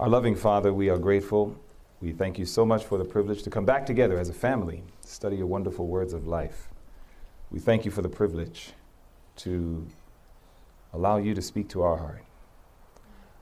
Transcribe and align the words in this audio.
Our 0.00 0.08
loving 0.08 0.34
Father, 0.34 0.72
we 0.72 0.88
are 0.88 0.96
grateful. 0.96 1.54
We 2.00 2.12
thank 2.12 2.38
you 2.38 2.46
so 2.46 2.64
much 2.64 2.86
for 2.86 2.96
the 2.96 3.04
privilege 3.04 3.42
to 3.42 3.50
come 3.50 3.66
back 3.66 3.84
together 3.84 4.18
as 4.18 4.30
a 4.30 4.32
family, 4.32 4.82
study 5.02 5.36
your 5.36 5.46
wonderful 5.46 5.86
words 5.86 6.14
of 6.14 6.26
life. 6.26 6.68
We 7.50 7.58
thank 7.58 7.84
you 7.84 7.90
for 7.90 8.00
the 8.00 8.08
privilege 8.08 8.72
to 9.36 9.86
allow 10.94 11.18
you 11.18 11.34
to 11.34 11.42
speak 11.42 11.68
to 11.68 11.82
our 11.82 11.98
heart. 11.98 12.24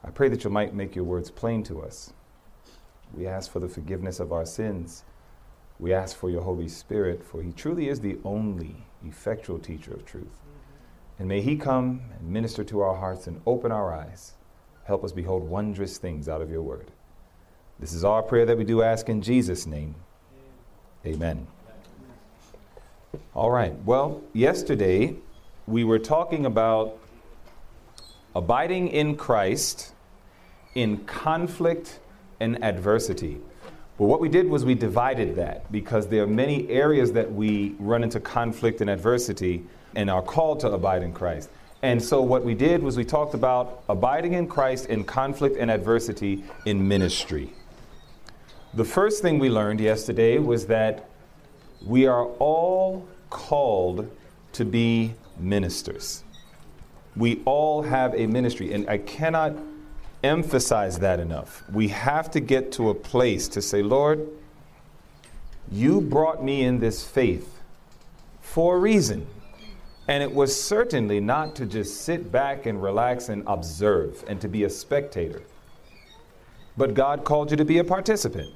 I 0.02 0.10
pray 0.10 0.28
that 0.30 0.42
you 0.42 0.50
might 0.50 0.74
make 0.74 0.96
your 0.96 1.04
words 1.04 1.30
plain 1.30 1.62
to 1.62 1.80
us. 1.80 2.12
We 3.14 3.28
ask 3.28 3.52
for 3.52 3.60
the 3.60 3.68
forgiveness 3.68 4.18
of 4.18 4.32
our 4.32 4.44
sins. 4.44 5.04
We 5.78 5.94
ask 5.94 6.16
for 6.16 6.28
your 6.28 6.42
Holy 6.42 6.68
Spirit, 6.68 7.22
for 7.22 7.40
he 7.40 7.52
truly 7.52 7.88
is 7.88 8.00
the 8.00 8.18
only 8.24 8.84
effectual 9.06 9.60
teacher 9.60 9.94
of 9.94 10.04
truth. 10.04 10.42
And 11.20 11.28
may 11.28 11.40
he 11.40 11.54
come 11.54 12.00
and 12.18 12.28
minister 12.28 12.64
to 12.64 12.80
our 12.80 12.96
hearts 12.96 13.28
and 13.28 13.42
open 13.46 13.70
our 13.70 13.94
eyes. 13.94 14.32
Help 14.88 15.04
us 15.04 15.12
behold 15.12 15.42
wondrous 15.42 15.98
things 15.98 16.30
out 16.30 16.40
of 16.40 16.50
your 16.50 16.62
word. 16.62 16.90
This 17.78 17.92
is 17.92 18.06
our 18.06 18.22
prayer 18.22 18.46
that 18.46 18.56
we 18.56 18.64
do 18.64 18.80
ask 18.80 19.10
in 19.10 19.20
Jesus' 19.20 19.66
name. 19.66 19.94
Amen. 21.04 21.46
All 23.34 23.50
right. 23.50 23.74
Well, 23.84 24.22
yesterday 24.32 25.14
we 25.66 25.84
were 25.84 25.98
talking 25.98 26.46
about 26.46 26.98
abiding 28.34 28.88
in 28.88 29.16
Christ 29.16 29.92
in 30.74 31.04
conflict 31.04 32.00
and 32.40 32.64
adversity. 32.64 33.42
But 33.98 34.06
what 34.06 34.20
we 34.22 34.30
did 34.30 34.48
was 34.48 34.64
we 34.64 34.74
divided 34.74 35.36
that 35.36 35.70
because 35.70 36.08
there 36.08 36.22
are 36.22 36.26
many 36.26 36.66
areas 36.70 37.12
that 37.12 37.30
we 37.30 37.74
run 37.78 38.02
into 38.02 38.20
conflict 38.20 38.80
and 38.80 38.88
adversity 38.88 39.66
and 39.94 40.08
are 40.08 40.22
called 40.22 40.60
to 40.60 40.70
abide 40.70 41.02
in 41.02 41.12
Christ. 41.12 41.50
And 41.82 42.02
so 42.02 42.22
what 42.22 42.44
we 42.44 42.54
did 42.54 42.82
was 42.82 42.96
we 42.96 43.04
talked 43.04 43.34
about 43.34 43.84
abiding 43.88 44.32
in 44.32 44.48
Christ 44.48 44.86
in 44.86 45.04
conflict 45.04 45.56
and 45.58 45.70
adversity 45.70 46.44
in 46.66 46.86
ministry. 46.88 47.52
The 48.74 48.84
first 48.84 49.22
thing 49.22 49.38
we 49.38 49.48
learned 49.48 49.80
yesterday 49.80 50.38
was 50.38 50.66
that 50.66 51.08
we 51.84 52.06
are 52.06 52.26
all 52.38 53.08
called 53.30 54.10
to 54.52 54.64
be 54.64 55.14
ministers. 55.38 56.24
We 57.16 57.42
all 57.44 57.82
have 57.82 58.14
a 58.14 58.26
ministry, 58.26 58.72
and 58.72 58.88
I 58.88 58.98
cannot 58.98 59.56
emphasize 60.22 60.98
that 60.98 61.20
enough. 61.20 61.62
We 61.72 61.88
have 61.88 62.30
to 62.32 62.40
get 62.40 62.72
to 62.72 62.90
a 62.90 62.94
place 62.94 63.48
to 63.48 63.62
say, 63.62 63.82
Lord, 63.82 64.28
you 65.70 66.00
brought 66.00 66.42
me 66.42 66.62
in 66.62 66.80
this 66.80 67.06
faith 67.06 67.60
for 68.40 68.76
a 68.76 68.78
reason. 68.78 69.26
And 70.08 70.22
it 70.22 70.34
was 70.34 70.58
certainly 70.58 71.20
not 71.20 71.54
to 71.56 71.66
just 71.66 72.00
sit 72.00 72.32
back 72.32 72.64
and 72.64 72.82
relax 72.82 73.28
and 73.28 73.44
observe 73.46 74.24
and 74.26 74.40
to 74.40 74.48
be 74.48 74.64
a 74.64 74.70
spectator. 74.70 75.42
But 76.78 76.94
God 76.94 77.24
called 77.24 77.50
you 77.50 77.56
to 77.58 77.64
be 77.64 77.78
a 77.78 77.84
participant. 77.84 78.54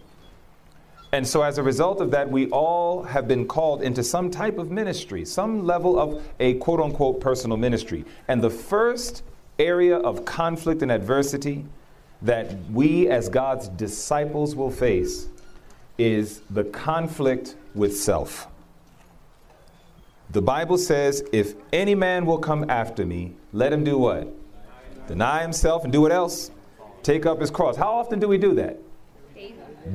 And 1.14 1.28
so, 1.28 1.42
as 1.42 1.58
a 1.58 1.62
result 1.62 2.00
of 2.00 2.10
that, 2.12 2.30
we 2.30 2.48
all 2.48 3.02
have 3.02 3.28
been 3.28 3.46
called 3.46 3.82
into 3.82 4.02
some 4.02 4.30
type 4.30 4.56
of 4.56 4.70
ministry, 4.70 5.26
some 5.26 5.66
level 5.66 5.98
of 5.98 6.22
a 6.40 6.54
quote 6.54 6.80
unquote 6.80 7.20
personal 7.20 7.58
ministry. 7.58 8.06
And 8.28 8.42
the 8.42 8.48
first 8.48 9.22
area 9.58 9.98
of 9.98 10.24
conflict 10.24 10.80
and 10.80 10.90
adversity 10.90 11.66
that 12.22 12.54
we 12.70 13.08
as 13.08 13.28
God's 13.28 13.68
disciples 13.68 14.56
will 14.56 14.70
face 14.70 15.28
is 15.98 16.40
the 16.48 16.64
conflict 16.64 17.56
with 17.74 17.94
self. 17.94 18.46
The 20.32 20.40
Bible 20.40 20.78
says, 20.78 21.22
if 21.30 21.54
any 21.74 21.94
man 21.94 22.24
will 22.24 22.38
come 22.38 22.68
after 22.70 23.04
me, 23.04 23.34
let 23.52 23.70
him 23.70 23.84
do 23.84 23.98
what? 23.98 24.28
Deny 25.06 25.42
himself 25.42 25.84
and 25.84 25.92
do 25.92 26.00
what 26.00 26.10
else? 26.10 26.50
Take 27.02 27.26
up 27.26 27.38
his 27.38 27.50
cross. 27.50 27.76
How 27.76 27.92
often 27.92 28.18
do 28.18 28.28
we 28.28 28.38
do 28.38 28.54
that? 28.54 28.78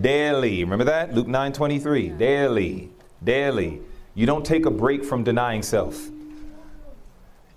Daily. 0.02 0.64
Remember 0.64 0.84
that? 0.84 1.16
Luke 1.16 1.28
9 1.28 1.54
23. 1.54 2.10
Daily. 2.10 2.92
Daily. 3.24 3.82
You 4.14 4.28
don't 4.28 4.46
take 4.46 4.68
a 4.68 4.72
break 4.72 5.04
from 5.04 5.24
denying 5.24 5.64
self. 5.64 6.08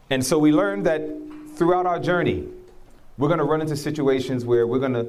And 0.08 0.24
so 0.24 0.38
we 0.38 0.50
learned 0.50 0.86
that 0.86 1.02
throughout 1.56 1.84
our 1.84 1.98
journey, 1.98 2.48
we're 3.18 3.28
going 3.28 3.38
to 3.38 3.44
run 3.44 3.60
into 3.60 3.76
situations 3.76 4.46
where 4.46 4.66
we're 4.66 4.78
going 4.78 4.94
to 4.94 5.06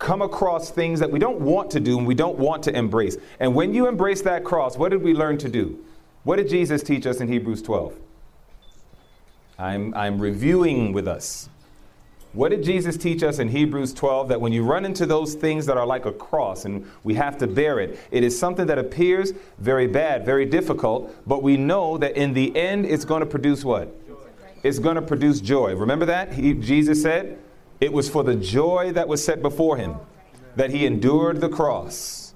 come 0.00 0.22
across 0.22 0.70
things 0.70 0.98
that 0.98 1.10
we 1.10 1.20
don't 1.20 1.40
want 1.40 1.70
to 1.70 1.78
do 1.78 1.98
and 1.98 2.06
we 2.06 2.16
don't 2.16 2.36
want 2.36 2.64
to 2.64 2.76
embrace. 2.76 3.16
And 3.38 3.54
when 3.54 3.72
you 3.72 3.86
embrace 3.86 4.22
that 4.22 4.42
cross, 4.42 4.76
what 4.76 4.88
did 4.88 5.02
we 5.02 5.14
learn 5.14 5.38
to 5.38 5.48
do? 5.48 5.78
What 6.24 6.36
did 6.36 6.48
Jesus 6.48 6.82
teach 6.82 7.06
us 7.06 7.20
in 7.20 7.28
Hebrews 7.28 7.62
12? 7.62 7.94
I'm, 9.58 9.94
I'm 9.94 10.20
reviewing 10.20 10.92
with 10.92 11.08
us. 11.08 11.48
What 12.32 12.48
did 12.48 12.62
Jesus 12.62 12.96
teach 12.96 13.22
us 13.22 13.38
in 13.38 13.48
Hebrews 13.48 13.92
12? 13.92 14.28
That 14.28 14.40
when 14.40 14.52
you 14.52 14.64
run 14.64 14.84
into 14.84 15.04
those 15.04 15.34
things 15.34 15.66
that 15.66 15.76
are 15.76 15.86
like 15.86 16.06
a 16.06 16.12
cross 16.12 16.64
and 16.64 16.86
we 17.04 17.14
have 17.14 17.36
to 17.38 17.46
bear 17.46 17.78
it, 17.78 17.98
it 18.10 18.24
is 18.24 18.38
something 18.38 18.66
that 18.66 18.78
appears 18.78 19.32
very 19.58 19.86
bad, 19.86 20.24
very 20.24 20.46
difficult, 20.46 21.14
but 21.26 21.42
we 21.42 21.56
know 21.56 21.98
that 21.98 22.16
in 22.16 22.32
the 22.32 22.56
end 22.56 22.86
it's 22.86 23.04
going 23.04 23.20
to 23.20 23.26
produce 23.26 23.64
what? 23.64 23.94
It's 24.62 24.78
going 24.78 24.94
to 24.94 25.02
produce 25.02 25.40
joy. 25.40 25.74
Remember 25.74 26.06
that? 26.06 26.32
He, 26.32 26.54
Jesus 26.54 27.02
said 27.02 27.38
it 27.80 27.92
was 27.92 28.08
for 28.08 28.24
the 28.24 28.36
joy 28.36 28.92
that 28.92 29.08
was 29.08 29.22
set 29.22 29.42
before 29.42 29.76
him 29.76 29.96
that 30.56 30.70
he 30.70 30.86
endured 30.86 31.40
the 31.40 31.48
cross, 31.48 32.34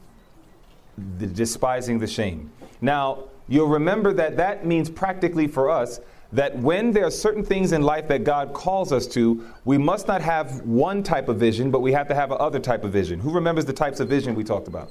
the, 1.18 1.26
despising 1.26 1.98
the 2.00 2.06
shame. 2.06 2.50
Now, 2.80 3.24
you'll 3.48 3.68
remember 3.68 4.12
that 4.12 4.36
that 4.36 4.66
means 4.66 4.90
practically 4.90 5.46
for 5.46 5.70
us 5.70 6.00
that 6.32 6.58
when 6.58 6.90
there 6.92 7.06
are 7.06 7.10
certain 7.10 7.44
things 7.44 7.72
in 7.72 7.82
life 7.82 8.08
that 8.08 8.24
God 8.24 8.52
calls 8.52 8.92
us 8.92 9.06
to, 9.08 9.46
we 9.64 9.78
must 9.78 10.08
not 10.08 10.20
have 10.20 10.60
one 10.62 11.02
type 11.02 11.28
of 11.28 11.38
vision, 11.38 11.70
but 11.70 11.80
we 11.80 11.92
have 11.92 12.08
to 12.08 12.14
have 12.14 12.32
another 12.32 12.58
type 12.58 12.84
of 12.84 12.92
vision. 12.92 13.20
Who 13.20 13.32
remembers 13.32 13.64
the 13.64 13.72
types 13.72 14.00
of 14.00 14.08
vision 14.08 14.34
we 14.34 14.44
talked 14.44 14.68
about? 14.68 14.90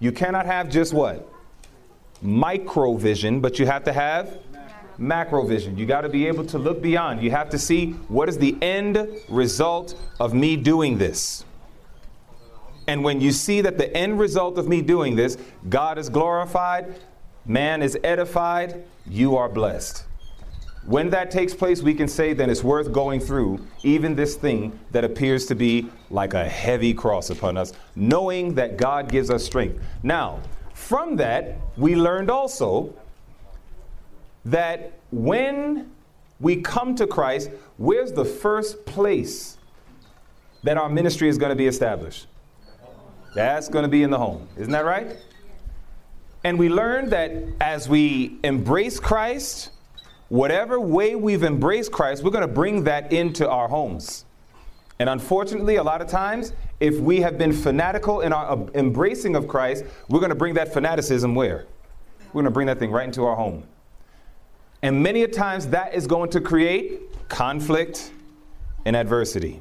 You 0.00 0.12
cannot 0.12 0.46
have 0.46 0.68
just 0.68 0.92
what? 0.92 1.28
Micro 2.20 2.94
vision, 2.94 3.40
but 3.40 3.58
you 3.58 3.66
have 3.66 3.84
to 3.84 3.92
have 3.92 4.40
macro 4.98 5.46
vision. 5.46 5.78
You 5.78 5.86
got 5.86 6.00
to 6.02 6.08
be 6.08 6.26
able 6.26 6.44
to 6.46 6.58
look 6.58 6.82
beyond. 6.82 7.22
You 7.22 7.30
have 7.30 7.50
to 7.50 7.58
see 7.58 7.92
what 8.08 8.28
is 8.28 8.38
the 8.38 8.56
end 8.60 9.08
result 9.28 9.94
of 10.18 10.34
me 10.34 10.56
doing 10.56 10.98
this. 10.98 11.44
And 12.88 13.04
when 13.04 13.20
you 13.20 13.32
see 13.32 13.60
that 13.60 13.78
the 13.78 13.94
end 13.96 14.18
result 14.18 14.58
of 14.58 14.66
me 14.66 14.82
doing 14.82 15.14
this, 15.14 15.36
God 15.68 15.98
is 15.98 16.08
glorified, 16.08 16.94
man 17.48 17.82
is 17.82 17.98
edified, 18.04 18.84
you 19.06 19.36
are 19.36 19.48
blessed. 19.48 20.04
When 20.84 21.10
that 21.10 21.30
takes 21.30 21.52
place, 21.52 21.82
we 21.82 21.92
can 21.92 22.08
say 22.08 22.32
then 22.32 22.48
it's 22.48 22.64
worth 22.64 22.92
going 22.92 23.20
through 23.20 23.66
even 23.82 24.14
this 24.14 24.36
thing 24.36 24.78
that 24.90 25.04
appears 25.04 25.44
to 25.46 25.54
be 25.54 25.90
like 26.10 26.34
a 26.34 26.48
heavy 26.48 26.94
cross 26.94 27.28
upon 27.30 27.56
us, 27.56 27.72
knowing 27.94 28.54
that 28.54 28.76
God 28.76 29.10
gives 29.10 29.28
us 29.28 29.44
strength. 29.44 29.82
Now, 30.02 30.40
from 30.72 31.16
that, 31.16 31.56
we 31.76 31.94
learned 31.94 32.30
also 32.30 32.94
that 34.46 34.92
when 35.10 35.90
we 36.40 36.56
come 36.56 36.94
to 36.94 37.06
Christ, 37.06 37.50
where's 37.76 38.12
the 38.12 38.24
first 38.24 38.86
place 38.86 39.58
that 40.62 40.78
our 40.78 40.88
ministry 40.88 41.28
is 41.28 41.36
going 41.36 41.50
to 41.50 41.56
be 41.56 41.66
established? 41.66 42.26
That's 43.34 43.68
going 43.68 43.82
to 43.82 43.88
be 43.88 44.02
in 44.02 44.10
the 44.10 44.18
home. 44.18 44.48
Isn't 44.56 44.72
that 44.72 44.84
right? 44.86 45.16
And 46.48 46.58
we 46.58 46.70
learned 46.70 47.10
that 47.10 47.30
as 47.60 47.90
we 47.90 48.38
embrace 48.42 48.98
Christ, 48.98 49.68
whatever 50.30 50.80
way 50.80 51.14
we've 51.14 51.44
embraced 51.44 51.92
Christ, 51.92 52.24
we're 52.24 52.30
going 52.30 52.40
to 52.40 52.48
bring 52.48 52.84
that 52.84 53.12
into 53.12 53.46
our 53.46 53.68
homes. 53.68 54.24
And 54.98 55.10
unfortunately, 55.10 55.76
a 55.76 55.82
lot 55.82 56.00
of 56.00 56.08
times, 56.08 56.54
if 56.80 56.98
we 57.00 57.20
have 57.20 57.36
been 57.36 57.52
fanatical 57.52 58.22
in 58.22 58.32
our 58.32 58.50
um, 58.50 58.70
embracing 58.72 59.36
of 59.36 59.46
Christ, 59.46 59.84
we're 60.08 60.20
going 60.20 60.30
to 60.30 60.34
bring 60.34 60.54
that 60.54 60.72
fanaticism 60.72 61.34
where? 61.34 61.66
We're 62.28 62.40
going 62.40 62.44
to 62.46 62.50
bring 62.50 62.68
that 62.68 62.78
thing 62.78 62.92
right 62.92 63.04
into 63.04 63.26
our 63.26 63.36
home. 63.36 63.64
And 64.80 65.02
many 65.02 65.24
a 65.24 65.28
times 65.28 65.66
that 65.66 65.92
is 65.92 66.06
going 66.06 66.30
to 66.30 66.40
create 66.40 67.28
conflict 67.28 68.10
and 68.86 68.96
adversity. 68.96 69.60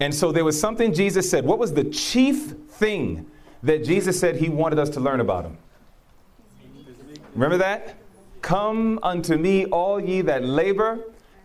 And 0.00 0.12
so 0.12 0.32
there 0.32 0.44
was 0.44 0.58
something 0.60 0.92
Jesus 0.92 1.30
said. 1.30 1.44
What 1.44 1.60
was 1.60 1.74
the 1.74 1.84
chief 1.84 2.56
thing 2.70 3.30
that 3.62 3.84
Jesus 3.84 4.18
said 4.18 4.36
he 4.36 4.48
wanted 4.48 4.78
us 4.78 4.90
to 4.90 5.00
learn 5.00 5.20
about 5.20 5.44
him? 5.44 5.58
Remember 7.34 7.58
that? 7.58 7.96
Come 8.42 8.98
unto 9.02 9.36
me, 9.36 9.66
all 9.66 10.00
ye 10.00 10.22
that 10.22 10.44
labor 10.44 11.00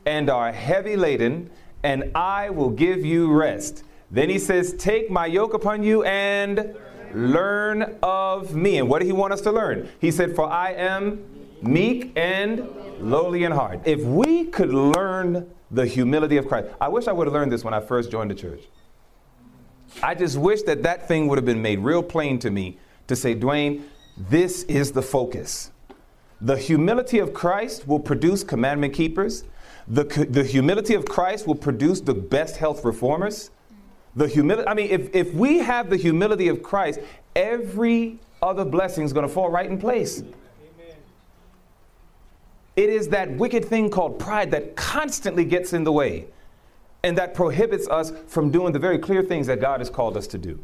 and 0.05 0.29
are 0.29 0.51
heavy 0.51 0.95
laden, 0.95 1.49
and 1.83 2.11
I 2.15 2.49
will 2.49 2.69
give 2.69 3.05
you 3.05 3.31
rest. 3.31 3.83
Then 4.11 4.29
he 4.29 4.39
says, 4.39 4.73
Take 4.73 5.09
my 5.09 5.25
yoke 5.25 5.53
upon 5.53 5.83
you 5.83 6.03
and 6.03 6.75
learn 7.13 7.97
of 8.01 8.55
me. 8.55 8.77
And 8.77 8.87
what 8.87 8.99
did 8.99 9.05
he 9.05 9.11
want 9.11 9.33
us 9.33 9.41
to 9.41 9.51
learn? 9.51 9.89
He 9.99 10.11
said, 10.11 10.35
For 10.35 10.49
I 10.49 10.71
am 10.73 11.23
meek 11.61 12.11
and 12.15 12.67
lowly 12.99 13.43
in 13.43 13.51
heart. 13.51 13.81
If 13.85 14.01
we 14.01 14.45
could 14.45 14.73
learn 14.73 15.49
the 15.71 15.85
humility 15.85 16.37
of 16.37 16.47
Christ, 16.47 16.69
I 16.79 16.87
wish 16.87 17.07
I 17.07 17.11
would 17.11 17.27
have 17.27 17.33
learned 17.33 17.51
this 17.51 17.63
when 17.63 17.73
I 17.73 17.79
first 17.79 18.11
joined 18.11 18.31
the 18.31 18.35
church. 18.35 18.61
I 20.03 20.15
just 20.15 20.37
wish 20.37 20.63
that 20.63 20.83
that 20.83 21.07
thing 21.07 21.27
would 21.27 21.37
have 21.37 21.45
been 21.45 21.61
made 21.61 21.79
real 21.79 22.03
plain 22.03 22.39
to 22.39 22.51
me 22.51 22.77
to 23.07 23.15
say, 23.15 23.35
Dwayne, 23.35 23.83
this 24.17 24.63
is 24.63 24.91
the 24.91 25.01
focus. 25.01 25.71
The 26.41 26.57
humility 26.57 27.19
of 27.19 27.33
Christ 27.33 27.87
will 27.87 27.99
produce 27.99 28.43
commandment 28.43 28.93
keepers. 28.93 29.43
The, 29.87 30.03
the 30.29 30.43
humility 30.43 30.93
of 30.95 31.05
Christ 31.05 31.47
will 31.47 31.55
produce 31.55 32.01
the 32.01 32.13
best 32.13 32.57
health 32.57 32.83
reformers. 32.83 33.51
The 34.15 34.27
humility, 34.27 34.67
I 34.67 34.73
mean, 34.73 34.89
if, 34.89 35.13
if 35.13 35.33
we 35.33 35.59
have 35.59 35.89
the 35.89 35.97
humility 35.97 36.47
of 36.47 36.63
Christ, 36.63 36.99
every 37.35 38.19
other 38.41 38.65
blessing 38.65 39.03
is 39.03 39.13
going 39.13 39.27
to 39.27 39.33
fall 39.33 39.49
right 39.49 39.69
in 39.69 39.77
place. 39.77 40.21
Amen. 40.21 40.95
It 42.75 42.89
is 42.89 43.09
that 43.09 43.31
wicked 43.31 43.65
thing 43.65 43.89
called 43.89 44.19
pride 44.19 44.51
that 44.51 44.75
constantly 44.75 45.45
gets 45.45 45.73
in 45.73 45.83
the 45.83 45.91
way 45.91 46.27
and 47.05 47.19
that 47.19 47.35
prohibits 47.35 47.87
us 47.87 48.11
from 48.25 48.49
doing 48.49 48.73
the 48.73 48.79
very 48.79 48.97
clear 48.97 49.21
things 49.21 49.45
that 49.45 49.61
God 49.61 49.79
has 49.79 49.91
called 49.91 50.17
us 50.17 50.25
to 50.25 50.39
do. 50.39 50.59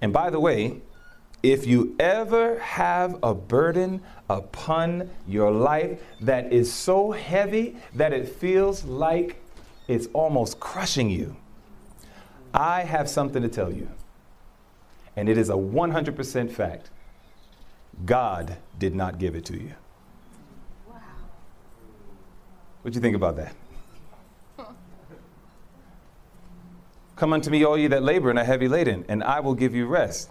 And 0.00 0.10
by 0.10 0.30
the 0.30 0.40
way, 0.40 0.80
if 1.42 1.66
you 1.66 1.94
ever 2.00 2.58
have 2.58 3.18
a 3.22 3.34
burden 3.34 4.00
upon 4.30 5.10
your 5.28 5.50
life 5.50 6.00
that 6.22 6.54
is 6.54 6.72
so 6.72 7.10
heavy 7.10 7.76
that 7.94 8.14
it 8.14 8.26
feels 8.26 8.84
like 8.84 9.36
it's 9.88 10.08
almost 10.14 10.58
crushing 10.58 11.10
you, 11.10 11.36
I 12.54 12.84
have 12.84 13.06
something 13.06 13.42
to 13.42 13.48
tell 13.48 13.70
you. 13.70 13.90
And 15.16 15.28
it 15.28 15.36
is 15.36 15.50
a 15.50 15.54
100% 15.54 16.50
fact. 16.50 16.88
God 18.06 18.56
did 18.78 18.94
not 18.94 19.18
give 19.18 19.34
it 19.34 19.44
to 19.46 19.52
you. 19.58 19.74
Wow. 20.88 20.94
What 22.80 22.94
do 22.94 22.96
you 22.96 23.02
think 23.02 23.16
about 23.16 23.36
that? 23.36 23.54
Come 27.16 27.32
unto 27.32 27.50
me, 27.50 27.64
all 27.64 27.78
ye 27.78 27.86
that 27.88 28.02
labor 28.02 28.28
and 28.28 28.38
are 28.38 28.44
heavy 28.44 28.68
laden, 28.68 29.04
and 29.08 29.24
I 29.24 29.40
will 29.40 29.54
give 29.54 29.74
you 29.74 29.86
rest. 29.86 30.30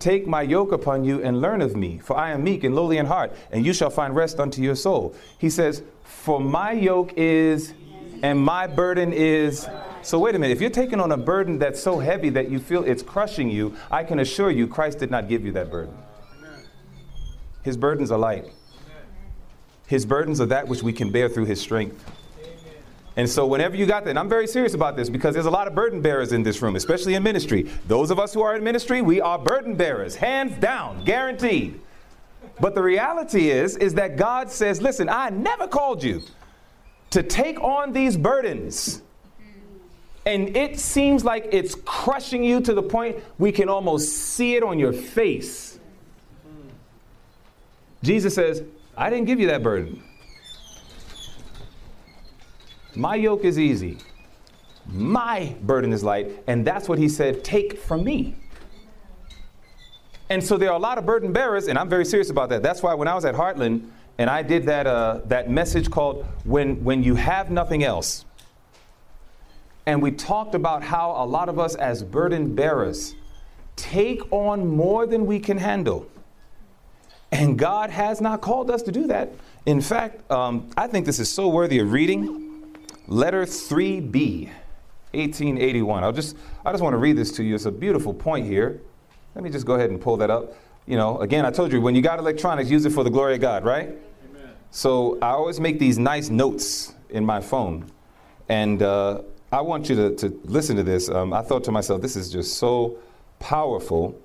Take 0.00 0.26
my 0.26 0.42
yoke 0.42 0.72
upon 0.72 1.04
you 1.04 1.22
and 1.22 1.40
learn 1.40 1.62
of 1.62 1.76
me, 1.76 1.98
for 1.98 2.16
I 2.16 2.32
am 2.32 2.44
meek 2.44 2.64
and 2.64 2.74
lowly 2.74 2.98
in 2.98 3.06
heart, 3.06 3.32
and 3.52 3.64
you 3.64 3.72
shall 3.72 3.88
find 3.88 4.14
rest 4.14 4.40
unto 4.40 4.60
your 4.60 4.74
soul. 4.74 5.14
He 5.38 5.48
says, 5.48 5.82
For 6.02 6.40
my 6.40 6.72
yoke 6.72 7.12
is, 7.16 7.72
and 8.22 8.38
my 8.38 8.66
burden 8.66 9.12
is. 9.12 9.68
So, 10.02 10.18
wait 10.18 10.34
a 10.34 10.38
minute. 10.38 10.52
If 10.52 10.60
you're 10.60 10.70
taking 10.70 11.00
on 11.00 11.12
a 11.12 11.16
burden 11.16 11.58
that's 11.58 11.80
so 11.80 11.98
heavy 11.98 12.30
that 12.30 12.50
you 12.50 12.58
feel 12.58 12.84
it's 12.84 13.02
crushing 13.02 13.48
you, 13.48 13.74
I 13.90 14.04
can 14.04 14.18
assure 14.18 14.50
you 14.50 14.66
Christ 14.66 14.98
did 14.98 15.10
not 15.10 15.28
give 15.28 15.44
you 15.44 15.52
that 15.52 15.70
burden. 15.70 15.96
His 17.62 17.76
burdens 17.76 18.10
are 18.10 18.18
light, 18.18 18.44
His 19.86 20.04
burdens 20.04 20.40
are 20.40 20.46
that 20.46 20.66
which 20.66 20.82
we 20.82 20.92
can 20.92 21.10
bear 21.10 21.28
through 21.28 21.46
His 21.46 21.60
strength. 21.60 22.04
And 23.16 23.28
so, 23.28 23.46
whenever 23.46 23.76
you 23.76 23.86
got 23.86 24.04
that, 24.04 24.10
and 24.10 24.18
I'm 24.18 24.28
very 24.28 24.46
serious 24.46 24.74
about 24.74 24.94
this 24.94 25.08
because 25.08 25.32
there's 25.32 25.46
a 25.46 25.50
lot 25.50 25.66
of 25.66 25.74
burden 25.74 26.02
bearers 26.02 26.32
in 26.32 26.42
this 26.42 26.60
room, 26.60 26.76
especially 26.76 27.14
in 27.14 27.22
ministry. 27.22 27.62
Those 27.88 28.10
of 28.10 28.18
us 28.18 28.34
who 28.34 28.42
are 28.42 28.54
in 28.54 28.62
ministry, 28.62 29.00
we 29.00 29.22
are 29.22 29.38
burden 29.38 29.74
bearers, 29.74 30.16
hands 30.16 30.58
down, 30.58 31.02
guaranteed. 31.04 31.80
But 32.60 32.74
the 32.74 32.82
reality 32.82 33.50
is, 33.50 33.76
is 33.78 33.94
that 33.94 34.16
God 34.16 34.50
says, 34.50 34.82
listen, 34.82 35.08
I 35.08 35.30
never 35.30 35.66
called 35.66 36.02
you 36.02 36.22
to 37.10 37.22
take 37.22 37.58
on 37.60 37.92
these 37.92 38.16
burdens. 38.16 39.02
And 40.26 40.56
it 40.56 40.78
seems 40.78 41.24
like 41.24 41.48
it's 41.52 41.74
crushing 41.86 42.42
you 42.42 42.60
to 42.62 42.74
the 42.74 42.82
point 42.82 43.16
we 43.38 43.52
can 43.52 43.68
almost 43.68 44.12
see 44.12 44.56
it 44.56 44.62
on 44.62 44.78
your 44.78 44.92
face. 44.92 45.78
Jesus 48.02 48.34
says, 48.34 48.62
I 48.96 49.08
didn't 49.08 49.26
give 49.26 49.40
you 49.40 49.46
that 49.48 49.62
burden. 49.62 50.02
My 52.96 53.14
yoke 53.14 53.44
is 53.44 53.58
easy. 53.58 53.98
My 54.86 55.54
burden 55.62 55.92
is 55.92 56.02
light. 56.02 56.42
And 56.46 56.66
that's 56.66 56.88
what 56.88 56.98
he 56.98 57.08
said, 57.08 57.44
take 57.44 57.78
from 57.78 58.04
me. 58.04 58.36
And 60.28 60.42
so 60.42 60.56
there 60.56 60.70
are 60.70 60.76
a 60.76 60.80
lot 60.80 60.98
of 60.98 61.06
burden 61.06 61.32
bearers, 61.32 61.68
and 61.68 61.78
I'm 61.78 61.88
very 61.88 62.04
serious 62.04 62.30
about 62.30 62.48
that. 62.48 62.62
That's 62.62 62.82
why 62.82 62.94
when 62.94 63.06
I 63.06 63.14
was 63.14 63.24
at 63.24 63.34
Heartland 63.34 63.88
and 64.18 64.28
I 64.28 64.42
did 64.42 64.64
that, 64.64 64.86
uh, 64.86 65.20
that 65.26 65.50
message 65.50 65.90
called 65.90 66.24
when, 66.44 66.82
when 66.82 67.02
You 67.02 67.14
Have 67.14 67.50
Nothing 67.50 67.84
Else, 67.84 68.24
and 69.84 70.02
we 70.02 70.10
talked 70.10 70.56
about 70.56 70.82
how 70.82 71.12
a 71.12 71.24
lot 71.24 71.48
of 71.48 71.60
us 71.60 71.76
as 71.76 72.02
burden 72.02 72.56
bearers 72.56 73.14
take 73.76 74.20
on 74.32 74.66
more 74.66 75.06
than 75.06 75.26
we 75.26 75.38
can 75.38 75.58
handle. 75.58 76.10
And 77.30 77.56
God 77.56 77.90
has 77.90 78.20
not 78.20 78.40
called 78.40 78.68
us 78.68 78.82
to 78.82 78.92
do 78.92 79.06
that. 79.06 79.30
In 79.64 79.80
fact, 79.80 80.28
um, 80.30 80.70
I 80.76 80.88
think 80.88 81.06
this 81.06 81.20
is 81.20 81.30
so 81.30 81.48
worthy 81.48 81.78
of 81.78 81.92
reading. 81.92 82.45
Letter 83.08 83.44
3B, 83.44 84.46
1881. 85.12 86.02
I'll 86.02 86.12
just, 86.12 86.36
I 86.64 86.72
just 86.72 86.82
want 86.82 86.94
to 86.94 86.98
read 86.98 87.16
this 87.16 87.32
to 87.32 87.44
you. 87.44 87.54
It's 87.54 87.66
a 87.66 87.70
beautiful 87.70 88.12
point 88.12 88.46
here. 88.46 88.80
Let 89.34 89.44
me 89.44 89.50
just 89.50 89.66
go 89.66 89.74
ahead 89.74 89.90
and 89.90 90.00
pull 90.00 90.16
that 90.16 90.30
up. 90.30 90.54
You 90.86 90.96
know, 90.96 91.18
again, 91.18 91.44
I 91.44 91.50
told 91.50 91.72
you, 91.72 91.80
when 91.80 91.94
you 91.94 92.02
got 92.02 92.18
electronics, 92.18 92.70
use 92.70 92.84
it 92.84 92.90
for 92.90 93.04
the 93.04 93.10
glory 93.10 93.34
of 93.34 93.40
God, 93.40 93.64
right? 93.64 93.88
Amen. 93.88 94.50
So 94.70 95.18
I 95.20 95.30
always 95.30 95.60
make 95.60 95.78
these 95.78 95.98
nice 95.98 96.30
notes 96.30 96.94
in 97.10 97.24
my 97.24 97.40
phone. 97.40 97.90
And 98.48 98.82
uh, 98.82 99.22
I 99.52 99.60
want 99.60 99.88
you 99.88 99.96
to, 99.96 100.16
to 100.16 100.40
listen 100.44 100.76
to 100.76 100.82
this. 100.82 101.08
Um, 101.08 101.32
I 101.32 101.42
thought 101.42 101.64
to 101.64 101.72
myself, 101.72 102.02
this 102.02 102.16
is 102.16 102.30
just 102.30 102.54
so 102.54 102.98
powerful. 103.38 104.20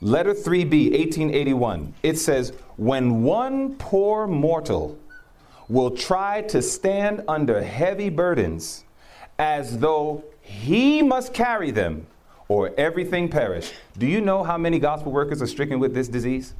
Letter 0.00 0.34
3B, 0.34 0.90
1881. 0.92 1.94
It 2.02 2.18
says, 2.18 2.52
When 2.76 3.22
one 3.22 3.76
poor 3.76 4.26
mortal 4.26 4.98
will 5.68 5.90
try 5.90 6.42
to 6.42 6.62
stand 6.62 7.24
under 7.28 7.62
heavy 7.62 8.08
burdens 8.08 8.84
as 9.38 9.78
though 9.78 10.24
he 10.40 11.02
must 11.02 11.34
carry 11.34 11.70
them 11.70 12.06
or 12.48 12.72
everything 12.78 13.28
perish. 13.28 13.72
Do 13.98 14.06
you 14.06 14.20
know 14.20 14.44
how 14.44 14.56
many 14.56 14.78
gospel 14.78 15.12
workers 15.12 15.42
are 15.42 15.46
stricken 15.46 15.80
with 15.80 15.94
this 15.94 16.08
disease? 16.08 16.54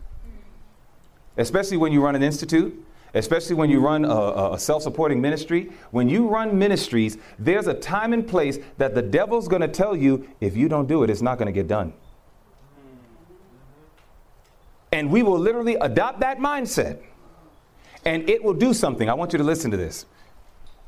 Especially 1.37 1.77
when 1.77 1.93
you 1.93 2.03
run 2.03 2.17
an 2.17 2.23
institute, 2.23 2.85
especially 3.15 3.55
when 3.55 3.71
you 3.71 3.81
run 3.81 4.05
a, 4.05 4.53
a 4.53 4.59
self 4.59 4.83
supporting 4.83 5.21
ministry. 5.21 5.71
When 5.91 6.09
you 6.09 6.27
run 6.27 6.59
ministries, 6.59 7.19
there's 7.39 7.67
a 7.67 7.75
time 7.75 8.13
and 8.13 8.27
place 8.27 8.59
that 8.79 8.95
the 8.95 9.03
devil's 9.03 9.47
going 9.47 9.63
to 9.63 9.69
tell 9.69 9.95
you 9.95 10.29
if 10.41 10.57
you 10.57 10.69
don't 10.69 10.89
do 10.89 11.03
it, 11.03 11.11
it's 11.11 11.23
not 11.23 11.39
going 11.39 11.47
to 11.47 11.53
get 11.53 11.69
done. 11.69 11.93
And 14.93 15.11
we 15.11 15.23
will 15.23 15.39
literally 15.39 15.75
adopt 15.77 16.21
that 16.21 16.39
mindset 16.39 17.03
and 18.07 18.31
it 18.31 18.43
will 18.43 18.55
do 18.55 18.73
something. 18.73 19.11
I 19.11 19.15
want 19.15 19.33
you 19.33 19.39
to 19.39 19.45
listen 19.45 19.71
to 19.73 19.77
this. 19.77 20.07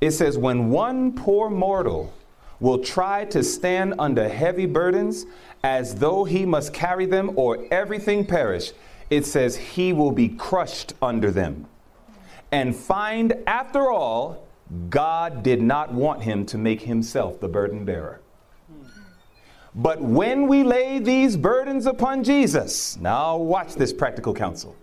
It 0.00 0.12
says, 0.12 0.38
When 0.38 0.70
one 0.70 1.12
poor 1.12 1.50
mortal 1.50 2.14
will 2.60 2.78
try 2.78 3.24
to 3.26 3.42
stand 3.42 3.94
under 3.98 4.28
heavy 4.28 4.66
burdens 4.66 5.26
as 5.64 5.96
though 5.96 6.24
he 6.24 6.46
must 6.46 6.72
carry 6.72 7.06
them 7.06 7.32
or 7.34 7.66
everything 7.72 8.24
perish, 8.24 8.72
it 9.10 9.26
says 9.26 9.56
he 9.56 9.92
will 9.92 10.12
be 10.12 10.28
crushed 10.28 10.94
under 11.02 11.32
them. 11.32 11.66
And 12.52 12.74
find, 12.74 13.34
after 13.46 13.90
all, 13.90 14.46
God 14.88 15.42
did 15.42 15.60
not 15.60 15.92
want 15.92 16.22
him 16.22 16.46
to 16.46 16.58
make 16.58 16.82
himself 16.82 17.40
the 17.40 17.48
burden 17.48 17.84
bearer. 17.84 18.20
But 19.74 20.00
when 20.00 20.46
we 20.46 20.62
lay 20.62 20.98
these 20.98 21.36
burdens 21.36 21.86
upon 21.86 22.22
Jesus, 22.22 22.96
now 22.96 23.36
watch 23.36 23.74
this 23.74 23.92
practical 23.92 24.34
counsel 24.34 24.76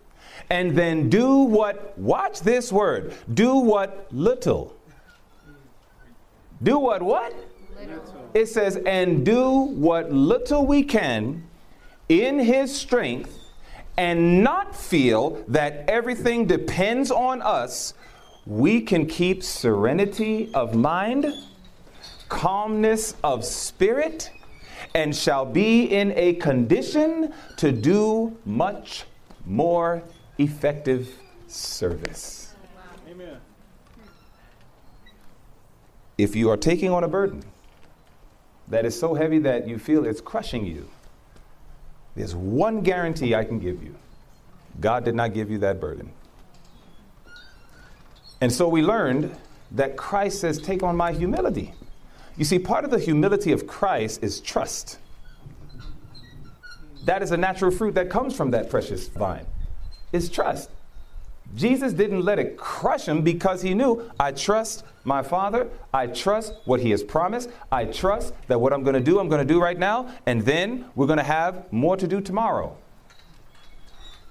and 0.49 0.75
then 0.75 1.09
do 1.09 1.37
what, 1.37 1.97
watch 1.97 2.41
this 2.41 2.71
word, 2.71 3.13
do 3.33 3.55
what 3.55 4.07
little. 4.11 4.75
Do 6.61 6.79
what, 6.79 7.01
what? 7.01 7.33
Little. 7.77 8.29
It 8.33 8.47
says, 8.47 8.77
and 8.85 9.25
do 9.25 9.51
what 9.51 10.11
little 10.11 10.65
we 10.65 10.83
can 10.83 11.43
in 12.09 12.39
his 12.39 12.75
strength 12.75 13.39
and 13.97 14.43
not 14.43 14.75
feel 14.75 15.43
that 15.47 15.85
everything 15.87 16.45
depends 16.45 17.11
on 17.11 17.41
us, 17.41 17.93
we 18.45 18.81
can 18.81 19.05
keep 19.05 19.41
serenity 19.41 20.53
of 20.53 20.75
mind, 20.75 21.25
calmness 22.29 23.15
of 23.23 23.45
spirit, 23.45 24.29
and 24.93 25.15
shall 25.15 25.45
be 25.45 25.85
in 25.85 26.13
a 26.15 26.33
condition 26.33 27.33
to 27.57 27.71
do 27.71 28.35
much 28.45 29.05
more 29.45 30.03
effective 30.37 31.09
service. 31.47 32.53
Amen. 33.09 33.37
If 36.17 36.35
you 36.35 36.49
are 36.49 36.57
taking 36.57 36.91
on 36.91 37.03
a 37.03 37.07
burden 37.07 37.43
that 38.67 38.85
is 38.85 38.97
so 38.97 39.13
heavy 39.13 39.39
that 39.39 39.67
you 39.67 39.77
feel 39.77 40.05
it's 40.05 40.21
crushing 40.21 40.65
you, 40.65 40.89
there's 42.15 42.35
one 42.35 42.81
guarantee 42.81 43.35
I 43.35 43.43
can 43.43 43.59
give 43.59 43.83
you 43.83 43.95
God 44.79 45.05
did 45.05 45.15
not 45.15 45.33
give 45.33 45.49
you 45.49 45.59
that 45.59 45.79
burden. 45.79 46.11
And 48.41 48.51
so 48.51 48.67
we 48.67 48.81
learned 48.81 49.35
that 49.71 49.95
Christ 49.95 50.41
says, 50.41 50.59
Take 50.59 50.83
on 50.83 50.95
my 50.95 51.13
humility. 51.13 51.73
You 52.37 52.43
see, 52.43 52.59
part 52.59 52.83
of 52.83 52.91
the 52.91 52.99
humility 52.99 53.51
of 53.53 53.65
Christ 53.65 54.21
is 54.21 54.41
trust. 54.41 54.99
That 57.05 57.21
is 57.21 57.31
a 57.31 57.37
natural 57.37 57.71
fruit 57.71 57.95
that 57.95 58.09
comes 58.09 58.35
from 58.35 58.51
that 58.51 58.69
precious 58.69 59.07
vine 59.07 59.45
is 60.15 60.29
trust. 60.29 60.69
Jesus 61.55 61.93
didn't 61.93 62.23
let 62.25 62.39
it 62.39 62.57
crush 62.57 63.07
him 63.07 63.21
because 63.21 63.61
he 63.61 63.73
knew, 63.73 64.11
I 64.19 64.31
trust 64.31 64.83
my 65.03 65.21
Father. 65.21 65.69
I 65.93 66.07
trust 66.07 66.53
what 66.65 66.79
he 66.79 66.89
has 66.89 67.03
promised. 67.03 67.49
I 67.71 67.85
trust 67.85 68.33
that 68.47 68.59
what 68.59 68.73
I'm 68.73 68.83
going 68.83 68.95
to 68.95 68.99
do, 68.99 69.19
I'm 69.19 69.29
going 69.29 69.45
to 69.45 69.53
do 69.53 69.61
right 69.61 69.77
now, 69.77 70.09
and 70.25 70.41
then 70.41 70.85
we're 70.95 71.05
going 71.05 71.17
to 71.17 71.23
have 71.23 71.71
more 71.71 71.95
to 71.97 72.07
do 72.07 72.19
tomorrow. 72.19 72.75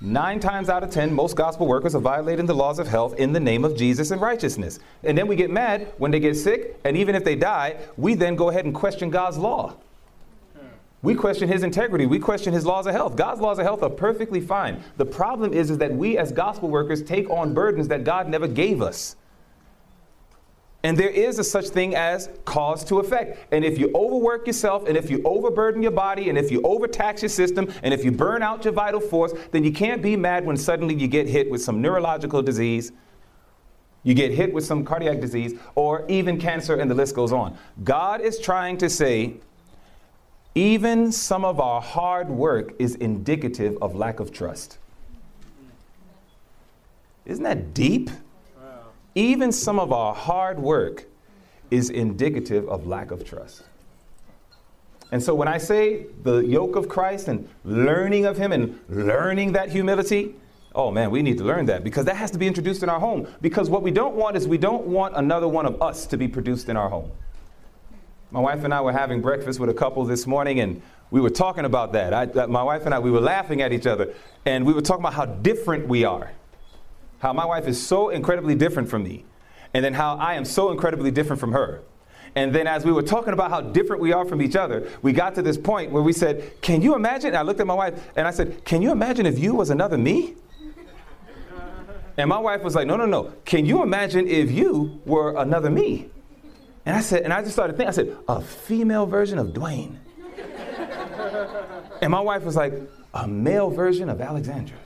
Nine 0.00 0.40
times 0.40 0.68
out 0.68 0.82
of 0.82 0.90
ten, 0.90 1.14
most 1.14 1.34
gospel 1.34 1.66
workers 1.66 1.94
are 1.94 2.00
violating 2.00 2.44
the 2.44 2.54
laws 2.54 2.78
of 2.78 2.88
health 2.88 3.14
in 3.14 3.32
the 3.32 3.40
name 3.40 3.64
of 3.64 3.76
Jesus 3.76 4.10
and 4.10 4.20
righteousness. 4.20 4.78
And 5.02 5.16
then 5.16 5.26
we 5.26 5.36
get 5.36 5.50
mad 5.50 5.92
when 5.96 6.10
they 6.10 6.20
get 6.20 6.34
sick, 6.34 6.78
and 6.84 6.96
even 6.96 7.14
if 7.14 7.24
they 7.24 7.36
die, 7.36 7.76
we 7.96 8.14
then 8.14 8.34
go 8.34 8.50
ahead 8.50 8.66
and 8.66 8.74
question 8.74 9.08
God's 9.08 9.38
law. 9.38 9.76
We 11.04 11.14
question 11.14 11.49
his 11.49 11.62
integrity. 11.62 12.06
We 12.06 12.18
question 12.18 12.54
his 12.54 12.64
laws 12.64 12.87
of 12.87 12.94
health. 12.94 13.14
God's 13.14 13.38
laws 13.38 13.58
of 13.58 13.66
health 13.66 13.82
are 13.82 13.90
perfectly 13.90 14.40
fine. 14.40 14.82
The 14.96 15.04
problem 15.04 15.52
is, 15.52 15.68
is 15.68 15.76
that 15.78 15.92
we 15.92 16.16
as 16.16 16.32
gospel 16.32 16.70
workers 16.70 17.02
take 17.02 17.28
on 17.28 17.52
burdens 17.52 17.88
that 17.88 18.04
God 18.04 18.26
never 18.26 18.49
gave 18.49 18.80
us. 18.80 19.14
And 20.82 20.96
there 20.96 21.11
is 21.11 21.38
a 21.38 21.44
such 21.44 21.68
thing 21.68 21.94
as 21.94 22.30
cause 22.46 22.84
to 22.84 23.00
effect. 23.00 23.52
And 23.52 23.66
if 23.66 23.78
you 23.78 23.90
overwork 23.94 24.46
yourself, 24.46 24.88
and 24.88 24.96
if 24.96 25.11
you 25.11 25.20
overburden 25.26 25.82
your 25.82 25.92
body, 25.92 26.30
and 26.30 26.38
if 26.38 26.50
you 26.50 26.62
overtax 26.62 27.20
your 27.20 27.28
system, 27.28 27.70
and 27.82 27.92
if 27.92 28.02
you 28.02 28.11
burn 28.11 28.42
out 28.42 28.64
your 28.64 28.73
vital 28.73 29.00
force, 29.00 29.34
then 29.50 29.62
you 29.62 29.73
can't 29.73 30.00
be 30.00 30.16
mad 30.16 30.46
when 30.46 30.56
suddenly 30.56 30.94
you 30.94 31.06
get 31.06 31.28
hit 31.28 31.50
with 31.50 31.62
some 31.62 31.82
neurological 31.82 32.40
disease, 32.40 32.92
you 34.04 34.14
get 34.14 34.30
hit 34.30 34.54
with 34.54 34.64
some 34.64 34.87
cardiac 34.87 35.20
disease, 35.20 35.52
or 35.75 36.06
even 36.08 36.40
cancer, 36.40 36.76
and 36.76 36.90
the 36.90 36.94
list 36.94 37.14
goes 37.14 37.32
on. 37.32 37.58
God 37.82 38.23
is 38.23 38.38
trying 38.38 38.78
to 38.78 38.88
say, 38.88 39.34
even 40.54 41.11
some 41.11 41.44
of 41.44 41.58
our 41.58 41.80
hard 41.80 42.28
work 42.28 42.75
is 42.78 42.94
indicative 42.94 43.76
of 43.82 43.94
lack 43.94 44.20
of 44.20 44.32
trust. 44.32 44.78
Isn't 47.26 47.44
that 47.44 47.75
deep? 47.75 48.11
Even 49.14 49.52
some 49.52 49.78
of 49.78 49.92
our 49.92 50.14
hard 50.14 50.58
work 50.58 51.06
is 51.70 51.90
indicative 51.90 52.68
of 52.68 52.87
lack 52.87 53.11
of 53.11 53.25
trust. 53.25 53.62
And 55.11 55.23
so 55.23 55.34
when 55.34 55.49
I 55.49 55.58
say 55.58 56.06
the 56.23 56.38
yoke 56.38 56.76
of 56.76 56.88
Christ 56.88 57.28
and 57.28 57.49
learning 57.64 58.26
of 58.26 58.37
Him 58.37 58.52
and 58.52 58.78
learning 58.88 59.52
that 59.52 59.70
humility, 59.70 60.34
oh 60.75 60.90
man, 60.90 61.11
we 61.11 61.23
need 61.23 61.38
to 61.38 61.44
learn 61.44 61.66
that 61.66 61.84
because 61.84 62.04
that 62.06 62.16
has 62.16 62.30
to 62.32 62.38
be 62.38 62.46
introduced 62.46 62.82
in 62.82 62.88
our 62.88 63.00
home. 63.00 63.28
Because 63.40 63.70
what 63.70 63.82
we 63.82 63.90
don't 63.90 64.14
want 64.14 64.37
is 64.37 64.49
we 64.49 64.58
don't 64.58 64.87
want 64.87 65.16
another 65.16 65.49
one 65.49 65.66
of 65.66 65.80
us 65.80 66.06
to 66.08 66.16
be 66.16 66.28
produced 66.28 66.68
in 66.68 66.76
our 66.76 66.88
home. 66.88 67.11
My 68.34 68.40
wife 68.40 68.64
and 68.64 68.74
I 68.74 68.80
were 68.80 68.90
having 68.90 69.20
breakfast 69.20 69.60
with 69.60 69.70
a 69.70 69.74
couple 69.74 70.04
this 70.04 70.26
morning, 70.26 70.58
and 70.58 70.82
we 71.12 71.20
were 71.20 71.30
talking 71.30 71.64
about 71.64 71.92
that. 71.92 72.12
I, 72.12 72.46
my 72.46 72.64
wife 72.64 72.84
and 72.84 72.92
I, 72.92 72.98
we 72.98 73.12
were 73.12 73.20
laughing 73.20 73.62
at 73.62 73.72
each 73.72 73.86
other, 73.86 74.12
and 74.44 74.66
we 74.66 74.72
were 74.72 74.80
talking 74.80 75.02
about 75.02 75.14
how 75.14 75.24
different 75.24 75.86
we 75.86 76.04
are. 76.04 76.32
How 77.20 77.32
my 77.32 77.44
wife 77.46 77.68
is 77.68 77.80
so 77.80 78.08
incredibly 78.08 78.56
different 78.56 78.88
from 78.88 79.04
me, 79.04 79.24
and 79.72 79.84
then 79.84 79.94
how 79.94 80.16
I 80.16 80.34
am 80.34 80.44
so 80.44 80.72
incredibly 80.72 81.12
different 81.12 81.38
from 81.38 81.52
her. 81.52 81.82
And 82.34 82.52
then, 82.52 82.66
as 82.66 82.84
we 82.84 82.90
were 82.90 83.04
talking 83.04 83.34
about 83.34 83.50
how 83.52 83.60
different 83.60 84.02
we 84.02 84.12
are 84.12 84.24
from 84.24 84.42
each 84.42 84.56
other, 84.56 84.90
we 85.00 85.12
got 85.12 85.36
to 85.36 85.42
this 85.42 85.56
point 85.56 85.92
where 85.92 86.02
we 86.02 86.12
said, 86.12 86.60
Can 86.60 86.82
you 86.82 86.96
imagine? 86.96 87.36
I 87.36 87.42
looked 87.42 87.60
at 87.60 87.68
my 87.68 87.74
wife 87.74 88.10
and 88.16 88.26
I 88.26 88.32
said, 88.32 88.64
Can 88.64 88.82
you 88.82 88.90
imagine 88.90 89.26
if 89.26 89.38
you 89.38 89.54
was 89.54 89.70
another 89.70 89.96
me? 89.96 90.34
And 92.16 92.28
my 92.28 92.38
wife 92.38 92.64
was 92.64 92.74
like, 92.74 92.88
No, 92.88 92.96
no, 92.96 93.06
no. 93.06 93.32
Can 93.44 93.64
you 93.64 93.84
imagine 93.84 94.26
if 94.26 94.50
you 94.50 95.00
were 95.06 95.36
another 95.36 95.70
me? 95.70 96.10
And 96.86 96.96
I 96.96 97.00
said, 97.00 97.22
and 97.22 97.32
I 97.32 97.40
just 97.40 97.52
started 97.52 97.76
thinking, 97.76 97.88
I 97.88 97.92
said, 97.92 98.16
a 98.28 98.40
female 98.40 99.06
version 99.06 99.38
of 99.38 99.48
Dwayne. 99.48 99.96
and 102.02 102.10
my 102.10 102.20
wife 102.20 102.44
was 102.44 102.56
like, 102.56 102.74
a 103.14 103.26
male 103.26 103.70
version 103.70 104.08
of 104.08 104.20
Alexandra. 104.20 104.76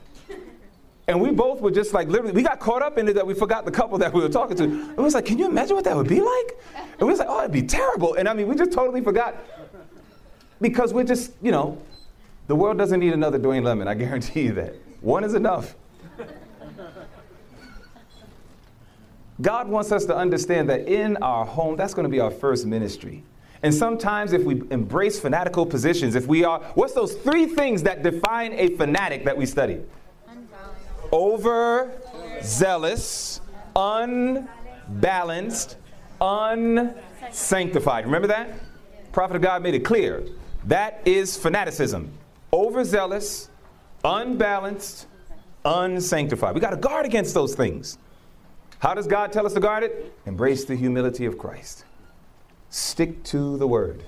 And 1.08 1.22
we 1.22 1.30
both 1.30 1.62
were 1.62 1.70
just 1.70 1.94
like 1.94 2.08
literally, 2.08 2.32
we 2.32 2.42
got 2.42 2.60
caught 2.60 2.82
up 2.82 2.98
in 2.98 3.08
it 3.08 3.14
that 3.14 3.26
we 3.26 3.32
forgot 3.32 3.64
the 3.64 3.70
couple 3.70 3.96
that 3.98 4.12
we 4.12 4.20
were 4.20 4.28
talking 4.28 4.56
to. 4.58 4.66
We 4.66 5.02
was 5.02 5.14
like, 5.14 5.24
can 5.24 5.38
you 5.38 5.46
imagine 5.46 5.74
what 5.74 5.86
that 5.86 5.96
would 5.96 6.06
be 6.06 6.20
like? 6.20 6.56
And 6.76 7.00
we 7.00 7.06
was 7.06 7.18
like, 7.18 7.28
oh, 7.30 7.40
it'd 7.40 7.52
be 7.52 7.62
terrible. 7.62 8.14
And 8.14 8.28
I 8.28 8.34
mean, 8.34 8.46
we 8.46 8.54
just 8.54 8.72
totally 8.72 9.00
forgot 9.00 9.34
because 10.60 10.92
we're 10.92 11.04
just, 11.04 11.32
you 11.40 11.50
know, 11.50 11.80
the 12.46 12.54
world 12.54 12.76
doesn't 12.76 13.00
need 13.00 13.14
another 13.14 13.38
Dwayne 13.38 13.64
Lemon. 13.64 13.88
I 13.88 13.94
guarantee 13.94 14.42
you 14.42 14.52
that. 14.52 14.74
One 15.00 15.24
is 15.24 15.32
enough. 15.32 15.74
God 19.40 19.68
wants 19.68 19.92
us 19.92 20.04
to 20.06 20.16
understand 20.16 20.68
that 20.68 20.88
in 20.88 21.16
our 21.18 21.44
home, 21.44 21.76
that's 21.76 21.94
going 21.94 22.04
to 22.04 22.10
be 22.10 22.20
our 22.20 22.30
first 22.30 22.66
ministry. 22.66 23.22
And 23.62 23.74
sometimes, 23.74 24.32
if 24.32 24.44
we 24.44 24.62
embrace 24.70 25.18
fanatical 25.18 25.66
positions, 25.66 26.14
if 26.14 26.26
we 26.26 26.44
are, 26.44 26.60
what's 26.74 26.92
those 26.92 27.14
three 27.14 27.46
things 27.46 27.82
that 27.84 28.02
define 28.02 28.52
a 28.52 28.76
fanatic 28.76 29.24
that 29.24 29.36
we 29.36 29.46
study? 29.46 29.80
Over 31.10 31.90
zealous, 32.42 33.40
unbalanced, 33.74 35.76
unsanctified. 36.20 38.04
Remember 38.04 38.28
that? 38.28 38.54
Prophet 39.12 39.36
of 39.36 39.42
God 39.42 39.62
made 39.62 39.74
it 39.74 39.84
clear. 39.84 40.24
That 40.64 41.00
is 41.04 41.36
fanaticism. 41.36 42.12
Overzealous, 42.52 43.48
unbalanced, 44.04 45.06
unsanctified. 45.64 46.54
We 46.54 46.60
got 46.60 46.70
to 46.70 46.76
guard 46.76 47.06
against 47.06 47.34
those 47.34 47.54
things. 47.54 47.98
How 48.80 48.94
does 48.94 49.06
God 49.08 49.32
tell 49.32 49.44
us 49.44 49.54
to 49.54 49.60
guard 49.60 49.82
it? 49.82 50.12
Embrace 50.24 50.64
the 50.64 50.76
humility 50.76 51.26
of 51.26 51.36
Christ. 51.36 51.84
Stick 52.70 53.24
to 53.24 53.56
the 53.56 53.66
word. 53.66 54.04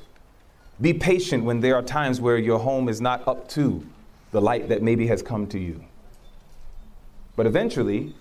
Be 0.80 0.94
patient 0.94 1.44
when 1.44 1.60
there 1.60 1.74
are 1.74 1.82
times 1.82 2.20
where 2.20 2.38
your 2.38 2.58
home 2.60 2.88
is 2.88 3.00
not 3.00 3.26
up 3.26 3.48
to 3.50 3.84
the 4.30 4.40
light 4.40 4.68
that 4.68 4.82
maybe 4.82 5.08
has 5.08 5.22
come 5.22 5.46
to 5.48 5.58
you. 5.58 5.84
But 7.34 7.46
eventually, 7.46 8.14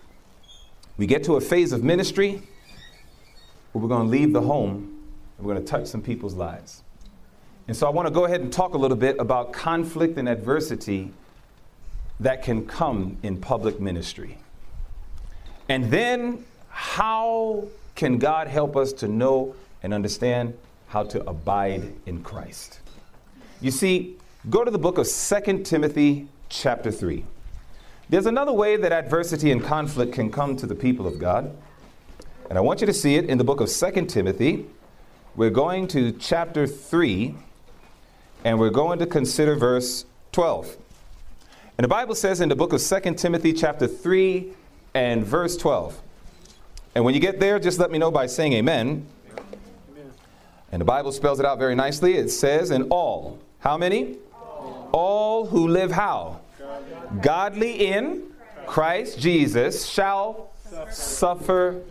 we 0.98 1.06
get 1.06 1.24
to 1.25 1.36
a 1.36 1.41
phase 1.41 1.72
of 1.72 1.84
ministry 1.84 2.41
where 3.72 3.82
we're 3.82 3.88
going 3.88 4.08
to 4.08 4.12
leave 4.12 4.34
the 4.34 4.41
home 4.41 5.03
and 5.38 5.46
we're 5.46 5.53
going 5.53 5.65
to 5.65 5.70
touch 5.70 5.88
some 5.88 6.01
people's 6.01 6.34
lives. 6.34 6.84
And 7.68 7.77
so 7.77 7.86
I 7.86 7.91
want 7.91 8.08
to 8.08 8.13
go 8.13 8.25
ahead 8.25 8.41
and 8.41 8.51
talk 8.51 8.74
a 8.74 8.77
little 8.77 8.98
bit 8.98 9.18
about 9.20 9.53
conflict 9.53 10.18
and 10.18 10.27
adversity 10.27 11.13
that 12.20 12.44
can 12.44 12.65
come 12.65 13.18
in 13.22 13.38
public 13.39 13.79
ministry. 13.79 14.39
And 15.69 15.91
then, 15.91 16.43
how 16.69 17.67
can 17.93 18.17
God 18.17 18.47
help 18.47 18.75
us 18.75 18.91
to 18.93 19.07
know 19.07 19.55
and 19.83 19.93
understand 19.93 20.57
how 20.88 21.03
to 21.03 21.23
abide 21.29 21.93
in 22.07 22.23
Christ? 22.23 22.79
You 23.61 23.69
see, 23.69 24.17
go 24.49 24.63
to 24.63 24.71
the 24.71 24.79
book 24.79 24.97
of 24.97 25.07
2 25.07 25.59
Timothy, 25.63 26.27
chapter 26.49 26.91
3. 26.91 27.23
There's 28.09 28.25
another 28.25 28.51
way 28.51 28.77
that 28.77 28.91
adversity 28.91 29.51
and 29.51 29.63
conflict 29.63 30.13
can 30.13 30.31
come 30.31 30.55
to 30.57 30.65
the 30.65 30.73
people 30.73 31.05
of 31.05 31.19
God. 31.19 31.55
And 32.49 32.57
I 32.57 32.61
want 32.61 32.81
you 32.81 32.88
to 32.88 32.93
see 32.93 33.15
it 33.15 33.25
in 33.25 33.38
the 33.38 33.43
book 33.43 33.61
of 33.61 33.69
2 33.69 34.05
Timothy. 34.07 34.65
We're 35.35 35.51
going 35.51 35.88
to 35.89 36.11
chapter 36.13 36.65
3, 36.65 37.35
and 38.43 38.59
we're 38.59 38.71
going 38.71 38.97
to 38.99 39.05
consider 39.05 39.55
verse 39.55 40.05
12. 40.31 40.77
And 41.77 41.83
the 41.83 41.89
Bible 41.89 42.15
says 42.15 42.41
in 42.41 42.49
the 42.49 42.55
book 42.55 42.73
of 42.73 42.81
2 42.81 43.13
Timothy, 43.13 43.53
chapter 43.53 43.85
3, 43.85 44.53
and 44.93 45.25
verse 45.25 45.58
12. 45.58 46.00
And 46.96 47.05
when 47.05 47.13
you 47.13 47.19
get 47.19 47.39
there, 47.39 47.60
just 47.60 47.79
let 47.79 47.91
me 47.91 47.98
know 47.98 48.12
by 48.12 48.25
saying 48.25 48.53
amen. 48.53 49.05
amen. 49.31 50.12
And 50.72 50.81
the 50.81 50.86
Bible 50.86 51.12
spells 51.12 51.39
it 51.39 51.46
out 51.46 51.60
very 51.60 51.75
nicely. 51.75 52.15
It 52.15 52.29
says, 52.29 52.72
in 52.72 52.84
all. 52.84 53.39
How 53.60 53.77
many? 53.77 54.17
All, 54.34 54.89
all 54.91 55.46
who 55.46 55.67
live 55.67 55.91
how? 55.91 56.41
Godly, 57.22 57.88
in 57.88 58.24
Christ 58.65 59.19
Jesus 59.19 59.86
shall 59.86 60.51
suffer 60.91 61.81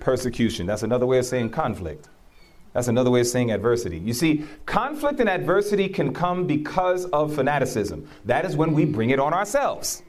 persecution. 0.00 0.66
That's 0.66 0.82
another 0.82 1.06
way 1.06 1.18
of 1.18 1.24
saying 1.24 1.50
conflict. 1.50 2.08
That's 2.72 2.88
another 2.88 3.10
way 3.10 3.20
of 3.20 3.26
saying 3.26 3.52
adversity. 3.52 3.98
You 3.98 4.14
see, 4.14 4.44
conflict 4.66 5.20
and 5.20 5.28
adversity 5.28 5.88
can 5.88 6.14
come 6.14 6.46
because 6.46 7.04
of 7.06 7.34
fanaticism. 7.34 8.08
That 8.24 8.44
is 8.44 8.56
when 8.56 8.72
we 8.72 8.84
bring 8.84 9.10
it 9.10 9.20
on 9.20 9.34
ourselves. 9.34 10.02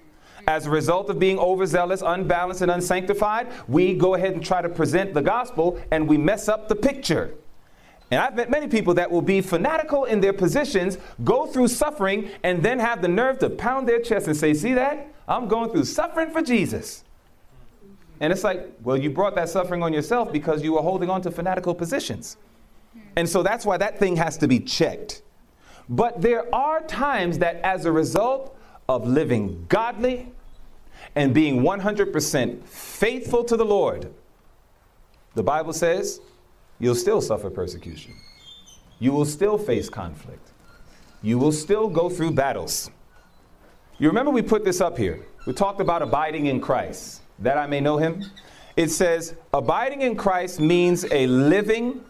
As 0.47 0.65
a 0.65 0.69
result 0.69 1.09
of 1.09 1.19
being 1.19 1.39
overzealous, 1.39 2.01
unbalanced, 2.05 2.62
and 2.62 2.71
unsanctified, 2.71 3.51
we 3.67 3.93
go 3.93 4.15
ahead 4.15 4.33
and 4.33 4.43
try 4.43 4.62
to 4.62 4.69
present 4.69 5.13
the 5.13 5.21
gospel 5.21 5.81
and 5.91 6.07
we 6.07 6.17
mess 6.17 6.47
up 6.50 6.67
the 6.67 6.75
picture. 6.75 7.33
And 8.12 8.21
I've 8.21 8.35
met 8.35 8.50
many 8.50 8.67
people 8.67 8.93
that 8.95 9.09
will 9.09 9.21
be 9.21 9.41
fanatical 9.41 10.05
in 10.05 10.19
their 10.19 10.33
positions, 10.33 10.97
go 11.23 11.47
through 11.47 11.69
suffering, 11.69 12.29
and 12.43 12.62
then 12.62 12.79
have 12.79 13.01
the 13.01 13.07
nerve 13.07 13.39
to 13.39 13.50
pound 13.50 13.88
their 13.88 14.00
chest 14.00 14.27
and 14.27 14.38
say, 14.38 14.53
See 14.53 14.73
that? 14.73 15.07
I'm 15.27 15.47
going 15.47 15.71
through 15.71 15.85
suffering 15.85 16.29
for 16.29 16.41
Jesus. 16.41 17.03
And 18.19 18.31
it's 18.31 18.43
like, 18.43 18.69
well, 18.83 18.97
you 18.97 19.09
brought 19.09 19.35
that 19.35 19.50
suffering 19.50 19.83
on 19.83 19.93
yourself 19.93 20.31
because 20.31 20.63
you 20.63 20.73
were 20.73 20.81
holding 20.81 21.09
on 21.09 21.21
to 21.23 21.31
fanatical 21.31 21.73
positions. 21.73 22.38
And 23.15 23.27
so 23.27 23.43
that's 23.43 23.65
why 23.65 23.77
that 23.77 24.00
thing 24.00 24.15
has 24.17 24.38
to 24.38 24.47
be 24.47 24.59
checked. 24.59 25.23
But 25.89 26.21
there 26.21 26.53
are 26.53 26.81
times 26.81 27.39
that 27.39 27.57
as 27.57 27.85
a 27.85 27.91
result 27.91 28.57
of 28.88 29.07
living 29.07 29.65
godly 29.69 30.31
and 31.15 31.34
being 31.34 31.62
100% 31.62 32.63
faithful 32.63 33.43
to 33.43 33.55
the 33.58 33.65
Lord, 33.65 34.12
the 35.36 35.43
Bible 35.43 35.74
says 35.74 36.20
you'll 36.79 36.96
still 36.96 37.22
suffer 37.22 37.50
persecution. 37.50 38.13
You 39.00 39.12
will 39.12 39.25
still 39.25 39.58
face 39.58 39.89
conflict. 39.89 40.51
You 41.22 41.38
will 41.38 41.51
still 41.51 41.88
go 41.88 42.10
through 42.10 42.32
battles. 42.32 42.89
You 43.98 44.08
remember 44.08 44.32
we 44.32 44.41
put 44.41 44.65
this 44.65 44.82
up 44.82 44.98
here. 44.98 45.25
We 45.46 45.53
talked 45.53 45.82
about 45.82 46.01
abiding 46.01 46.48
in 46.48 46.60
Christ, 46.60 47.22
that 47.39 47.58
I 47.58 47.67
may 47.67 47.79
know 47.79 47.98
him. 47.98 48.25
It 48.75 48.89
says, 48.89 49.36
abiding 49.53 50.01
in 50.01 50.15
Christ 50.15 50.60
means 50.60 51.05
a 51.12 51.27
living, 51.27 52.01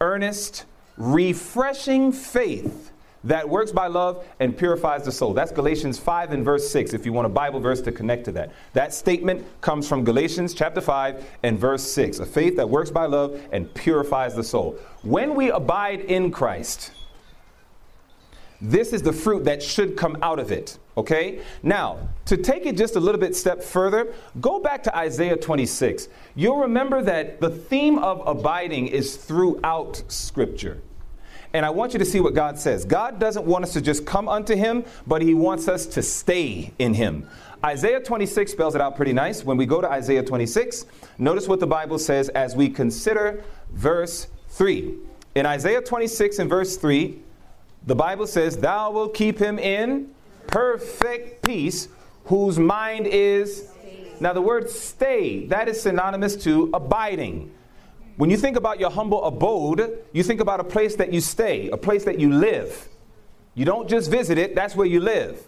earnest, 0.00 0.64
refreshing 0.96 2.12
faith 2.12 2.92
that 3.24 3.48
works 3.48 3.72
by 3.72 3.86
love 3.86 4.26
and 4.38 4.56
purifies 4.56 5.04
the 5.04 5.12
soul. 5.12 5.34
That's 5.34 5.50
Galatians 5.50 5.98
5 5.98 6.32
and 6.32 6.44
verse 6.44 6.68
6, 6.70 6.94
if 6.94 7.04
you 7.06 7.12
want 7.12 7.26
a 7.26 7.30
Bible 7.30 7.58
verse 7.58 7.80
to 7.82 7.92
connect 7.92 8.24
to 8.26 8.32
that. 8.32 8.52
That 8.74 8.94
statement 8.94 9.44
comes 9.60 9.88
from 9.88 10.04
Galatians 10.04 10.54
chapter 10.54 10.80
5 10.80 11.24
and 11.42 11.58
verse 11.58 11.82
6. 11.82 12.18
A 12.20 12.26
faith 12.26 12.56
that 12.56 12.68
works 12.68 12.90
by 12.90 13.06
love 13.06 13.40
and 13.50 13.72
purifies 13.74 14.34
the 14.34 14.44
soul. 14.44 14.78
When 15.02 15.34
we 15.34 15.50
abide 15.50 16.00
in 16.00 16.30
Christ, 16.30 16.92
this 18.60 18.92
is 18.92 19.02
the 19.02 19.12
fruit 19.12 19.44
that 19.44 19.62
should 19.62 19.96
come 19.96 20.16
out 20.22 20.38
of 20.38 20.52
it. 20.52 20.78
Okay? 20.96 21.40
Now, 21.62 22.08
to 22.26 22.36
take 22.36 22.66
it 22.66 22.76
just 22.76 22.96
a 22.96 23.00
little 23.00 23.20
bit 23.20 23.34
step 23.34 23.62
further, 23.62 24.14
go 24.40 24.60
back 24.60 24.82
to 24.84 24.96
Isaiah 24.96 25.36
26. 25.36 26.08
You'll 26.34 26.58
remember 26.58 27.02
that 27.02 27.40
the 27.40 27.50
theme 27.50 27.98
of 27.98 28.22
abiding 28.26 28.88
is 28.88 29.16
throughout 29.16 30.02
Scripture. 30.08 30.80
And 31.54 31.64
I 31.64 31.70
want 31.70 31.92
you 31.92 32.00
to 32.00 32.04
see 32.04 32.18
what 32.18 32.34
God 32.34 32.58
says. 32.58 32.84
God 32.84 33.20
doesn't 33.20 33.46
want 33.46 33.62
us 33.64 33.72
to 33.74 33.80
just 33.80 34.04
come 34.04 34.28
unto 34.28 34.56
Him, 34.56 34.84
but 35.06 35.22
He 35.22 35.34
wants 35.34 35.68
us 35.68 35.86
to 35.86 36.02
stay 36.02 36.72
in 36.80 36.94
Him. 36.94 37.28
Isaiah 37.64 38.00
26 38.00 38.50
spells 38.50 38.74
it 38.74 38.80
out 38.80 38.96
pretty 38.96 39.12
nice. 39.12 39.44
When 39.44 39.56
we 39.56 39.64
go 39.64 39.80
to 39.80 39.88
Isaiah 39.88 40.24
26, 40.24 40.84
notice 41.16 41.46
what 41.46 41.60
the 41.60 41.66
Bible 41.66 42.00
says 42.00 42.28
as 42.30 42.56
we 42.56 42.68
consider 42.68 43.44
verse 43.72 44.26
3. 44.48 44.96
In 45.36 45.46
Isaiah 45.46 45.80
26 45.80 46.40
and 46.40 46.50
verse 46.50 46.76
3, 46.76 47.20
the 47.86 47.94
Bible 47.94 48.26
says, 48.26 48.56
Thou 48.56 48.90
wilt 48.90 49.14
keep 49.14 49.38
him 49.38 49.60
in 49.60 50.10
perfect 50.48 51.44
peace, 51.44 51.86
whose 52.24 52.58
mind 52.58 53.06
is. 53.06 53.70
Now, 54.18 54.32
the 54.32 54.42
word 54.42 54.68
stay, 54.68 55.46
that 55.46 55.68
is 55.68 55.80
synonymous 55.80 56.34
to 56.44 56.70
abiding. 56.74 57.53
When 58.16 58.30
you 58.30 58.36
think 58.36 58.56
about 58.56 58.78
your 58.78 58.90
humble 58.90 59.24
abode, 59.24 60.04
you 60.12 60.22
think 60.22 60.40
about 60.40 60.60
a 60.60 60.64
place 60.64 60.94
that 60.96 61.12
you 61.12 61.20
stay, 61.20 61.68
a 61.70 61.76
place 61.76 62.04
that 62.04 62.20
you 62.20 62.32
live. 62.32 62.88
You 63.54 63.64
don't 63.64 63.88
just 63.88 64.10
visit 64.10 64.38
it, 64.38 64.54
that's 64.54 64.76
where 64.76 64.86
you 64.86 65.00
live. 65.00 65.44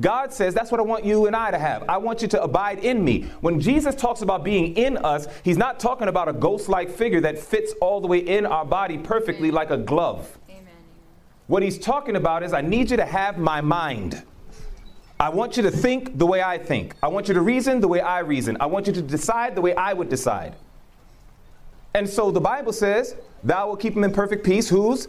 God 0.00 0.32
says, 0.32 0.54
That's 0.54 0.70
what 0.70 0.80
I 0.80 0.84
want 0.84 1.04
you 1.04 1.26
and 1.26 1.34
I 1.34 1.50
to 1.50 1.58
have. 1.58 1.84
I 1.88 1.96
want 1.96 2.22
you 2.22 2.28
to 2.28 2.42
abide 2.42 2.80
in 2.84 3.04
me. 3.04 3.22
When 3.40 3.60
Jesus 3.60 3.96
talks 3.96 4.22
about 4.22 4.44
being 4.44 4.76
in 4.76 4.96
us, 4.98 5.26
he's 5.42 5.56
not 5.56 5.80
talking 5.80 6.06
about 6.08 6.28
a 6.28 6.32
ghost 6.32 6.68
like 6.68 6.88
figure 6.88 7.20
that 7.22 7.38
fits 7.38 7.72
all 7.80 8.00
the 8.00 8.06
way 8.06 8.18
in 8.18 8.46
our 8.46 8.64
body 8.64 8.98
perfectly 8.98 9.50
like 9.50 9.70
a 9.70 9.76
glove. 9.76 10.38
Amen. 10.48 10.66
What 11.48 11.64
he's 11.64 11.78
talking 11.78 12.14
about 12.14 12.44
is, 12.44 12.52
I 12.52 12.60
need 12.60 12.90
you 12.90 12.96
to 12.96 13.06
have 13.06 13.38
my 13.38 13.60
mind. 13.60 14.22
I 15.18 15.30
want 15.30 15.56
you 15.56 15.64
to 15.64 15.70
think 15.70 16.16
the 16.16 16.26
way 16.26 16.42
I 16.42 16.58
think. 16.58 16.94
I 17.02 17.08
want 17.08 17.26
you 17.26 17.34
to 17.34 17.40
reason 17.40 17.80
the 17.80 17.88
way 17.88 18.00
I 18.00 18.20
reason. 18.20 18.56
I 18.60 18.66
want 18.66 18.86
you 18.86 18.92
to 18.92 19.02
decide 19.02 19.56
the 19.56 19.60
way 19.60 19.74
I 19.74 19.92
would 19.92 20.08
decide. 20.08 20.54
And 21.94 22.08
so 22.08 22.30
the 22.30 22.40
Bible 22.40 22.72
says, 22.72 23.16
Thou 23.42 23.68
will 23.68 23.76
keep 23.76 23.96
him 23.96 24.04
in 24.04 24.12
perfect 24.12 24.44
peace, 24.44 24.68
whose 24.68 25.08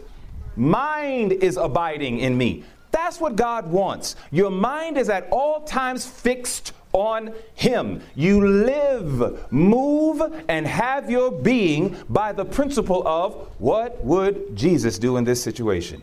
mind 0.56 1.32
is 1.32 1.56
abiding 1.56 2.20
in 2.20 2.36
me. 2.36 2.64
That's 2.90 3.20
what 3.20 3.36
God 3.36 3.70
wants. 3.70 4.16
Your 4.30 4.50
mind 4.50 4.98
is 4.98 5.08
at 5.08 5.28
all 5.30 5.62
times 5.62 6.06
fixed 6.06 6.72
on 6.92 7.32
Him. 7.54 8.02
You 8.14 8.46
live, 8.46 9.52
move, 9.52 10.22
and 10.48 10.66
have 10.66 11.10
your 11.10 11.30
being 11.30 11.96
by 12.08 12.32
the 12.32 12.44
principle 12.44 13.06
of 13.06 13.34
what 13.58 14.02
would 14.04 14.56
Jesus 14.56 14.98
do 14.98 15.16
in 15.16 15.24
this 15.24 15.42
situation? 15.42 16.02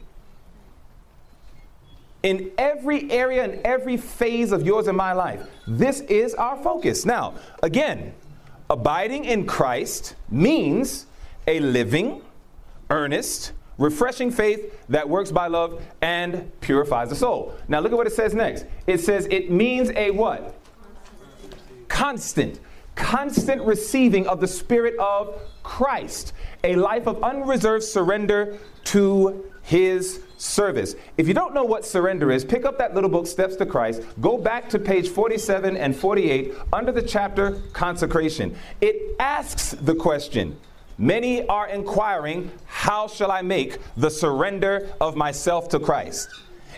In 2.24 2.52
every 2.58 3.10
area 3.12 3.44
and 3.44 3.62
every 3.66 3.98
phase 3.98 4.52
of 4.52 4.66
yours 4.66 4.88
and 4.88 4.98
my 4.98 5.14
life, 5.14 5.48
this 5.68 6.02
is 6.02 6.34
our 6.36 6.62
focus. 6.64 7.06
Now, 7.06 7.36
again, 7.64 8.14
Abiding 8.70 9.26
in 9.26 9.46
Christ 9.46 10.16
means 10.30 11.06
a 11.48 11.60
living, 11.60 12.22
earnest, 12.90 13.54
refreshing 13.78 14.32
faith 14.32 14.86
that 14.90 15.08
works 15.08 15.32
by 15.32 15.48
love 15.48 15.82
and 16.02 16.52
purifies 16.60 17.10
the 17.10 17.16
soul. 17.16 17.56
Now 17.68 17.80
look 17.80 17.92
at 17.92 17.98
what 17.98 18.08
it 18.08 18.14
says 18.14 18.34
next. 18.34 18.66
It 18.88 19.00
says 19.00 19.28
it 19.32 19.50
means 19.52 19.92
a 19.92 20.12
what? 20.12 20.56
Constant. 21.88 22.60
Constant 22.96 23.62
receiving 23.62 24.28
of 24.28 24.42
the 24.42 24.48
Spirit 24.48 24.98
of 24.98 25.40
Christ. 25.64 26.34
A 26.64 26.76
life 26.76 27.08
of 27.08 27.24
unreserved 27.24 27.84
surrender 27.84 28.58
to 28.86 29.46
His 29.62 30.22
service. 30.38 30.96
If 31.18 31.28
you 31.28 31.34
don't 31.34 31.54
know 31.54 31.64
what 31.64 31.86
surrender 31.86 32.32
is, 32.32 32.46
pick 32.46 32.66
up 32.66 32.78
that 32.78 32.94
little 32.94 33.10
book, 33.10 33.28
Steps 33.28 33.56
to 33.58 33.66
Christ. 33.66 34.04
Go 34.22 34.38
back 34.38 34.70
to 34.70 34.80
page 34.80 35.10
47 35.10 35.76
and 35.76 35.96
48 35.96 36.54
under 36.72 36.92
the 36.92 37.02
chapter 37.02 37.62
Consecration. 37.74 38.56
It 38.82 39.16
asks 39.20 39.72
the 39.72 39.96
question 39.96 40.58
Many 41.00 41.48
are 41.48 41.68
inquiring, 41.68 42.52
How 42.66 43.08
shall 43.08 43.32
I 43.32 43.42
make 43.42 43.78
the 43.98 44.10
surrender 44.10 44.90
of 45.00 45.16
myself 45.16 45.70
to 45.70 45.80
Christ? 45.80 46.30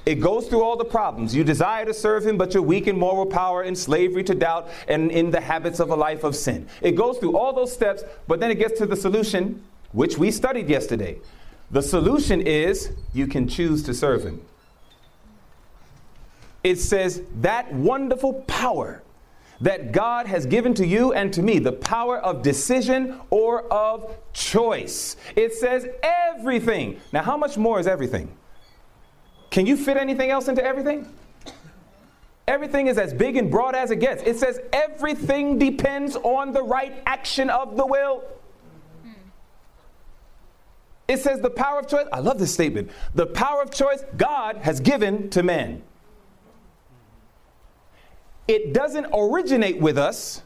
It 0.05 0.15
goes 0.15 0.47
through 0.47 0.63
all 0.63 0.75
the 0.75 0.85
problems. 0.85 1.35
You 1.35 1.43
desire 1.43 1.85
to 1.85 1.93
serve 1.93 2.25
Him, 2.25 2.37
but 2.37 2.53
you're 2.53 2.63
weak 2.63 2.87
in 2.87 2.97
moral 2.97 3.25
power, 3.25 3.63
in 3.63 3.75
slavery 3.75 4.23
to 4.25 4.35
doubt, 4.35 4.69
and 4.87 5.11
in 5.11 5.31
the 5.31 5.39
habits 5.39 5.79
of 5.79 5.89
a 5.91 5.95
life 5.95 6.23
of 6.23 6.35
sin. 6.35 6.67
It 6.81 6.93
goes 6.93 7.17
through 7.17 7.37
all 7.37 7.53
those 7.53 7.71
steps, 7.71 8.03
but 8.27 8.39
then 8.39 8.51
it 8.51 8.55
gets 8.55 8.77
to 8.79 8.85
the 8.85 8.95
solution, 8.95 9.63
which 9.91 10.17
we 10.17 10.31
studied 10.31 10.69
yesterday. 10.69 11.19
The 11.71 11.81
solution 11.81 12.41
is 12.41 12.91
you 13.13 13.27
can 13.27 13.47
choose 13.47 13.83
to 13.83 13.93
serve 13.93 14.23
Him. 14.23 14.41
It 16.63 16.77
says 16.77 17.21
that 17.41 17.73
wonderful 17.73 18.33
power 18.47 19.03
that 19.61 19.91
God 19.91 20.25
has 20.25 20.45
given 20.45 20.73
to 20.75 20.85
you 20.85 21.13
and 21.13 21.33
to 21.33 21.41
me, 21.41 21.59
the 21.59 21.71
power 21.71 22.17
of 22.17 22.41
decision 22.41 23.19
or 23.29 23.71
of 23.71 24.15
choice. 24.33 25.17
It 25.35 25.53
says 25.53 25.87
everything. 26.01 26.99
Now, 27.11 27.23
how 27.23 27.37
much 27.37 27.57
more 27.57 27.79
is 27.79 27.87
everything? 27.87 28.31
Can 29.49 29.65
you 29.65 29.75
fit 29.75 29.97
anything 29.97 30.31
else 30.31 30.47
into 30.47 30.63
everything? 30.63 31.07
Everything 32.47 32.87
is 32.87 32.97
as 32.97 33.13
big 33.13 33.35
and 33.35 33.51
broad 33.51 33.75
as 33.75 33.91
it 33.91 33.97
gets. 33.97 34.23
It 34.23 34.37
says 34.37 34.59
everything 34.73 35.59
depends 35.59 36.15
on 36.15 36.51
the 36.51 36.63
right 36.63 37.01
action 37.05 37.49
of 37.49 37.77
the 37.77 37.85
will. 37.85 38.23
It 41.09 41.19
says 41.19 41.41
the 41.41 41.49
power 41.49 41.79
of 41.79 41.87
choice. 41.87 42.05
I 42.13 42.19
love 42.19 42.37
this 42.37 42.53
statement. 42.53 42.91
The 43.15 43.25
power 43.25 43.63
of 43.63 43.71
choice 43.71 44.03
God 44.15 44.57
has 44.57 44.79
given 44.79 45.31
to 45.31 45.41
man. 45.41 45.81
It 48.47 48.73
doesn't 48.73 49.07
originate 49.11 49.79
with 49.81 49.97
us. 49.97 50.43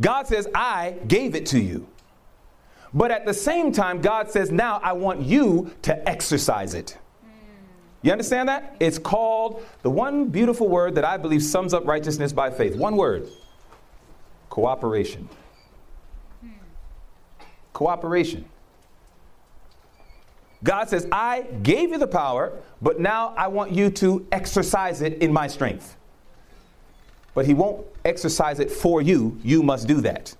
God 0.00 0.28
says, 0.28 0.48
I 0.54 0.94
gave 1.08 1.34
it 1.34 1.46
to 1.46 1.58
you. 1.58 1.88
But 2.94 3.10
at 3.10 3.26
the 3.26 3.34
same 3.34 3.72
time, 3.72 4.00
God 4.00 4.30
says, 4.30 4.52
now 4.52 4.80
I 4.84 4.92
want 4.92 5.20
you 5.22 5.72
to 5.82 6.08
exercise 6.08 6.74
it. 6.74 6.96
You 8.02 8.12
understand 8.12 8.48
that? 8.48 8.76
It's 8.78 9.00
called 9.00 9.64
the 9.82 9.90
one 9.90 10.28
beautiful 10.28 10.68
word 10.68 10.94
that 10.94 11.04
I 11.04 11.16
believe 11.16 11.42
sums 11.42 11.74
up 11.74 11.86
righteousness 11.86 12.32
by 12.32 12.50
faith. 12.50 12.76
One 12.76 12.96
word 12.96 13.28
cooperation. 14.48 15.28
Cooperation. 17.72 18.44
God 20.62 20.88
says, 20.88 21.06
I 21.10 21.42
gave 21.62 21.90
you 21.90 21.98
the 21.98 22.06
power, 22.06 22.52
but 22.82 23.00
now 23.00 23.34
I 23.36 23.48
want 23.48 23.72
you 23.72 23.90
to 23.90 24.26
exercise 24.30 25.00
it 25.00 25.22
in 25.22 25.32
my 25.32 25.46
strength. 25.46 25.96
But 27.34 27.46
He 27.46 27.54
won't 27.54 27.86
exercise 28.04 28.60
it 28.60 28.70
for 28.70 29.00
you. 29.00 29.38
You 29.42 29.62
must 29.62 29.86
do 29.86 30.00
that. 30.02 30.34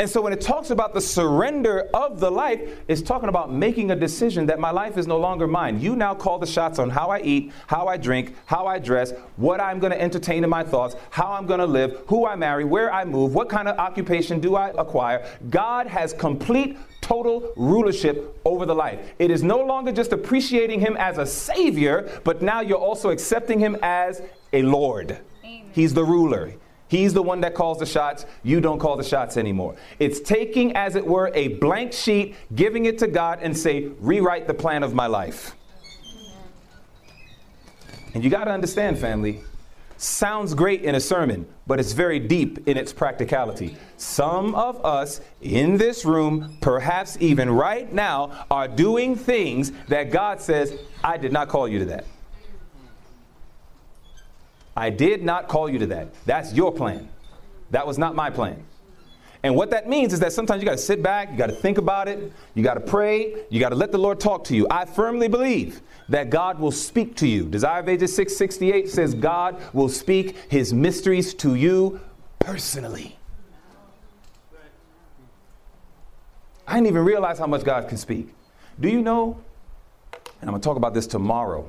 And 0.00 0.08
so 0.08 0.22
when 0.22 0.32
it 0.32 0.40
talks 0.40 0.70
about 0.70 0.94
the 0.94 1.00
surrender 1.00 1.90
of 1.92 2.20
the 2.20 2.30
life, 2.30 2.80
it's 2.88 3.02
talking 3.02 3.28
about 3.28 3.52
making 3.52 3.90
a 3.90 3.94
decision 3.94 4.46
that 4.46 4.58
my 4.58 4.70
life 4.70 4.96
is 4.96 5.06
no 5.06 5.18
longer 5.18 5.46
mine. 5.46 5.78
You 5.78 5.94
now 5.94 6.14
call 6.14 6.38
the 6.38 6.46
shots 6.46 6.78
on 6.78 6.88
how 6.88 7.10
I 7.10 7.20
eat, 7.20 7.52
how 7.66 7.86
I 7.86 7.98
drink, 7.98 8.34
how 8.46 8.66
I 8.66 8.78
dress, 8.78 9.12
what 9.36 9.60
I'm 9.60 9.78
going 9.78 9.92
to 9.92 10.00
entertain 10.00 10.42
in 10.42 10.48
my 10.48 10.64
thoughts, 10.64 10.96
how 11.10 11.32
I'm 11.32 11.44
going 11.44 11.60
to 11.60 11.66
live, 11.66 12.02
who 12.06 12.26
I 12.26 12.34
marry, 12.34 12.64
where 12.64 12.90
I 12.90 13.04
move, 13.04 13.34
what 13.34 13.50
kind 13.50 13.68
of 13.68 13.76
occupation 13.78 14.40
do 14.40 14.56
I 14.56 14.70
acquire. 14.70 15.30
God 15.50 15.86
has 15.86 16.14
complete 16.14 16.78
total 17.10 17.52
rulership 17.56 18.40
over 18.44 18.64
the 18.64 18.74
life. 18.74 19.00
It 19.18 19.32
is 19.32 19.42
no 19.42 19.58
longer 19.58 19.90
just 19.90 20.12
appreciating 20.12 20.78
him 20.78 20.96
as 20.96 21.18
a 21.18 21.26
savior, 21.26 22.20
but 22.22 22.40
now 22.40 22.60
you're 22.60 22.78
also 22.78 23.10
accepting 23.10 23.58
him 23.58 23.76
as 23.82 24.22
a 24.52 24.62
Lord. 24.62 25.18
Amen. 25.44 25.68
He's 25.72 25.92
the 25.92 26.04
ruler. 26.04 26.52
He's 26.86 27.12
the 27.12 27.22
one 27.22 27.40
that 27.40 27.54
calls 27.54 27.80
the 27.80 27.86
shots. 27.86 28.26
You 28.44 28.60
don't 28.60 28.78
call 28.78 28.96
the 28.96 29.02
shots 29.02 29.36
anymore. 29.36 29.74
It's 29.98 30.20
taking, 30.20 30.76
as 30.76 30.94
it 30.94 31.04
were, 31.04 31.32
a 31.34 31.48
blank 31.48 31.92
sheet, 31.92 32.36
giving 32.54 32.84
it 32.84 32.98
to 32.98 33.08
God, 33.08 33.40
and 33.42 33.58
say, 33.58 33.88
rewrite 33.98 34.46
the 34.46 34.54
plan 34.54 34.84
of 34.84 34.94
my 34.94 35.08
life. 35.08 35.56
And 38.14 38.22
you 38.22 38.30
got 38.30 38.44
to 38.44 38.52
understand, 38.52 38.98
family, 38.98 39.40
sounds 40.00 40.54
great 40.54 40.82
in 40.82 40.94
a 40.94 41.00
sermon, 41.00 41.46
but 41.66 41.78
it's 41.78 41.92
very 41.92 42.18
deep 42.18 42.66
in 42.66 42.76
its 42.76 42.92
practicality. 42.92 43.76
Some 43.96 44.54
of 44.54 44.84
us 44.84 45.20
in 45.42 45.76
this 45.76 46.04
room, 46.04 46.56
perhaps 46.60 47.18
even 47.20 47.50
right 47.50 47.92
now, 47.92 48.46
are 48.50 48.66
doing 48.66 49.14
things 49.14 49.72
that 49.88 50.10
God 50.10 50.40
says, 50.40 50.78
I 51.04 51.18
did 51.18 51.32
not 51.32 51.48
call 51.48 51.68
you 51.68 51.80
to 51.80 51.84
that. 51.86 52.06
I 54.76 54.88
did 54.88 55.22
not 55.22 55.48
call 55.48 55.68
you 55.68 55.78
to 55.80 55.86
that. 55.88 56.08
That's 56.24 56.54
your 56.54 56.72
plan. 56.72 57.08
That 57.70 57.86
was 57.86 57.98
not 57.98 58.14
my 58.14 58.30
plan. 58.30 58.64
And 59.42 59.56
what 59.56 59.70
that 59.70 59.88
means 59.88 60.12
is 60.12 60.20
that 60.20 60.32
sometimes 60.32 60.60
you 60.60 60.66
got 60.66 60.72
to 60.72 60.78
sit 60.78 61.02
back, 61.02 61.30
you 61.30 61.38
got 61.38 61.48
to 61.48 61.54
think 61.54 61.78
about 61.78 62.08
it, 62.08 62.32
you 62.54 62.62
got 62.62 62.74
to 62.74 62.80
pray, 62.80 63.44
you 63.48 63.58
got 63.58 63.70
to 63.70 63.74
let 63.74 63.90
the 63.90 63.98
Lord 63.98 64.20
talk 64.20 64.44
to 64.44 64.56
you. 64.56 64.66
I 64.70 64.84
firmly 64.84 65.28
believe 65.28 65.80
that 66.10 66.28
God 66.28 66.58
will 66.58 66.72
speak 66.72 67.16
to 67.16 67.26
you. 67.26 67.44
Desire 67.44 67.80
of 67.80 67.88
Ages 67.88 68.14
668 68.14 68.90
says 68.90 69.14
God 69.14 69.60
will 69.72 69.88
speak 69.88 70.36
his 70.50 70.74
mysteries 70.74 71.32
to 71.34 71.54
you 71.54 72.00
personally. 72.38 73.16
I 76.66 76.74
didn't 76.74 76.88
even 76.88 77.04
realize 77.04 77.38
how 77.38 77.46
much 77.46 77.64
God 77.64 77.88
can 77.88 77.96
speak. 77.96 78.28
Do 78.78 78.88
you 78.88 79.00
know? 79.00 79.40
And 80.12 80.48
I'm 80.48 80.50
going 80.50 80.60
to 80.60 80.64
talk 80.64 80.76
about 80.76 80.94
this 80.94 81.06
tomorrow. 81.06 81.68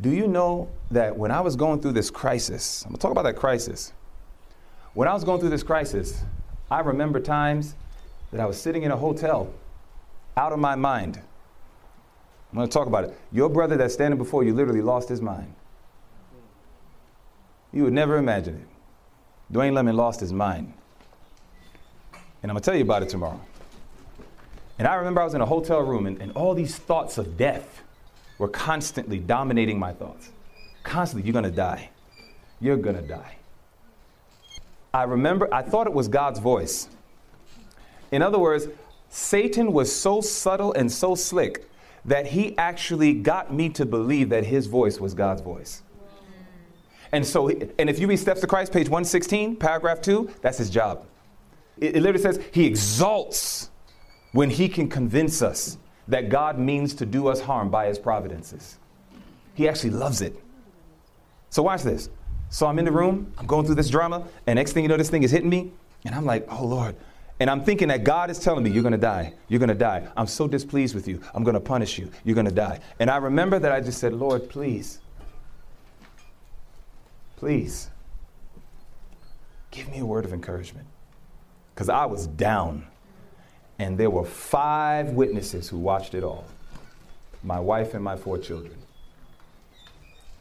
Do 0.00 0.10
you 0.10 0.28
know 0.28 0.68
that 0.92 1.16
when 1.16 1.30
I 1.30 1.40
was 1.40 1.56
going 1.56 1.80
through 1.80 1.92
this 1.92 2.10
crisis, 2.10 2.84
I'm 2.84 2.90
going 2.90 2.98
to 2.98 3.02
talk 3.02 3.10
about 3.10 3.24
that 3.24 3.36
crisis. 3.36 3.92
When 4.98 5.06
I 5.06 5.14
was 5.14 5.22
going 5.22 5.38
through 5.38 5.50
this 5.50 5.62
crisis, 5.62 6.24
I 6.72 6.80
remember 6.80 7.20
times 7.20 7.76
that 8.32 8.40
I 8.40 8.46
was 8.46 8.60
sitting 8.60 8.82
in 8.82 8.90
a 8.90 8.96
hotel 8.96 9.48
out 10.36 10.52
of 10.52 10.58
my 10.58 10.74
mind. 10.74 11.20
I'm 12.50 12.56
going 12.56 12.68
to 12.68 12.72
talk 12.72 12.88
about 12.88 13.04
it. 13.04 13.16
Your 13.30 13.48
brother 13.48 13.76
that's 13.76 13.94
standing 13.94 14.18
before 14.18 14.42
you 14.42 14.52
literally 14.52 14.82
lost 14.82 15.08
his 15.08 15.22
mind. 15.22 15.54
You 17.72 17.84
would 17.84 17.92
never 17.92 18.16
imagine 18.16 18.56
it. 18.56 19.54
Dwayne 19.54 19.72
Lemon 19.72 19.96
lost 19.96 20.18
his 20.18 20.32
mind. 20.32 20.72
And 22.42 22.50
I'm 22.50 22.56
going 22.56 22.60
to 22.60 22.64
tell 22.68 22.74
you 22.74 22.82
about 22.82 23.04
it 23.04 23.08
tomorrow. 23.08 23.40
And 24.80 24.88
I 24.88 24.96
remember 24.96 25.20
I 25.20 25.24
was 25.26 25.34
in 25.34 25.40
a 25.40 25.46
hotel 25.46 25.80
room 25.80 26.08
and, 26.08 26.20
and 26.20 26.32
all 26.32 26.54
these 26.54 26.74
thoughts 26.74 27.18
of 27.18 27.36
death 27.36 27.84
were 28.38 28.48
constantly 28.48 29.20
dominating 29.20 29.78
my 29.78 29.92
thoughts. 29.92 30.30
Constantly, 30.82 31.24
you're 31.24 31.40
going 31.40 31.44
to 31.44 31.56
die. 31.56 31.90
You're 32.60 32.76
going 32.76 32.96
to 32.96 33.06
die. 33.06 33.37
I 34.92 35.04
remember, 35.04 35.52
I 35.52 35.62
thought 35.62 35.86
it 35.86 35.92
was 35.92 36.08
God's 36.08 36.38
voice. 36.38 36.88
In 38.10 38.22
other 38.22 38.38
words, 38.38 38.68
Satan 39.08 39.72
was 39.72 39.94
so 39.94 40.20
subtle 40.20 40.72
and 40.72 40.90
so 40.90 41.14
slick 41.14 41.68
that 42.04 42.26
he 42.26 42.56
actually 42.56 43.12
got 43.12 43.52
me 43.52 43.68
to 43.70 43.84
believe 43.84 44.30
that 44.30 44.44
his 44.44 44.66
voice 44.66 44.98
was 44.98 45.14
God's 45.14 45.42
voice. 45.42 45.82
And 47.12 47.26
so, 47.26 47.48
and 47.48 47.90
if 47.90 47.98
you 47.98 48.06
read 48.06 48.18
Steps 48.18 48.40
to 48.42 48.46
Christ, 48.46 48.72
page 48.72 48.88
116, 48.88 49.56
paragraph 49.56 50.00
2, 50.00 50.30
that's 50.42 50.58
his 50.58 50.70
job. 50.70 51.06
It, 51.78 51.96
it 51.96 52.02
literally 52.02 52.22
says 52.22 52.40
he 52.52 52.66
exalts 52.66 53.70
when 54.32 54.50
he 54.50 54.68
can 54.68 54.88
convince 54.88 55.40
us 55.40 55.78
that 56.06 56.28
God 56.28 56.58
means 56.58 56.94
to 56.94 57.06
do 57.06 57.28
us 57.28 57.40
harm 57.40 57.70
by 57.70 57.86
his 57.86 57.98
providences. 57.98 58.78
He 59.54 59.68
actually 59.68 59.90
loves 59.90 60.20
it. 60.20 60.38
So, 61.50 61.62
watch 61.62 61.82
this. 61.82 62.10
So, 62.50 62.66
I'm 62.66 62.78
in 62.78 62.84
the 62.84 62.92
room, 62.92 63.32
I'm 63.38 63.46
going 63.46 63.66
through 63.66 63.74
this 63.74 63.90
drama, 63.90 64.26
and 64.46 64.56
next 64.56 64.72
thing 64.72 64.82
you 64.82 64.88
know, 64.88 64.96
this 64.96 65.10
thing 65.10 65.22
is 65.22 65.30
hitting 65.30 65.50
me, 65.50 65.70
and 66.04 66.14
I'm 66.14 66.24
like, 66.24 66.46
oh 66.50 66.64
Lord. 66.64 66.96
And 67.40 67.48
I'm 67.48 67.62
thinking 67.62 67.88
that 67.88 68.02
God 68.02 68.30
is 68.30 68.38
telling 68.38 68.64
me, 68.64 68.70
you're 68.70 68.82
gonna 68.82 68.98
die. 68.98 69.32
You're 69.48 69.60
gonna 69.60 69.74
die. 69.74 70.08
I'm 70.16 70.26
so 70.26 70.48
displeased 70.48 70.94
with 70.94 71.06
you. 71.06 71.20
I'm 71.34 71.44
gonna 71.44 71.60
punish 71.60 71.98
you. 71.98 72.10
You're 72.24 72.34
gonna 72.34 72.50
die. 72.50 72.80
And 72.98 73.10
I 73.10 73.18
remember 73.18 73.58
that 73.60 73.70
I 73.70 73.80
just 73.80 73.98
said, 74.00 74.12
Lord, 74.12 74.48
please, 74.48 74.98
please, 77.36 77.90
give 79.70 79.88
me 79.88 79.98
a 79.98 80.04
word 80.04 80.24
of 80.24 80.32
encouragement. 80.32 80.86
Because 81.74 81.88
I 81.88 82.06
was 82.06 82.26
down. 82.26 82.86
And 83.78 83.96
there 83.96 84.10
were 84.10 84.24
five 84.24 85.10
witnesses 85.10 85.68
who 85.68 85.78
watched 85.78 86.14
it 86.14 86.24
all 86.24 86.44
my 87.44 87.60
wife 87.60 87.94
and 87.94 88.02
my 88.02 88.16
four 88.16 88.36
children. 88.36 88.74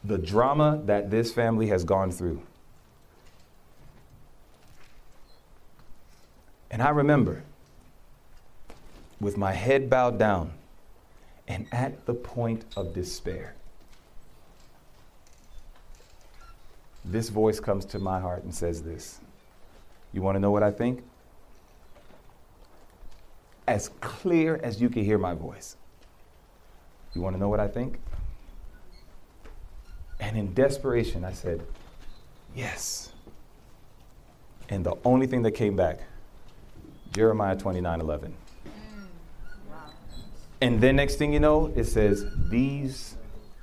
The 0.08 0.18
drama 0.18 0.82
that 0.86 1.12
this 1.12 1.32
family 1.32 1.68
has 1.68 1.84
gone 1.84 2.12
through. 2.12 2.42
And 6.72 6.82
I 6.82 6.90
remember, 6.90 7.44
with 9.20 9.38
my 9.38 9.54
head 9.54 9.90
bowed 9.90 10.18
down 10.20 10.52
and 11.48 11.68
at 11.72 12.06
the 12.06 12.14
point 12.14 12.66
of 12.76 12.94
despair, 12.94 13.56
this 17.06 17.30
voice 17.30 17.60
comes 17.60 17.86
to 17.86 18.00
my 18.00 18.20
heart 18.20 18.44
and 18.44 18.54
says 18.54 18.84
this 18.84 19.20
You 20.12 20.22
want 20.22 20.36
to 20.36 20.40
know 20.40 20.52
what 20.52 20.64
I 20.64 20.72
think? 20.72 21.04
as 23.68 23.90
clear 24.00 24.60
as 24.64 24.82
you 24.82 24.90
can 24.90 25.04
hear 25.04 25.18
my 25.18 25.34
voice. 25.34 25.76
You 27.14 27.22
want 27.22 27.36
to 27.36 27.40
know 27.40 27.50
what 27.50 27.60
I 27.60 27.68
think? 27.68 28.00
And 30.20 30.38
in 30.38 30.54
desperation, 30.54 31.24
I 31.24 31.34
said, 31.34 31.62
Yes. 32.56 33.12
And 34.70 34.86
the 34.86 34.96
only 35.06 35.28
thing 35.28 35.44
that 35.44 35.52
came 35.52 35.76
back, 35.76 36.00
Jeremiah 37.14 37.56
29 37.56 38.02
11. 38.02 38.34
And 40.60 40.82
then 40.82 40.96
next 40.96 41.16
thing 41.16 41.34
you 41.34 41.40
know, 41.40 41.72
it 41.76 41.86
says, 41.86 42.26
These 42.50 43.16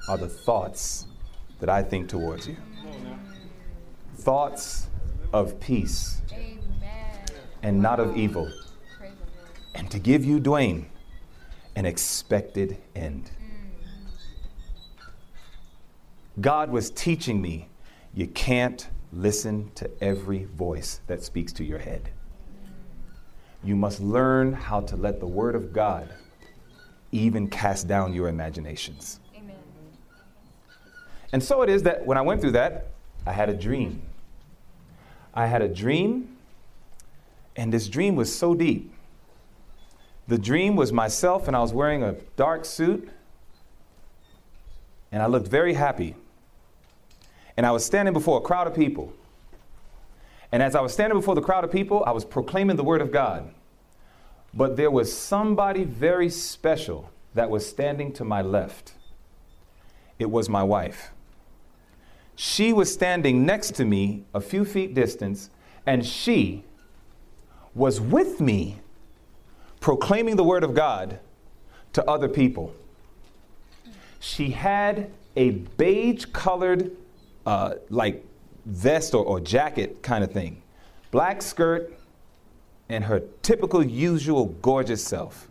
are 0.08 0.16
the 0.16 0.28
thoughts 0.28 1.06
that 1.60 1.68
I 1.68 1.82
think 1.82 2.08
towards 2.08 2.46
you. 2.46 2.56
Thoughts 4.16 4.88
of 5.32 5.58
peace 5.60 6.22
and 7.62 7.82
not 7.82 7.98
of 7.98 8.16
evil 8.16 8.50
and 9.74 9.90
to 9.90 9.98
give 9.98 10.24
you, 10.24 10.40
Dwayne, 10.40 10.86
an 11.76 11.84
expected 11.84 12.78
end. 12.94 13.30
God 16.40 16.70
was 16.70 16.90
teaching 16.90 17.40
me 17.40 17.68
you 18.14 18.26
can't 18.28 18.88
listen 19.12 19.70
to 19.74 19.90
every 20.02 20.44
voice 20.44 21.00
that 21.06 21.22
speaks 21.22 21.52
to 21.54 21.64
your 21.64 21.78
head. 21.78 22.10
You 23.62 23.76
must 23.76 24.00
learn 24.00 24.52
how 24.52 24.80
to 24.82 24.96
let 24.96 25.20
the 25.20 25.26
Word 25.26 25.54
of 25.54 25.72
God 25.72 26.08
even 27.12 27.48
cast 27.48 27.88
down 27.88 28.12
your 28.12 28.28
imaginations. 28.28 29.20
Amen. 29.36 29.56
And 31.32 31.42
so 31.42 31.62
it 31.62 31.68
is 31.68 31.82
that 31.84 32.04
when 32.04 32.18
I 32.18 32.20
went 32.20 32.40
through 32.40 32.52
that, 32.52 32.88
I 33.26 33.32
had 33.32 33.48
a 33.48 33.54
dream. 33.54 34.02
I 35.32 35.46
had 35.46 35.62
a 35.62 35.68
dream, 35.68 36.36
and 37.56 37.72
this 37.72 37.88
dream 37.88 38.16
was 38.16 38.36
so 38.36 38.54
deep 38.54 38.94
the 40.26 40.38
dream 40.38 40.76
was 40.76 40.92
myself, 40.92 41.46
and 41.48 41.56
I 41.56 41.60
was 41.60 41.72
wearing 41.72 42.02
a 42.02 42.12
dark 42.36 42.64
suit, 42.64 43.08
and 45.12 45.22
I 45.22 45.26
looked 45.26 45.48
very 45.48 45.74
happy. 45.74 46.16
And 47.56 47.64
I 47.64 47.70
was 47.70 47.84
standing 47.84 48.12
before 48.12 48.38
a 48.38 48.40
crowd 48.40 48.66
of 48.66 48.74
people. 48.74 49.12
And 50.52 50.62
as 50.62 50.74
I 50.74 50.80
was 50.80 50.92
standing 50.92 51.18
before 51.18 51.34
the 51.34 51.42
crowd 51.42 51.64
of 51.64 51.72
people, 51.72 52.04
I 52.06 52.12
was 52.12 52.24
proclaiming 52.24 52.76
the 52.76 52.84
word 52.84 53.00
of 53.00 53.10
God. 53.10 53.52
But 54.52 54.76
there 54.76 54.90
was 54.90 55.16
somebody 55.16 55.84
very 55.84 56.30
special 56.30 57.10
that 57.34 57.50
was 57.50 57.68
standing 57.68 58.12
to 58.14 58.24
my 58.24 58.40
left. 58.40 58.94
It 60.18 60.30
was 60.30 60.48
my 60.48 60.62
wife. 60.62 61.10
She 62.36 62.72
was 62.72 62.92
standing 62.92 63.44
next 63.44 63.74
to 63.76 63.84
me 63.84 64.24
a 64.32 64.40
few 64.40 64.64
feet 64.64 64.94
distance, 64.94 65.50
and 65.86 66.04
she 66.04 66.64
was 67.74 68.00
with 68.00 68.40
me 68.40 68.78
proclaiming 69.80 70.36
the 70.36 70.44
word 70.44 70.64
of 70.64 70.74
God 70.74 71.18
to 71.92 72.08
other 72.08 72.28
people. 72.28 72.74
She 74.20 74.50
had 74.50 75.10
a 75.36 75.50
beige 75.50 76.26
colored, 76.26 76.92
uh, 77.46 77.74
like 77.90 78.24
vest 78.66 79.14
or, 79.14 79.24
or 79.24 79.40
jacket 79.40 80.02
kind 80.02 80.24
of 80.24 80.32
thing, 80.32 80.62
black 81.10 81.42
skirt, 81.42 81.92
and 82.88 83.04
her 83.04 83.20
typical, 83.42 83.84
usual, 83.84 84.46
gorgeous 84.62 85.02
self. 85.02 85.48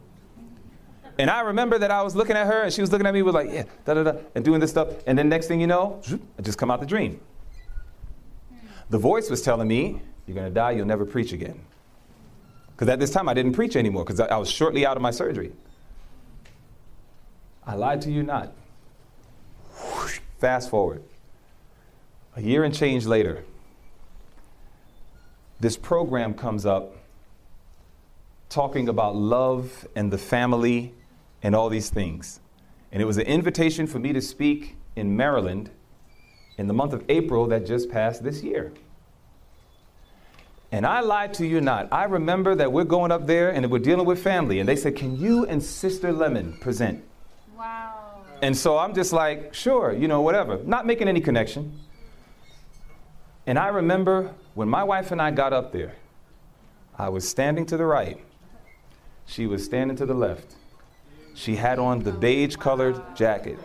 And 1.20 1.30
I 1.30 1.42
remember 1.42 1.78
that 1.78 1.92
I 1.92 2.02
was 2.02 2.16
looking 2.16 2.36
at 2.36 2.48
her 2.48 2.64
and 2.64 2.74
she 2.74 2.82
was 2.82 2.92
looking 2.92 3.06
at 3.06 3.14
me 3.14 3.22
with 3.22 3.36
like, 3.36 3.52
yeah, 3.52 3.64
da 3.86 3.94
da 3.94 4.04
da, 4.04 4.14
and 4.34 4.44
doing 4.44 4.60
this 4.60 4.72
stuff. 4.72 4.90
And 5.06 5.18
then 5.18 5.30
next 5.30 5.48
thing 5.48 5.62
you 5.62 5.68
know, 5.68 6.02
I 6.38 6.42
just 6.42 6.58
come 6.58 6.72
out 6.72 6.80
the 6.80 6.86
dream. 6.86 7.20
The 8.90 8.98
voice 8.98 9.30
was 9.30 9.42
telling 9.42 9.68
me, 9.68 10.02
you're 10.26 10.36
going 10.36 10.48
to 10.48 10.54
die, 10.54 10.72
you'll 10.72 10.88
never 10.88 11.06
preach 11.06 11.34
again. 11.34 11.60
Because 12.72 12.90
at 12.90 13.00
this 13.00 13.12
time 13.12 13.30
I 13.30 13.34
didn't 13.34 13.54
preach 13.54 13.76
anymore 13.76 14.04
because 14.04 14.20
I, 14.20 14.26
I 14.28 14.38
was 14.38 14.50
shortly 14.50 14.86
out 14.86 14.98
of 14.98 15.04
my 15.04 15.12
surgery. 15.12 15.52
I 17.66 17.76
lied 17.76 18.02
to 18.02 18.12
you 18.12 18.24
not. 18.24 18.54
Fast 20.40 20.70
forward. 20.70 21.04
A 22.36 22.41
year 22.41 22.63
and 22.63 22.74
change 22.74 23.06
later, 23.06 23.43
this 25.60 25.78
program 25.78 26.34
comes 26.34 26.65
up 26.65 26.96
talking 28.50 28.89
about 28.89 29.15
love 29.15 29.88
and 29.96 30.12
the 30.12 30.17
family 30.17 30.93
and 31.41 31.56
all 31.56 31.69
these 31.69 31.89
things. 31.89 32.39
And 32.91 33.02
it 33.02 33.06
was 33.06 33.17
an 33.17 33.26
invitation 33.26 33.88
for 33.88 34.00
me 34.00 34.13
to 34.13 34.22
speak 34.22 34.76
in 34.96 35.15
Maryland 35.15 35.69
in 36.58 36.67
the 36.67 36.74
month 36.74 36.93
of 36.93 37.04
April 37.10 37.48
that 37.48 37.65
just 37.65 37.89
passed 37.89 38.24
this 38.24 38.43
year. 38.43 38.72
And 40.72 40.88
I 40.88 41.02
lied 41.02 41.36
to 41.36 41.46
you 41.46 41.62
not. 41.62 41.88
I 41.91 42.06
remember 42.06 42.56
that 42.56 42.72
we're 42.72 42.84
going 42.84 43.12
up 43.12 43.28
there 43.28 43.52
and 43.52 43.69
we're 43.69 43.78
dealing 43.78 44.08
with 44.08 44.24
family. 44.24 44.60
And 44.60 44.67
they 44.67 44.76
said, 44.76 44.96
Can 44.96 45.15
you 45.19 45.46
and 45.46 45.62
Sister 45.62 46.12
Lemon 46.12 46.54
present? 46.54 47.04
Wow. 47.56 48.24
And 48.41 48.58
so 48.58 48.80
I'm 48.80 48.96
just 48.96 49.13
like, 49.13 49.54
Sure, 49.54 49.93
you 49.93 50.08
know, 50.08 50.22
whatever. 50.22 50.60
Not 50.63 50.88
making 50.88 51.08
any 51.08 51.22
connection. 51.22 51.80
And 53.46 53.60
I 53.60 53.68
remember 53.68 54.34
when 54.54 54.70
my 54.70 54.84
wife 54.84 55.12
and 55.12 55.22
I 55.22 55.32
got 55.32 55.54
up 55.54 55.72
there, 55.72 55.96
I 56.98 57.10
was 57.10 57.28
standing 57.28 57.66
to 57.68 57.78
the 57.78 57.86
right. 57.86 58.20
She 59.26 59.48
was 59.48 59.64
standing 59.66 59.98
to 59.98 60.06
the 60.06 60.14
left. 60.14 60.56
She 61.34 61.56
had 61.56 61.80
on 61.80 62.00
the 62.00 62.12
beige 62.12 62.56
colored 62.56 63.02
jacket 63.16 63.58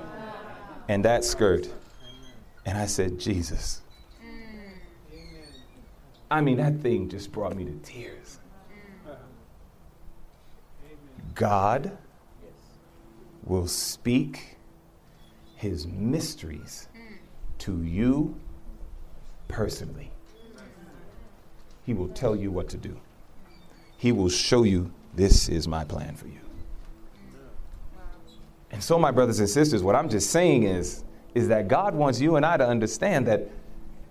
and 0.88 1.04
that 1.04 1.24
skirt. 1.24 1.68
And 2.64 2.78
I 2.78 2.86
said, 2.86 3.18
Jesus. 3.18 3.82
I 6.30 6.40
mean, 6.40 6.58
that 6.58 6.80
thing 6.80 7.08
just 7.08 7.32
brought 7.32 7.56
me 7.56 7.64
to 7.64 7.72
tears. 7.82 8.38
God 11.34 11.96
will 13.44 13.68
speak 13.68 14.56
his 15.56 15.86
mysteries 15.86 16.88
to 17.58 17.82
you 17.82 18.38
personally. 19.48 20.10
He 21.84 21.94
will 21.94 22.08
tell 22.08 22.36
you 22.36 22.50
what 22.50 22.68
to 22.68 22.76
do. 22.76 22.96
He 23.96 24.12
will 24.12 24.28
show 24.28 24.62
you 24.62 24.92
this 25.14 25.48
is 25.48 25.66
my 25.66 25.84
plan 25.84 26.14
for 26.14 26.28
you. 26.28 26.38
And 28.70 28.82
so, 28.82 28.98
my 28.98 29.10
brothers 29.10 29.40
and 29.40 29.48
sisters, 29.48 29.82
what 29.82 29.96
I'm 29.96 30.08
just 30.08 30.30
saying 30.30 30.64
is, 30.64 31.02
is 31.34 31.48
that 31.48 31.68
God 31.68 31.94
wants 31.94 32.20
you 32.20 32.36
and 32.36 32.44
I 32.44 32.56
to 32.56 32.66
understand 32.66 33.26
that 33.26 33.48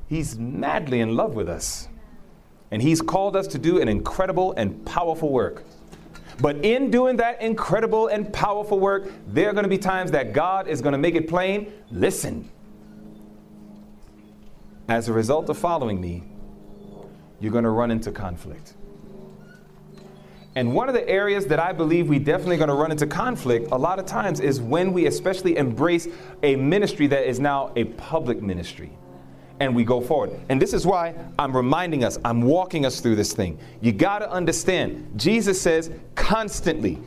He's 0.10 0.38
madly 0.38 1.02
in 1.02 1.16
love 1.16 1.36
with 1.36 1.48
us. 1.50 1.88
And 2.72 2.82
He's 2.82 3.02
called 3.02 3.36
us 3.36 3.48
to 3.48 3.60
do 3.60 3.80
an 3.80 3.88
incredible 3.88 4.54
and 4.54 4.86
powerful 4.86 5.30
work. 5.32 5.64
But 6.40 6.58
in 6.66 6.92
doing 6.92 7.18
that 7.18 7.42
incredible 7.42 8.08
and 8.08 8.32
powerful 8.32 8.80
work, 8.80 9.12
there 9.28 9.50
are 9.50 9.54
going 9.54 9.64
to 9.64 9.70
be 9.70 9.78
times 9.78 10.12
that 10.12 10.34
God 10.34 10.68
is 10.68 10.82
going 10.82 10.94
to 10.94 11.00
make 11.00 11.16
it 11.16 11.28
plain 11.28 11.72
listen. 11.92 12.50
As 14.88 15.10
a 15.10 15.14
result 15.14 15.50
of 15.50 15.58
following 15.58 16.00
me, 16.00 16.24
you're 17.40 17.52
going 17.52 17.66
to 17.66 17.70
run 17.70 17.92
into 17.92 18.12
conflict. 18.12 18.74
And 20.56 20.74
one 20.74 20.88
of 20.88 20.96
the 20.96 21.08
areas 21.08 21.46
that 21.48 21.60
I 21.60 21.72
believe 21.72 22.10
we 22.10 22.18
definitely 22.18 22.58
going 22.58 22.70
to 22.70 22.74
run 22.74 22.90
into 22.90 23.06
conflict 23.06 23.70
a 23.72 23.78
lot 23.78 24.00
of 24.00 24.06
times 24.06 24.40
is 24.40 24.60
when 24.60 24.92
we 24.92 25.06
especially 25.06 25.56
embrace 25.58 26.08
a 26.42 26.56
ministry 26.56 27.06
that 27.08 27.30
is 27.30 27.40
now 27.40 27.72
a 27.76 27.84
public 27.84 28.42
ministry 28.42 28.92
and 29.60 29.76
we 29.76 29.84
go 29.84 30.02
forward. 30.02 30.40
And 30.50 30.62
this 30.62 30.74
is 30.74 30.86
why 30.86 31.14
I'm 31.38 31.56
reminding 31.56 32.04
us, 32.04 32.18
I'm 32.24 32.42
walking 32.42 32.86
us 32.86 33.00
through 33.02 33.18
this 33.18 33.34
thing. 33.34 33.60
You 33.82 33.92
got 33.92 34.20
to 34.20 34.32
understand, 34.32 35.12
Jesus 35.16 35.60
says 35.62 35.92
constantly, 36.16 37.00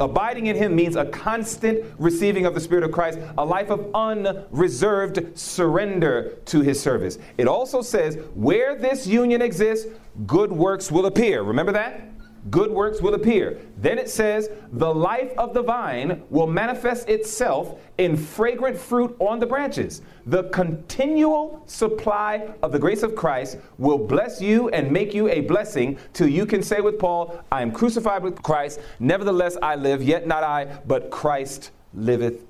abiding 0.00 0.46
in 0.46 0.56
him 0.56 0.74
means 0.74 0.96
a 0.96 1.04
constant 1.04 1.84
receiving 1.98 2.46
of 2.46 2.54
the 2.54 2.60
Spirit 2.60 2.82
of 2.84 2.92
Christ, 2.92 3.18
a 3.38 3.44
life 3.44 3.70
of 3.70 3.90
unreserved 3.94 5.38
surrender 5.38 6.38
to 6.46 6.60
his 6.60 6.80
service. 6.80 7.18
It 7.38 7.46
also 7.46 7.82
says, 7.82 8.18
where 8.34 8.74
this 8.74 9.06
union 9.06 9.42
exists, 9.42 9.86
good 10.26 10.50
works 10.50 10.90
will 10.90 11.06
appear. 11.06 11.42
Remember 11.42 11.72
that? 11.72 12.08
Good 12.48 12.70
works 12.70 13.02
will 13.02 13.14
appear. 13.14 13.60
Then 13.76 13.98
it 13.98 14.08
says, 14.08 14.50
the 14.72 14.92
life 14.92 15.32
of 15.36 15.52
the 15.52 15.62
vine 15.62 16.22
will 16.30 16.46
manifest 16.46 17.08
itself 17.08 17.78
in 17.98 18.16
fragrant 18.16 18.78
fruit 18.78 19.14
on 19.18 19.38
the 19.38 19.46
branches. 19.46 20.00
The 20.24 20.44
continual 20.44 21.62
supply 21.66 22.54
of 22.62 22.72
the 22.72 22.78
grace 22.78 23.02
of 23.02 23.14
Christ 23.14 23.58
will 23.76 23.98
bless 23.98 24.40
you 24.40 24.70
and 24.70 24.90
make 24.90 25.12
you 25.12 25.28
a 25.28 25.40
blessing 25.42 25.98
till 26.14 26.28
you 26.28 26.46
can 26.46 26.62
say 26.62 26.80
with 26.80 26.98
Paul, 26.98 27.38
I 27.52 27.60
am 27.60 27.72
crucified 27.72 28.22
with 28.22 28.42
Christ, 28.42 28.80
nevertheless 28.98 29.58
I 29.60 29.74
live, 29.74 30.02
yet 30.02 30.26
not 30.26 30.42
I, 30.42 30.80
but 30.86 31.10
Christ 31.10 31.72
liveth 31.92 32.46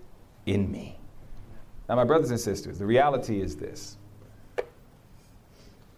in 0.46 0.70
me. 0.70 0.98
Now, 1.88 1.96
my 1.96 2.04
brothers 2.04 2.30
and 2.30 2.38
sisters, 2.38 2.78
the 2.78 2.86
reality 2.86 3.40
is 3.40 3.56
this. 3.56 3.96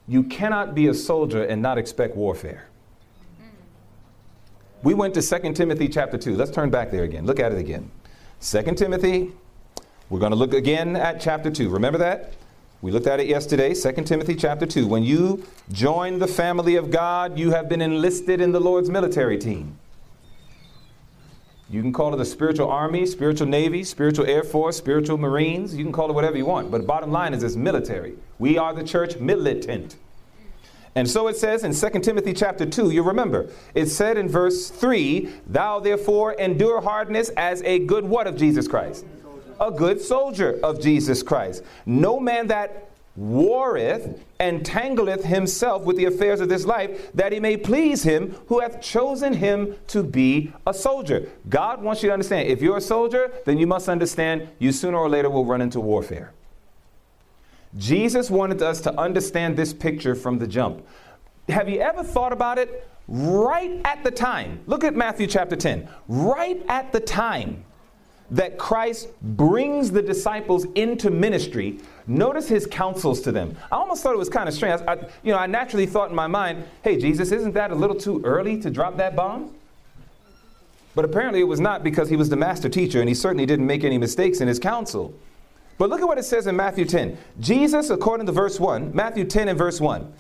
You 0.08 0.22
cannot 0.22 0.74
be 0.74 0.88
a 0.88 0.94
soldier 0.94 1.44
and 1.44 1.60
not 1.60 1.76
expect 1.76 2.16
warfare. 2.16 2.68
We 4.82 4.94
went 4.94 5.14
to 5.14 5.22
2 5.22 5.52
Timothy 5.52 5.88
chapter 5.88 6.18
2. 6.18 6.34
Let's 6.34 6.50
turn 6.50 6.70
back 6.70 6.90
there 6.90 7.04
again. 7.04 7.24
Look 7.24 7.38
at 7.38 7.52
it 7.52 7.58
again. 7.58 7.88
2 8.40 8.62
Timothy, 8.74 9.30
we're 10.10 10.18
going 10.18 10.32
to 10.32 10.36
look 10.36 10.54
again 10.54 10.96
at 10.96 11.20
chapter 11.20 11.50
2. 11.50 11.68
Remember 11.68 11.98
that? 11.98 12.34
We 12.80 12.90
looked 12.90 13.06
at 13.06 13.20
it 13.20 13.28
yesterday, 13.28 13.74
2 13.74 13.92
Timothy 14.02 14.34
chapter 14.34 14.66
2. 14.66 14.88
When 14.88 15.04
you 15.04 15.46
join 15.70 16.18
the 16.18 16.26
family 16.26 16.74
of 16.74 16.90
God, 16.90 17.38
you 17.38 17.52
have 17.52 17.68
been 17.68 17.80
enlisted 17.80 18.40
in 18.40 18.50
the 18.50 18.58
Lord's 18.58 18.90
military 18.90 19.38
team. 19.38 19.78
You 21.70 21.80
can 21.80 21.92
call 21.92 22.12
it 22.12 22.16
the 22.16 22.24
spiritual 22.24 22.68
army, 22.68 23.06
spiritual 23.06 23.46
navy, 23.46 23.84
spiritual 23.84 24.26
air 24.26 24.42
force, 24.42 24.76
spiritual 24.76 25.16
marines. 25.16 25.76
You 25.76 25.84
can 25.84 25.92
call 25.92 26.10
it 26.10 26.12
whatever 26.12 26.36
you 26.36 26.44
want. 26.44 26.72
But 26.72 26.88
bottom 26.88 27.12
line 27.12 27.34
is 27.34 27.44
it's 27.44 27.54
military. 27.54 28.14
We 28.40 28.58
are 28.58 28.74
the 28.74 28.82
church 28.82 29.16
militant. 29.16 29.96
And 30.94 31.08
so 31.08 31.28
it 31.28 31.36
says 31.36 31.64
in 31.64 31.74
2 31.74 32.00
Timothy 32.00 32.34
chapter 32.34 32.66
2, 32.66 32.90
you 32.90 33.02
remember, 33.02 33.48
it 33.74 33.86
said 33.86 34.18
in 34.18 34.28
verse 34.28 34.68
3, 34.68 35.30
Thou 35.46 35.80
therefore 35.80 36.34
endure 36.34 36.80
hardness 36.82 37.30
as 37.30 37.62
a 37.62 37.78
good 37.80 38.04
what 38.04 38.26
of 38.26 38.36
Jesus 38.36 38.68
Christ? 38.68 39.06
A 39.58 39.70
good 39.70 40.00
soldier 40.00 40.58
of 40.62 40.82
Jesus 40.82 41.22
Christ. 41.22 41.62
No 41.86 42.20
man 42.20 42.48
that 42.48 42.90
warreth 43.16 44.20
entangleth 44.40 45.22
himself 45.22 45.84
with 45.84 45.96
the 45.96 46.06
affairs 46.06 46.40
of 46.40 46.48
this 46.48 46.64
life, 46.64 47.12
that 47.12 47.32
he 47.32 47.40
may 47.40 47.56
please 47.56 48.02
him 48.02 48.34
who 48.48 48.60
hath 48.60 48.80
chosen 48.80 49.34
him 49.34 49.76
to 49.86 50.02
be 50.02 50.52
a 50.66 50.74
soldier. 50.74 51.28
God 51.48 51.82
wants 51.82 52.02
you 52.02 52.08
to 52.08 52.12
understand 52.12 52.48
if 52.48 52.60
you're 52.60 52.78
a 52.78 52.82
soldier, 52.82 53.30
then 53.44 53.58
you 53.58 53.66
must 53.66 53.88
understand 53.88 54.48
you 54.58 54.72
sooner 54.72 54.98
or 54.98 55.08
later 55.08 55.30
will 55.30 55.44
run 55.44 55.62
into 55.62 55.80
warfare. 55.80 56.32
Jesus 57.76 58.30
wanted 58.30 58.62
us 58.62 58.80
to 58.82 59.00
understand 59.00 59.56
this 59.56 59.72
picture 59.72 60.14
from 60.14 60.38
the 60.38 60.46
jump. 60.46 60.86
Have 61.48 61.68
you 61.68 61.80
ever 61.80 62.02
thought 62.02 62.32
about 62.32 62.58
it? 62.58 62.88
Right 63.08 63.80
at 63.84 64.04
the 64.04 64.10
time, 64.10 64.60
look 64.66 64.84
at 64.84 64.94
Matthew 64.94 65.26
chapter 65.26 65.56
10. 65.56 65.88
Right 66.08 66.62
at 66.68 66.92
the 66.92 67.00
time 67.00 67.64
that 68.30 68.58
Christ 68.58 69.08
brings 69.20 69.90
the 69.90 70.00
disciples 70.00 70.66
into 70.74 71.10
ministry, 71.10 71.78
notice 72.06 72.48
his 72.48 72.66
counsels 72.66 73.20
to 73.22 73.32
them. 73.32 73.56
I 73.70 73.76
almost 73.76 74.02
thought 74.02 74.14
it 74.14 74.18
was 74.18 74.28
kind 74.28 74.48
of 74.48 74.54
strange. 74.54 74.80
I, 74.86 74.96
you 75.22 75.32
know, 75.32 75.38
I 75.38 75.46
naturally 75.46 75.86
thought 75.86 76.10
in 76.10 76.16
my 76.16 76.26
mind, 76.26 76.64
hey, 76.82 76.96
Jesus, 76.96 77.32
isn't 77.32 77.52
that 77.54 77.70
a 77.70 77.74
little 77.74 77.96
too 77.96 78.22
early 78.24 78.58
to 78.60 78.70
drop 78.70 78.96
that 78.98 79.16
bomb? 79.16 79.54
But 80.94 81.04
apparently 81.04 81.40
it 81.40 81.48
was 81.48 81.60
not 81.60 81.82
because 81.82 82.08
he 82.08 82.16
was 82.16 82.28
the 82.28 82.36
master 82.36 82.68
teacher 82.68 83.00
and 83.00 83.08
he 83.08 83.14
certainly 83.14 83.46
didn't 83.46 83.66
make 83.66 83.82
any 83.82 83.98
mistakes 83.98 84.40
in 84.40 84.48
his 84.48 84.58
counsel. 84.58 85.14
But 85.82 85.90
look 85.90 86.00
at 86.00 86.06
what 86.06 86.16
it 86.16 86.22
says 86.22 86.46
in 86.46 86.54
Matthew 86.54 86.84
10. 86.84 87.18
Jesus, 87.40 87.90
according 87.90 88.26
to 88.26 88.32
verse 88.32 88.60
1, 88.60 88.94
Matthew 88.94 89.24
10 89.24 89.48
and 89.48 89.58
verse 89.58 89.80
1, 89.80 90.12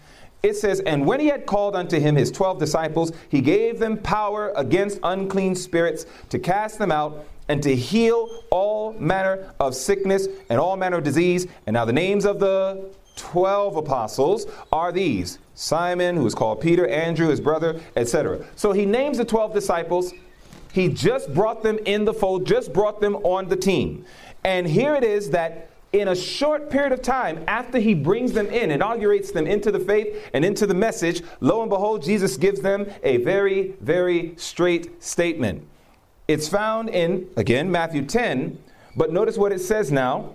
it 0.42 0.56
says, 0.56 0.80
And 0.80 1.06
when 1.06 1.20
he 1.20 1.28
had 1.28 1.46
called 1.46 1.76
unto 1.76 2.00
him 2.00 2.16
his 2.16 2.32
twelve 2.32 2.58
disciples, 2.58 3.12
he 3.28 3.40
gave 3.40 3.78
them 3.78 3.96
power 3.96 4.52
against 4.56 4.98
unclean 5.04 5.54
spirits 5.54 6.04
to 6.30 6.40
cast 6.40 6.80
them 6.80 6.90
out 6.90 7.24
and 7.46 7.62
to 7.62 7.76
heal 7.76 8.42
all 8.50 8.94
manner 8.94 9.54
of 9.60 9.76
sickness 9.76 10.26
and 10.50 10.58
all 10.58 10.76
manner 10.76 10.96
of 10.96 11.04
disease. 11.04 11.46
And 11.68 11.74
now 11.74 11.84
the 11.84 11.92
names 11.92 12.24
of 12.24 12.40
the 12.40 12.90
12 13.14 13.76
apostles 13.76 14.48
are 14.72 14.90
these 14.90 15.38
Simon, 15.54 16.16
who 16.16 16.26
is 16.26 16.34
called 16.34 16.60
Peter, 16.60 16.88
Andrew, 16.88 17.28
his 17.28 17.40
brother, 17.40 17.80
etc. 17.94 18.44
So 18.56 18.72
he 18.72 18.84
names 18.84 19.18
the 19.18 19.24
12 19.24 19.54
disciples. 19.54 20.12
He 20.72 20.88
just 20.88 21.32
brought 21.32 21.62
them 21.62 21.78
in 21.84 22.04
the 22.04 22.14
fold, 22.14 22.46
just 22.46 22.72
brought 22.72 23.00
them 23.00 23.14
on 23.16 23.46
the 23.48 23.56
team. 23.56 24.06
And 24.44 24.66
here 24.66 24.94
it 24.94 25.04
is 25.04 25.30
that 25.30 25.68
in 25.92 26.08
a 26.08 26.16
short 26.16 26.70
period 26.70 26.92
of 26.92 27.02
time, 27.02 27.44
after 27.46 27.78
he 27.78 27.94
brings 27.94 28.32
them 28.32 28.46
in, 28.46 28.70
inaugurates 28.70 29.30
them 29.30 29.46
into 29.46 29.70
the 29.70 29.78
faith 29.78 30.30
and 30.32 30.44
into 30.44 30.66
the 30.66 30.74
message, 30.74 31.22
lo 31.40 31.60
and 31.60 31.68
behold, 31.68 32.02
Jesus 32.02 32.36
gives 32.36 32.60
them 32.60 32.86
a 33.02 33.18
very, 33.18 33.74
very 33.80 34.34
straight 34.36 35.02
statement. 35.02 35.66
It's 36.28 36.48
found 36.48 36.88
in, 36.88 37.28
again, 37.36 37.70
Matthew 37.70 38.06
10, 38.06 38.58
but 38.96 39.12
notice 39.12 39.36
what 39.36 39.52
it 39.52 39.60
says 39.60 39.92
now 39.92 40.34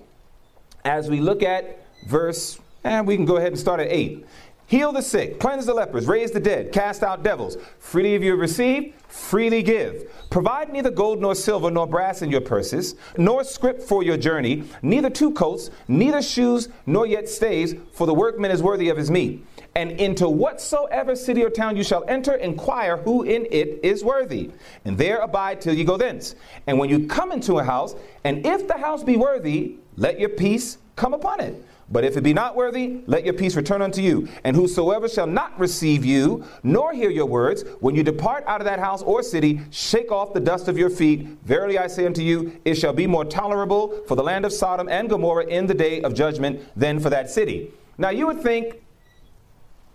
as 0.85 1.09
we 1.09 1.19
look 1.19 1.41
at 1.41 1.85
verse, 2.07 2.59
and 2.83 3.07
we 3.07 3.15
can 3.15 3.25
go 3.25 3.37
ahead 3.37 3.49
and 3.49 3.59
start 3.59 3.79
at 3.79 3.87
8. 3.89 4.25
Heal 4.69 4.91
the 4.91 5.01
sick, 5.01 5.39
cleanse 5.39 5.65
the 5.65 5.73
lepers, 5.73 6.07
raise 6.07 6.31
the 6.31 6.41
dead, 6.41 6.73
cast 6.73 7.01
out 7.01 7.23
devils. 7.23 7.55
Freely 7.79 8.11
have 8.11 8.21
you 8.21 8.35
received, 8.35 8.95
freely 9.07 9.63
give. 9.63 10.11
Provide 10.29 10.73
neither 10.73 10.91
gold 10.91 11.21
nor 11.21 11.35
silver 11.35 11.71
nor 11.71 11.87
brass 11.87 12.21
in 12.21 12.29
your 12.29 12.41
purses, 12.41 12.95
nor 13.17 13.45
scrip 13.45 13.81
for 13.81 14.03
your 14.03 14.17
journey, 14.17 14.65
neither 14.81 15.09
two 15.09 15.31
coats, 15.31 15.69
neither 15.87 16.21
shoes, 16.21 16.67
nor 16.85 17.07
yet 17.07 17.29
stays, 17.29 17.75
for 17.93 18.05
the 18.05 18.13
workman 18.13 18.51
is 18.51 18.61
worthy 18.61 18.89
of 18.89 18.97
his 18.97 19.09
meat. 19.09 19.45
And 19.73 19.91
into 19.91 20.27
whatsoever 20.27 21.15
city 21.15 21.45
or 21.45 21.49
town 21.49 21.77
you 21.77 21.83
shall 21.85 22.03
enter, 22.09 22.35
inquire 22.35 22.97
who 22.97 23.23
in 23.23 23.47
it 23.49 23.79
is 23.83 24.03
worthy, 24.03 24.51
and 24.83 24.97
there 24.97 25.19
abide 25.19 25.61
till 25.61 25.75
you 25.75 25.85
go 25.85 25.95
thence. 25.95 26.35
And 26.67 26.77
when 26.77 26.89
you 26.89 27.07
come 27.07 27.31
into 27.31 27.59
a 27.59 27.63
house, 27.63 27.95
and 28.25 28.45
if 28.45 28.67
the 28.67 28.77
house 28.77 29.01
be 29.01 29.15
worthy, 29.15 29.77
let 29.95 30.19
your 30.19 30.29
peace 30.29 30.77
come 30.97 31.13
upon 31.13 31.39
it. 31.39 31.63
But 31.89 32.03
if 32.03 32.17
it 32.17 32.21
be 32.21 32.33
not 32.33 32.55
worthy, 32.55 33.01
let 33.05 33.23
your 33.23 33.33
peace 33.33 33.55
return 33.55 33.81
unto 33.81 34.01
you. 34.01 34.27
And 34.43 34.55
whosoever 34.55 35.07
shall 35.07 35.27
not 35.27 35.57
receive 35.57 36.03
you, 36.03 36.43
nor 36.61 36.93
hear 36.93 37.09
your 37.09 37.25
words, 37.25 37.63
when 37.79 37.95
you 37.95 38.03
depart 38.03 38.43
out 38.45 38.59
of 38.59 38.65
that 38.65 38.79
house 38.79 39.01
or 39.01 39.23
city, 39.23 39.61
shake 39.71 40.11
off 40.11 40.33
the 40.33 40.39
dust 40.41 40.67
of 40.67 40.77
your 40.77 40.89
feet. 40.89 41.21
Verily 41.45 41.77
I 41.77 41.87
say 41.87 42.05
unto 42.05 42.21
you, 42.21 42.59
it 42.65 42.75
shall 42.75 42.91
be 42.91 43.07
more 43.07 43.23
tolerable 43.23 44.03
for 44.05 44.15
the 44.15 44.23
land 44.23 44.43
of 44.43 44.51
Sodom 44.51 44.89
and 44.89 45.09
Gomorrah 45.09 45.45
in 45.45 45.65
the 45.65 45.73
day 45.73 46.01
of 46.01 46.13
judgment 46.13 46.61
than 46.75 46.99
for 46.99 47.09
that 47.09 47.29
city. 47.29 47.71
Now 47.97 48.09
you 48.09 48.27
would 48.27 48.41
think, 48.41 48.81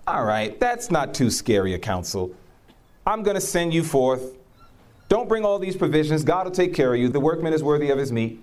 all 0.06 0.24
right, 0.24 0.58
that's 0.58 0.90
not 0.90 1.12
too 1.12 1.30
scary 1.30 1.74
a 1.74 1.78
counsel. 1.78 2.34
I'm 3.06 3.22
going 3.22 3.34
to 3.34 3.40
send 3.40 3.74
you 3.74 3.84
forth. 3.84 4.36
Don't 5.10 5.28
bring 5.28 5.44
all 5.44 5.58
these 5.58 5.76
provisions. 5.76 6.24
God 6.24 6.46
will 6.46 6.52
take 6.52 6.72
care 6.72 6.94
of 6.94 6.98
you. 6.98 7.10
The 7.10 7.20
workman 7.20 7.52
is 7.52 7.62
worthy 7.62 7.90
of 7.90 7.98
his 7.98 8.10
meat. 8.10 8.42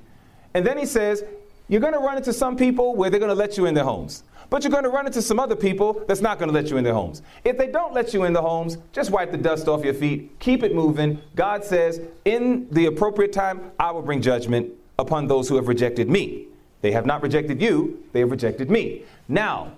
And 0.53 0.65
then 0.65 0.77
he 0.77 0.85
says, 0.85 1.23
You're 1.69 1.81
going 1.81 1.93
to 1.93 1.99
run 1.99 2.17
into 2.17 2.33
some 2.33 2.57
people 2.57 2.95
where 2.95 3.09
they're 3.09 3.19
going 3.19 3.29
to 3.29 3.35
let 3.35 3.55
you 3.55 3.67
in 3.67 3.73
their 3.73 3.83
homes. 3.83 4.23
But 4.49 4.63
you're 4.63 4.71
going 4.71 4.83
to 4.83 4.89
run 4.89 5.05
into 5.05 5.21
some 5.21 5.39
other 5.39 5.55
people 5.55 6.03
that's 6.07 6.21
not 6.21 6.39
going 6.39 6.49
to 6.49 6.53
let 6.53 6.71
you 6.71 6.77
in 6.77 6.83
their 6.83 6.95
homes. 6.95 7.21
If 7.43 7.57
they 7.57 7.67
don't 7.67 7.93
let 7.93 8.13
you 8.13 8.23
in 8.23 8.33
the 8.33 8.41
homes, 8.41 8.77
just 8.91 9.11
wipe 9.11 9.31
the 9.31 9.37
dust 9.37 9.67
off 9.67 9.85
your 9.85 9.93
feet. 9.93 10.39
Keep 10.39 10.63
it 10.63 10.73
moving. 10.73 11.21
God 11.35 11.63
says, 11.63 12.01
In 12.25 12.67
the 12.71 12.87
appropriate 12.87 13.31
time, 13.31 13.71
I 13.79 13.91
will 13.91 14.01
bring 14.01 14.21
judgment 14.21 14.71
upon 14.97 15.27
those 15.27 15.47
who 15.47 15.55
have 15.55 15.67
rejected 15.67 16.09
me. 16.09 16.47
They 16.81 16.91
have 16.91 17.05
not 17.05 17.21
rejected 17.21 17.61
you, 17.61 18.03
they 18.13 18.21
have 18.21 18.31
rejected 18.31 18.71
me. 18.71 19.03
Now, 19.27 19.73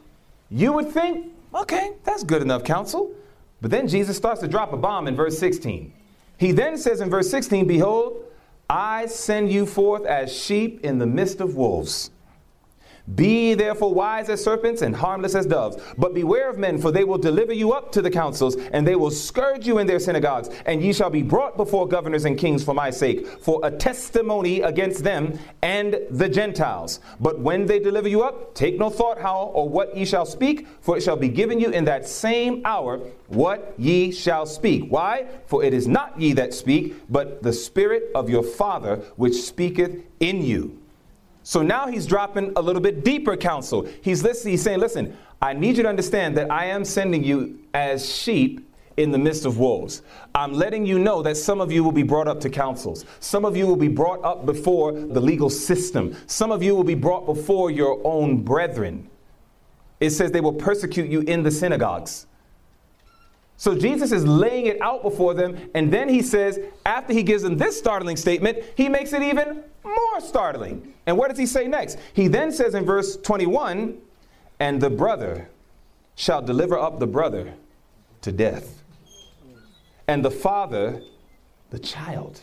you 0.50 0.72
would 0.72 0.90
think, 0.90 1.34
okay, 1.54 1.92
that's 2.04 2.24
good 2.24 2.42
enough 2.42 2.64
counsel. 2.64 3.12
But 3.60 3.72
then 3.72 3.88
Jesus 3.88 4.16
starts 4.16 4.42
to 4.42 4.48
drop 4.48 4.72
a 4.72 4.78
bomb 4.78 5.08
in 5.08 5.16
verse 5.16 5.38
16. 5.38 5.92
He 6.38 6.52
then 6.52 6.78
says 6.78 7.02
in 7.02 7.10
verse 7.10 7.30
16, 7.30 7.68
Behold, 7.68 8.24
I 8.74 9.08
send 9.08 9.52
you 9.52 9.66
forth 9.66 10.06
as 10.06 10.32
sheep 10.32 10.80
in 10.86 10.98
the 10.98 11.06
midst 11.06 11.42
of 11.42 11.58
wolves. 11.58 12.10
Be 13.15 13.50
ye 13.50 13.54
therefore 13.56 13.93
wise 13.93 14.30
as 14.30 14.43
serpents 14.43 14.82
and 14.82 14.95
harmless 14.95 15.36
as 15.36 15.45
doves. 15.45 15.78
But 15.97 16.13
beware 16.13 16.50
of 16.50 16.58
men, 16.58 16.78
for 16.78 16.91
they 16.91 17.04
will 17.04 17.17
deliver 17.17 17.54
you 17.54 17.74
up 17.74 17.91
to 17.93 18.02
the 18.02 18.12
councils, 18.12 18.56
and 18.56 18.86
they 18.86 18.95
will 18.95 19.12
scourge 19.12 19.65
you 19.65 19.80
in 19.80 19.88
their 19.88 20.00
synagogues. 20.00 20.50
And 20.65 20.82
ye 20.82 20.93
shall 20.93 21.10
be 21.10 21.24
brought 21.24 21.58
before 21.58 21.88
governors 21.88 22.26
and 22.26 22.38
kings 22.38 22.63
for 22.63 22.74
my 22.74 22.89
sake, 22.89 23.28
for 23.28 23.60
a 23.63 23.71
testimony 23.71 24.62
against 24.62 25.04
them 25.04 25.39
and 25.62 26.00
the 26.10 26.30
Gentiles. 26.30 27.00
But 27.19 27.39
when 27.39 27.65
they 27.65 27.80
deliver 27.80 28.08
you 28.08 28.21
up, 28.21 28.54
take 28.54 28.78
no 28.78 28.89
thought 28.89 29.19
how 29.19 29.52
or 29.54 29.67
what 29.67 29.97
ye 29.97 30.06
shall 30.06 30.26
speak, 30.26 30.67
for 30.82 30.97
it 30.97 31.02
shall 31.02 31.17
be 31.17 31.30
given 31.30 31.60
you 31.60 31.69
in 31.69 31.86
that 31.86 32.08
same 32.08 32.62
hour 32.65 33.00
what 33.28 33.74
ye 33.78 34.12
shall 34.12 34.45
speak. 34.45 34.89
Why? 34.89 35.28
For 35.47 35.63
it 35.63 35.74
is 35.74 35.88
not 35.88 36.19
ye 36.19 36.34
that 36.34 36.54
speak, 36.54 36.95
but 37.10 37.41
the 37.43 37.54
Spirit 37.54 38.12
of 38.13 38.30
your 38.30 38.43
Father 38.43 38.97
which 39.15 39.36
speaketh 39.36 40.04
in 40.19 40.43
you. 40.43 40.81
So 41.44 41.62
now 41.62 41.88
he's 41.88 42.06
dropping 42.06 42.54
a 42.56 42.62
little 42.62 42.82
bit 42.82 43.04
deeper 43.04 43.36
counsel. 43.36 43.88
He's, 44.02 44.24
listening, 44.24 44.52
he's 44.54 44.62
saying, 44.62 44.80
listen, 44.80 45.18
I 45.42 45.54
need 45.54 45.78
you 45.78 45.84
to 45.84 45.90
understand 45.90 46.38
that 46.38 46.52
I 46.52 46.66
am 46.66 46.86
sending 46.86 47.24
you 47.24 47.60
as 47.74 48.08
sheep 48.14 48.68
in 48.98 49.12
the 49.12 49.18
midst 49.18 49.46
of 49.46 49.58
wolves. 49.58 50.04
I'm 50.36 50.54
letting 50.54 50.86
you 50.86 51.00
know 51.00 51.22
that 51.24 51.38
some 51.38 51.62
of 51.62 51.72
you 51.72 51.84
will 51.84 51.92
be 51.92 52.04
brought 52.04 52.28
up 52.28 52.40
to 52.42 52.50
councils. 52.50 53.06
Some 53.20 53.46
of 53.46 53.58
you 53.58 53.66
will 53.66 53.76
be 53.76 53.88
brought 53.88 54.24
up 54.24 54.46
before 54.46 54.92
the 54.92 55.20
legal 55.20 55.50
system. 55.50 56.16
Some 56.28 56.52
of 56.52 56.62
you 56.62 56.76
will 56.76 56.84
be 56.84 56.96
brought 56.96 57.26
before 57.26 57.72
your 57.72 58.00
own 58.04 58.44
brethren. 58.44 59.10
It 60.00 60.12
says 60.12 60.32
they 60.32 60.42
will 60.42 60.54
persecute 60.54 61.10
you 61.10 61.22
in 61.22 61.44
the 61.44 61.52
synagogues. 61.52 62.28
So 63.62 63.76
Jesus 63.76 64.12
is 64.12 64.26
laying 64.26 64.65
it 64.65 64.82
out 64.82 65.04
before 65.04 65.36
them, 65.36 65.56
and 65.76 65.93
then 65.93 66.10
he 66.10 66.24
says, 66.24 66.60
after 66.84 67.13
he 67.13 67.21
gives 67.21 67.43
them 67.43 67.58
this 67.58 67.78
startling 67.78 68.17
statement, 68.17 68.58
he 68.76 68.89
makes 68.89 69.13
it 69.13 69.21
even 69.21 69.63
more 69.84 70.19
startling. 70.19 70.95
And 71.06 71.15
what 71.15 71.30
does 71.30 71.38
he 71.38 71.45
say 71.45 71.67
next? 71.67 72.00
He 72.13 72.28
then 72.28 72.52
says 72.52 72.74
in 72.74 72.86
verse 72.86 73.17
21 73.17 74.00
and 74.60 74.82
the 74.82 74.89
brother 74.89 75.47
shall 76.15 76.41
deliver 76.41 76.76
up 76.76 77.00
the 77.00 77.06
brother 77.06 77.54
to 78.21 78.32
death, 78.32 78.82
and 80.08 80.26
the 80.26 80.32
father 80.32 81.00
the 81.69 81.78
child. 81.78 82.41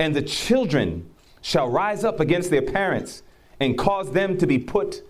And 0.00 0.16
the 0.16 0.22
children 0.22 1.08
shall 1.42 1.68
rise 1.68 2.02
up 2.02 2.18
against 2.18 2.50
their 2.50 2.62
parents 2.62 3.22
and 3.60 3.78
cause 3.78 4.10
them 4.10 4.36
to 4.38 4.48
be 4.48 4.58
put 4.58 5.00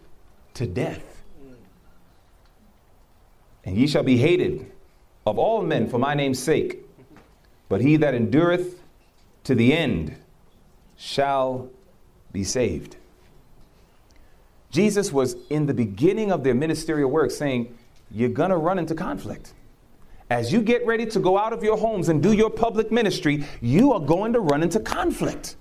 to 0.53 0.67
death. 0.67 1.23
And 3.65 3.75
ye 3.75 3.87
shall 3.87 4.03
be 4.03 4.19
hated 4.19 4.71
of 5.29 5.39
all 5.39 5.63
men 5.63 5.89
for 5.89 5.99
my 5.99 6.15
name's 6.15 6.39
sake. 6.39 6.85
But 7.69 7.81
he 7.81 7.97
that 7.97 8.15
endureth 8.15 8.81
to 9.45 9.55
the 9.55 9.73
end 9.73 10.17
shall 10.97 11.71
be 12.33 12.45
saved. 12.45 12.97
Jesus 14.71 15.13
was 15.13 15.37
in 15.49 15.67
the 15.67 15.75
beginning 15.75 16.31
of 16.31 16.45
their 16.45 16.55
ministerial 16.55 17.11
work 17.11 17.31
saying, 17.31 17.77
You're 18.11 18.29
going 18.29 18.51
to 18.51 18.57
run 18.57 18.79
into 18.79 18.95
conflict. 18.95 19.55
As 20.31 20.53
you 20.53 20.61
get 20.61 20.85
ready 20.87 21.07
to 21.07 21.19
go 21.21 21.39
out 21.39 21.55
of 21.55 21.65
your 21.65 21.79
homes 21.79 22.11
and 22.11 22.23
do 22.23 22.33
your 22.33 22.51
public 22.51 22.93
ministry, 22.93 23.45
you 23.63 23.95
are 23.95 24.01
going 24.01 24.35
to 24.35 24.41
run 24.41 24.63
into 24.63 24.79
conflict. 24.79 25.57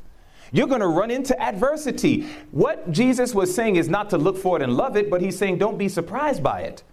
You're 0.52 0.68
going 0.68 0.82
to 0.82 0.88
run 0.88 1.12
into 1.12 1.40
adversity. 1.42 2.28
What 2.52 2.92
Jesus 2.92 3.34
was 3.34 3.54
saying 3.54 3.78
is 3.78 3.90
not 3.90 4.10
to 4.10 4.18
look 4.18 4.38
for 4.38 4.58
it 4.58 4.62
and 4.64 4.76
love 4.76 4.98
it, 4.98 5.10
but 5.10 5.22
he's 5.22 5.38
saying 5.38 5.58
don't 5.58 5.78
be 5.78 5.88
surprised 5.88 6.44
by 6.44 6.62
it. 6.62 6.84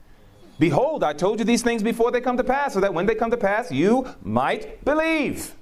Behold, 0.59 1.03
I 1.03 1.13
told 1.13 1.39
you 1.39 1.45
these 1.45 1.63
things 1.63 1.83
before 1.83 2.11
they 2.11 2.21
come 2.21 2.37
to 2.37 2.45
pass, 2.45 2.75
so 2.75 2.81
that 2.81 2.95
when 2.95 3.07
they 3.07 3.15
come 3.15 3.31
to 3.31 3.37
pass, 3.37 3.73
you 3.73 4.07
might 4.23 4.85
believe. 4.85 5.55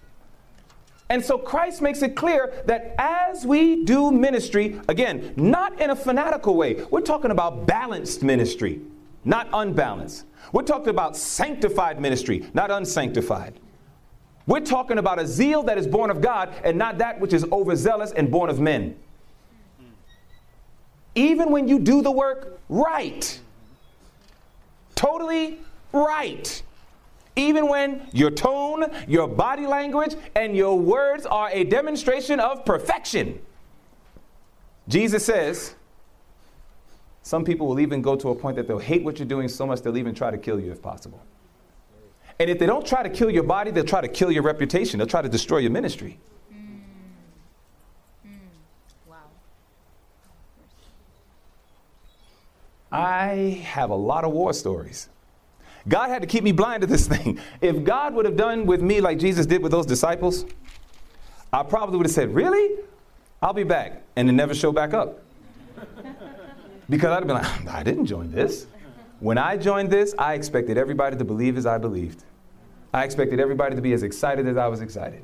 And 1.09 1.23
so 1.23 1.37
Christ 1.37 1.83
makes 1.83 2.03
it 2.03 2.17
clear 2.17 2.63
that 2.67 2.95
as 2.99 3.45
we 3.45 3.85
do 3.85 4.11
ministry, 4.11 4.81
again, 4.89 5.35
not 5.37 5.79
in 5.81 5.91
a 5.91 5.97
fanatical 5.97 6.57
way, 6.57 6.85
we're 6.91 7.01
talking 7.01 7.31
about 7.31 7.67
balanced 7.67 8.23
ministry, 8.23 8.81
not 9.25 9.49
unbalanced. 9.53 10.25
We're 10.53 10.63
talking 10.63 10.89
about 10.89 11.17
sanctified 11.17 12.01
ministry, 12.01 12.47
not 12.55 12.71
unsanctified. 12.71 13.61
We're 14.47 14.61
talking 14.61 14.99
about 14.99 15.19
a 15.19 15.27
zeal 15.27 15.63
that 15.65 15.79
is 15.79 15.87
born 15.87 16.11
of 16.11 16.21
God 16.21 16.55
and 16.65 16.77
not 16.77 16.99
that 16.99 17.21
which 17.21 17.33
is 17.33 17.45
overzealous 17.53 18.13
and 18.13 18.31
born 18.31 18.51
of 18.51 18.59
men. 18.59 18.97
Even 21.15 21.51
when 21.51 21.69
you 21.69 21.79
do 21.79 22.03
the 22.03 22.11
work 22.11 22.59
right, 22.69 23.39
totally 25.03 25.59
right. 25.93 26.63
Even 27.35 27.67
when 27.67 28.07
your 28.13 28.31
tone, 28.31 28.91
your 29.09 29.27
body 29.27 29.67
language, 29.67 30.15
and 30.37 30.57
your 30.57 30.79
words 30.79 31.27
are 31.27 31.51
a 31.51 31.65
demonstration 31.65 32.39
of 32.39 32.65
perfection. 32.65 33.41
Jesus 34.87 35.25
says, 35.25 35.75
some 37.23 37.45
people 37.45 37.67
will 37.67 37.81
even 37.81 38.03
go 38.03 38.17
to 38.17 38.29
a 38.31 38.35
point 38.35 38.57
that 38.57 38.69
they'll 38.69 38.79
hate 38.79 39.03
what 39.03 39.19
you're 39.19 39.29
doing 39.29 39.49
so 39.49 39.67
much 39.67 39.81
they'll 39.81 39.97
even 39.97 40.15
try 40.15 40.31
to 40.31 40.39
kill 40.39 40.61
you 40.61 40.71
if 40.71 40.83
possible. 40.83 41.21
And 42.39 42.51
if 42.51 42.59
they 42.59 42.67
don't 42.67 42.87
try 42.87 43.03
to 43.03 43.11
kill 43.11 43.31
your 43.31 43.45
body, 43.45 43.71
they'll 43.71 43.85
try 43.85 44.01
to 44.01 44.09
kill 44.09 44.31
your 44.31 44.43
reputation. 44.43 44.99
They'll 44.99 45.07
try 45.07 45.23
to 45.23 45.29
destroy 45.29 45.59
your 45.59 45.71
ministry. 45.71 46.19
I 52.93 53.63
have 53.65 53.91
a 53.91 53.95
lot 53.95 54.25
of 54.25 54.33
war 54.33 54.53
stories. 54.53 55.09
God 55.89 56.11
had 56.11 56.21
to 56.21 56.29
keep 56.29 56.45
me 56.45 56.53
blind 56.53 56.83
to 56.83 56.87
this 56.87 57.09
thing. 57.15 57.41
If 57.61 57.83
God 57.85 58.15
would 58.15 58.27
have 58.27 58.37
done 58.37 58.67
with 58.67 58.83
me 58.83 59.01
like 59.01 59.19
Jesus 59.19 59.47
did 59.47 59.63
with 59.63 59.73
those 59.73 59.87
disciples, 59.87 60.45
I 61.53 61.63
probably 61.63 61.97
would 61.97 62.07
have 62.07 62.15
said, 62.15 62.35
Really? 62.35 62.79
I'll 63.41 63.53
be 63.53 63.65
back. 63.65 64.03
And 64.15 64.29
then 64.29 64.37
never 64.37 64.55
show 64.55 64.71
back 64.71 64.95
up. 64.95 65.21
Because 66.89 67.11
I'd 67.11 67.25
have 67.25 67.27
been 67.27 67.37
like, 67.37 67.69
I 67.75 67.83
didn't 67.83 68.07
join 68.07 68.31
this. 68.31 68.67
When 69.19 69.39
I 69.39 69.57
joined 69.57 69.91
this, 69.91 70.15
I 70.19 70.35
expected 70.35 70.77
everybody 70.77 71.17
to 71.17 71.25
believe 71.25 71.57
as 71.57 71.67
I 71.67 71.79
believed. 71.79 72.23
I 72.93 73.05
expected 73.05 73.41
everybody 73.41 73.75
to 73.75 73.83
be 73.83 73.95
as 73.95 74.03
excited 74.03 74.47
as 74.47 74.57
I 74.57 74.69
was 74.69 74.81
excited. 74.81 75.23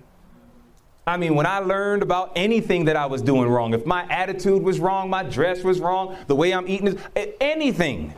I 1.09 1.17
mean, 1.17 1.35
when 1.35 1.47
I 1.47 1.61
learned 1.61 2.03
about 2.03 2.33
anything 2.37 2.85
that 2.85 2.95
I 2.95 3.07
was 3.07 3.23
doing 3.23 3.49
wrong, 3.49 3.73
if 3.73 3.87
my 3.87 4.07
attitude 4.11 4.63
was 4.63 4.79
wrong, 4.79 5.09
my 5.09 5.23
dress 5.23 5.65
was 5.65 5.81
wrong, 5.81 6.19
the 6.27 6.35
way 6.35 6.53
I'm 6.53 6.69
eating, 6.69 6.99
anything, 7.41 8.13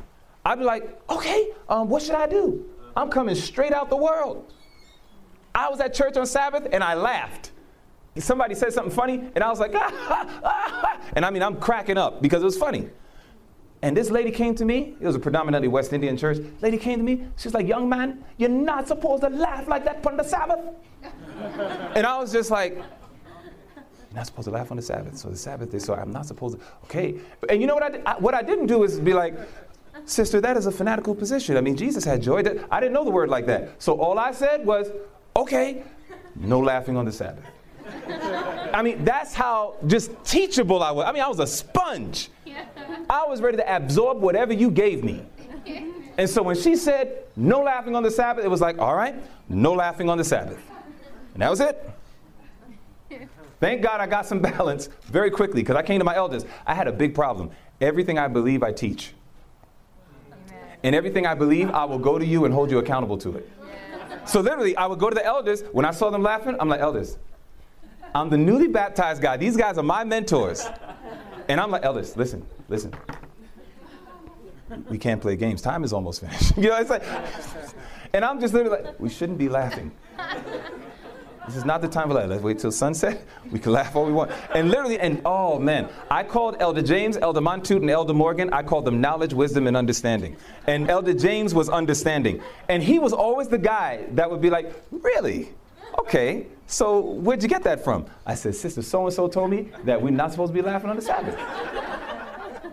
I'd 0.44 0.58
be 0.58 0.64
like, 0.64 1.00
okay, 1.08 1.52
um, 1.68 1.88
what 1.88 2.02
should 2.02 2.16
I 2.16 2.26
do? 2.26 2.68
I'm 2.96 3.08
coming 3.08 3.36
straight 3.36 3.72
out 3.72 3.90
the 3.90 3.96
world. 3.96 4.52
I 5.54 5.68
was 5.68 5.78
at 5.78 5.94
church 5.94 6.16
on 6.16 6.26
Sabbath 6.26 6.66
and 6.72 6.82
I 6.82 6.94
laughed. 6.94 7.52
Somebody 8.18 8.56
said 8.56 8.72
something 8.72 8.92
funny 8.92 9.22
and 9.36 9.44
I 9.44 9.50
was 9.50 9.60
like, 9.60 9.70
ah, 9.72 9.90
ah, 9.92 10.40
ah, 10.42 11.00
and 11.14 11.24
I 11.24 11.30
mean, 11.30 11.44
I'm 11.44 11.60
cracking 11.60 11.96
up 11.96 12.20
because 12.20 12.42
it 12.42 12.46
was 12.46 12.58
funny. 12.58 12.90
And 13.82 13.96
this 13.96 14.10
lady 14.10 14.32
came 14.32 14.56
to 14.56 14.64
me. 14.64 14.96
It 15.00 15.06
was 15.06 15.14
a 15.14 15.20
predominantly 15.20 15.68
West 15.68 15.92
Indian 15.92 16.16
church. 16.16 16.38
Lady 16.60 16.76
came 16.76 16.98
to 16.98 17.04
me. 17.04 17.28
She's 17.36 17.54
like, 17.54 17.66
"Young 17.66 17.88
man, 17.88 18.22
you're 18.36 18.50
not 18.50 18.86
supposed 18.86 19.22
to 19.22 19.30
laugh 19.30 19.68
like 19.68 19.84
that 19.84 20.06
on 20.06 20.18
the 20.18 20.22
Sabbath." 20.22 20.60
And 21.94 22.06
I 22.06 22.18
was 22.18 22.32
just 22.32 22.50
like, 22.50 22.74
"You're 22.74 22.84
not 24.14 24.26
supposed 24.26 24.46
to 24.46 24.52
laugh 24.52 24.70
on 24.70 24.76
the 24.76 24.82
Sabbath." 24.82 25.16
So 25.16 25.28
the 25.28 25.36
Sabbath 25.36 25.72
is 25.74 25.84
so 25.84 25.94
I'm 25.94 26.12
not 26.12 26.26
supposed 26.26 26.58
to. 26.58 26.64
Okay. 26.84 27.16
And 27.48 27.60
you 27.60 27.66
know 27.66 27.74
what 27.74 27.82
I, 27.82 27.90
did? 27.90 28.02
I 28.06 28.14
what 28.18 28.34
I 28.34 28.42
didn't 28.42 28.66
do 28.66 28.82
is 28.84 29.00
be 29.00 29.14
like, 29.14 29.34
"Sister, 30.04 30.40
that 30.40 30.56
is 30.56 30.66
a 30.66 30.72
fanatical 30.72 31.14
position." 31.14 31.56
I 31.56 31.60
mean, 31.60 31.76
Jesus 31.76 32.04
had 32.04 32.22
joy. 32.22 32.42
I 32.70 32.80
didn't 32.80 32.92
know 32.92 33.04
the 33.04 33.10
word 33.10 33.28
like 33.28 33.46
that. 33.46 33.82
So 33.82 33.98
all 34.00 34.18
I 34.18 34.32
said 34.32 34.66
was, 34.66 34.90
"Okay, 35.36 35.82
no 36.36 36.60
laughing 36.60 36.96
on 36.96 37.04
the 37.04 37.12
Sabbath." 37.12 37.44
I 38.72 38.82
mean, 38.82 39.04
that's 39.04 39.34
how 39.34 39.74
just 39.86 40.12
teachable 40.24 40.82
I 40.82 40.90
was. 40.90 41.04
I 41.06 41.12
mean, 41.12 41.22
I 41.22 41.28
was 41.28 41.40
a 41.40 41.46
sponge. 41.46 42.28
I 43.08 43.24
was 43.26 43.40
ready 43.40 43.56
to 43.56 43.76
absorb 43.76 44.20
whatever 44.20 44.52
you 44.52 44.70
gave 44.70 45.02
me. 45.02 45.24
And 46.16 46.28
so 46.28 46.42
when 46.42 46.56
she 46.56 46.76
said, 46.76 47.24
no 47.36 47.62
laughing 47.62 47.96
on 47.96 48.02
the 48.02 48.10
Sabbath, 48.10 48.44
it 48.44 48.48
was 48.48 48.60
like, 48.60 48.78
all 48.78 48.94
right, 48.94 49.14
no 49.48 49.72
laughing 49.72 50.08
on 50.08 50.18
the 50.18 50.24
Sabbath. 50.24 50.58
And 51.34 51.42
that 51.42 51.50
was 51.50 51.60
it. 51.60 51.90
Thank 53.60 53.82
God 53.82 54.00
I 54.00 54.06
got 54.06 54.26
some 54.26 54.40
balance 54.40 54.88
very 55.04 55.30
quickly 55.30 55.62
because 55.62 55.76
I 55.76 55.82
came 55.82 55.98
to 55.98 56.04
my 56.04 56.16
elders. 56.16 56.44
I 56.66 56.74
had 56.74 56.88
a 56.88 56.92
big 56.92 57.14
problem. 57.14 57.50
Everything 57.80 58.18
I 58.18 58.28
believe, 58.28 58.62
I 58.62 58.72
teach. 58.72 59.12
And 60.82 60.94
everything 60.94 61.26
I 61.26 61.34
believe, 61.34 61.70
I 61.70 61.84
will 61.84 61.98
go 61.98 62.18
to 62.18 62.24
you 62.24 62.46
and 62.46 62.54
hold 62.54 62.70
you 62.70 62.78
accountable 62.78 63.18
to 63.18 63.36
it. 63.36 63.50
So 64.24 64.40
literally, 64.40 64.76
I 64.76 64.86
would 64.86 64.98
go 64.98 65.10
to 65.10 65.14
the 65.14 65.24
elders. 65.24 65.62
When 65.72 65.84
I 65.84 65.90
saw 65.90 66.10
them 66.10 66.22
laughing, 66.22 66.56
I'm 66.58 66.68
like, 66.68 66.80
elders, 66.80 67.18
I'm 68.14 68.30
the 68.30 68.38
newly 68.38 68.68
baptized 68.68 69.20
guy. 69.20 69.36
These 69.36 69.56
guys 69.56 69.76
are 69.78 69.82
my 69.82 70.04
mentors. 70.04 70.66
And 71.48 71.60
I'm 71.60 71.70
like, 71.70 71.84
elders, 71.84 72.16
listen, 72.16 72.46
listen. 72.68 72.94
We 74.88 74.98
can't 74.98 75.20
play 75.20 75.36
games. 75.36 75.60
Time 75.60 75.84
is 75.84 75.92
almost 75.92 76.20
finished. 76.20 76.56
you 76.56 76.68
know, 76.68 76.76
it's 76.76 76.90
like, 76.90 77.02
and 78.12 78.24
I'm 78.24 78.40
just 78.40 78.54
literally 78.54 78.82
like, 78.82 79.00
we 79.00 79.08
shouldn't 79.08 79.38
be 79.38 79.48
laughing. 79.48 79.90
This 81.50 81.56
is 81.56 81.64
not 81.64 81.80
the 81.80 81.88
time 81.88 82.06
for 82.06 82.14
that. 82.14 82.28
Let's 82.28 82.44
wait 82.44 82.60
till 82.60 82.70
sunset. 82.70 83.26
We 83.50 83.58
can 83.58 83.72
laugh 83.72 83.96
all 83.96 84.06
we 84.06 84.12
want. 84.12 84.30
And 84.54 84.70
literally, 84.70 85.00
and 85.00 85.20
oh 85.24 85.58
man, 85.58 85.88
I 86.08 86.22
called 86.22 86.54
Elder 86.60 86.80
James, 86.80 87.16
Elder 87.16 87.40
Montoot, 87.40 87.78
and 87.78 87.90
Elder 87.90 88.14
Morgan. 88.14 88.52
I 88.52 88.62
called 88.62 88.84
them 88.84 89.00
knowledge, 89.00 89.34
wisdom, 89.34 89.66
and 89.66 89.76
understanding. 89.76 90.36
And 90.68 90.88
Elder 90.88 91.12
James 91.12 91.52
was 91.52 91.68
understanding. 91.68 92.40
And 92.68 92.84
he 92.84 93.00
was 93.00 93.12
always 93.12 93.48
the 93.48 93.58
guy 93.58 94.04
that 94.12 94.30
would 94.30 94.40
be 94.40 94.48
like, 94.48 94.72
really? 94.92 95.48
Okay, 95.98 96.46
so 96.68 97.00
where'd 97.00 97.42
you 97.42 97.48
get 97.48 97.64
that 97.64 97.82
from? 97.82 98.06
I 98.24 98.36
said, 98.36 98.54
Sister 98.54 98.82
so 98.82 99.06
and 99.06 99.12
so 99.12 99.26
told 99.26 99.50
me 99.50 99.72
that 99.82 100.00
we're 100.00 100.10
not 100.10 100.30
supposed 100.30 100.54
to 100.54 100.54
be 100.54 100.62
laughing 100.62 100.88
on 100.88 100.94
the 100.94 101.02
Sabbath. 101.02 101.36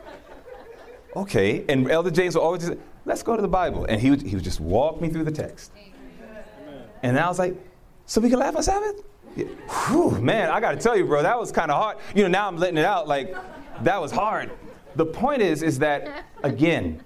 okay, 1.15 1.65
and 1.67 1.89
Elder 1.89 2.11
James 2.11 2.36
would 2.36 2.43
always 2.43 2.67
say, 2.67 2.78
let's 3.05 3.23
go 3.23 3.36
to 3.36 3.41
the 3.41 3.47
Bible. 3.47 3.86
And 3.86 3.99
he 3.99 4.11
would, 4.11 4.21
he 4.21 4.36
would 4.36 4.43
just 4.43 4.59
walk 4.59 5.01
me 5.01 5.09
through 5.09 5.23
the 5.23 5.32
text. 5.32 5.71
And 7.01 7.19
I 7.19 7.28
was 7.28 7.39
like, 7.39 7.55
so 8.08 8.20
we 8.20 8.30
can 8.30 8.39
laugh 8.39 8.55
on 8.55 8.64
Sabbath? 8.64 9.03
Yeah. 9.36 9.45
Whew, 9.89 10.12
man, 10.20 10.49
I 10.49 10.60
got 10.60 10.72
to 10.72 10.78
tell 10.78 10.97
you, 10.97 11.05
bro, 11.05 11.22
that 11.22 11.38
was 11.38 11.51
kind 11.51 11.70
of 11.70 11.80
hard. 11.80 11.97
You 12.16 12.24
know, 12.24 12.30
now 12.30 12.47
I'm 12.47 12.58
letting 12.58 12.78
it 12.78 12.86
out 12.86 13.08
like 13.08 13.36
that 13.84 14.01
was 14.01 14.12
hard. 14.12 14.49
The 14.95 15.05
point 15.05 15.43
is, 15.43 15.62
is 15.62 15.78
that 15.80 16.26
again, 16.41 17.03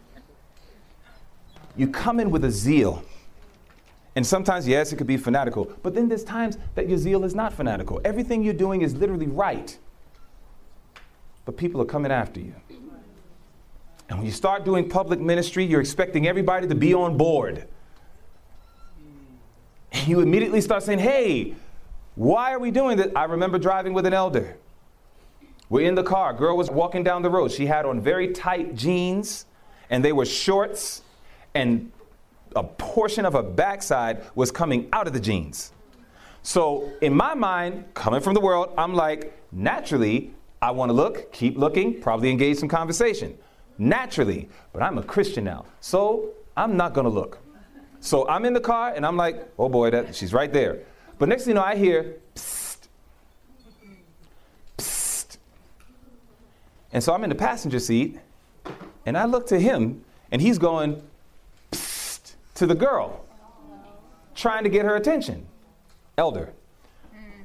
you 1.76 1.88
come 1.88 2.20
in 2.20 2.32
with 2.32 2.46
a 2.46 2.52
zeal. 2.52 3.04
And 4.16 4.26
sometimes, 4.26 4.68
yes, 4.68 4.92
it 4.92 4.98
could 4.98 5.08
be 5.08 5.18
fanatical, 5.18 5.72
but 5.84 5.94
then 5.96 6.08
there's 6.10 6.24
times 6.24 6.58
that 6.76 6.88
your 6.88 6.98
zeal 6.98 7.24
is 7.24 7.34
not 7.34 7.54
fanatical. 7.54 8.02
Everything 8.04 8.44
you're 8.44 8.54
doing 8.54 8.82
is 8.82 8.94
literally 8.94 9.28
right. 9.28 9.78
But 11.46 11.58
people 11.58 11.82
are 11.82 11.86
coming 11.86 12.12
after 12.12 12.40
you. 12.40 12.54
And 14.10 14.20
when 14.20 14.26
you 14.26 14.34
start 14.34 14.66
doing 14.66 14.90
public 14.90 15.22
ministry, 15.22 15.64
you're 15.64 15.80
expecting 15.80 16.28
everybody 16.28 16.68
to 16.68 16.76
be 16.76 16.94
on 16.94 17.16
board. 17.16 17.68
And 19.92 20.08
you 20.08 20.20
immediately 20.22 20.62
start 20.62 20.84
saying, 20.84 21.00
hey, 21.00 21.56
why 22.16 22.54
are 22.54 22.60
we 22.60 22.72
doing 22.72 22.98
this? 22.98 23.12
I 23.16 23.26
remember 23.26 23.58
driving 23.58 23.94
with 23.94 24.06
an 24.06 24.14
elder. 24.14 24.58
We're 25.70 25.88
in 25.88 25.96
the 25.96 26.04
car. 26.04 26.34
Girl 26.34 26.58
was 26.58 26.70
walking 26.70 27.04
down 27.04 27.22
the 27.22 27.30
road. 27.30 27.52
She 27.52 27.66
had 27.66 27.86
on 27.86 28.02
very 28.02 28.34
tight 28.34 28.76
jeans, 28.76 29.46
and 29.90 30.04
they 30.04 30.12
were 30.12 30.26
shorts, 30.26 31.02
and 31.54 31.92
a 32.56 32.64
portion 32.64 33.26
of 33.26 33.34
her 33.34 33.44
backside 33.44 34.24
was 34.36 34.52
coming 34.52 34.90
out 34.92 35.08
of 35.08 35.14
the 35.14 35.20
jeans. 35.20 35.72
So, 36.44 36.92
in 37.02 37.14
my 37.14 37.34
mind, 37.36 37.86
coming 37.94 38.20
from 38.20 38.34
the 38.34 38.42
world, 38.42 38.74
I'm 38.78 38.94
like, 38.94 39.40
naturally, 39.52 40.34
I 40.62 40.72
want 40.72 40.90
to 40.90 40.94
look, 40.94 41.32
keep 41.32 41.58
looking, 41.58 42.02
probably 42.02 42.32
engage 42.32 42.58
some 42.58 42.68
conversation 42.68 43.38
naturally. 43.82 44.48
But 44.74 44.84
I'm 44.84 44.98
a 44.98 45.04
Christian 45.04 45.44
now, 45.44 45.66
so 45.80 46.32
I'm 46.56 46.78
not 46.78 46.94
going 46.94 47.06
to 47.06 47.12
look. 47.12 47.40
So 48.02 48.28
I'm 48.28 48.46
in 48.46 48.54
the 48.54 48.60
car 48.60 48.94
and 48.94 49.06
I'm 49.06 49.16
like, 49.16 49.48
oh 49.58 49.70
boy, 49.70 49.92
that, 49.92 50.16
she's 50.16 50.34
right 50.34 50.52
there. 50.52 50.80
But 51.20 51.30
next 51.30 51.44
thing 51.44 51.52
you 51.52 51.56
know, 51.56 51.64
I 51.64 51.76
hear, 51.76 52.16
psst, 52.36 52.88
psst. 54.78 55.38
And 56.92 57.04
so 57.04 57.14
I'm 57.14 57.24
in 57.24 57.30
the 57.30 57.36
passenger 57.36 57.80
seat 57.80 58.20
and 59.06 59.18
I 59.18 59.26
look 59.26 59.48
to 59.48 59.60
him 59.60 60.04
and 60.32 60.42
he's 60.42 60.58
going, 60.58 61.02
psst, 61.72 62.34
to 62.56 62.66
the 62.66 62.76
girl, 62.76 63.24
trying 64.36 64.64
to 64.64 64.70
get 64.70 64.84
her 64.84 64.96
attention. 64.96 65.46
Elder. 66.18 66.54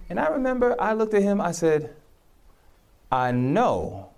And 0.08 0.18
I 0.18 0.28
remember 0.28 0.74
I 0.80 0.94
looked 0.94 1.14
at 1.14 1.22
him, 1.22 1.40
I 1.40 1.52
said, 1.52 1.94
I 3.12 3.30
know 3.30 4.08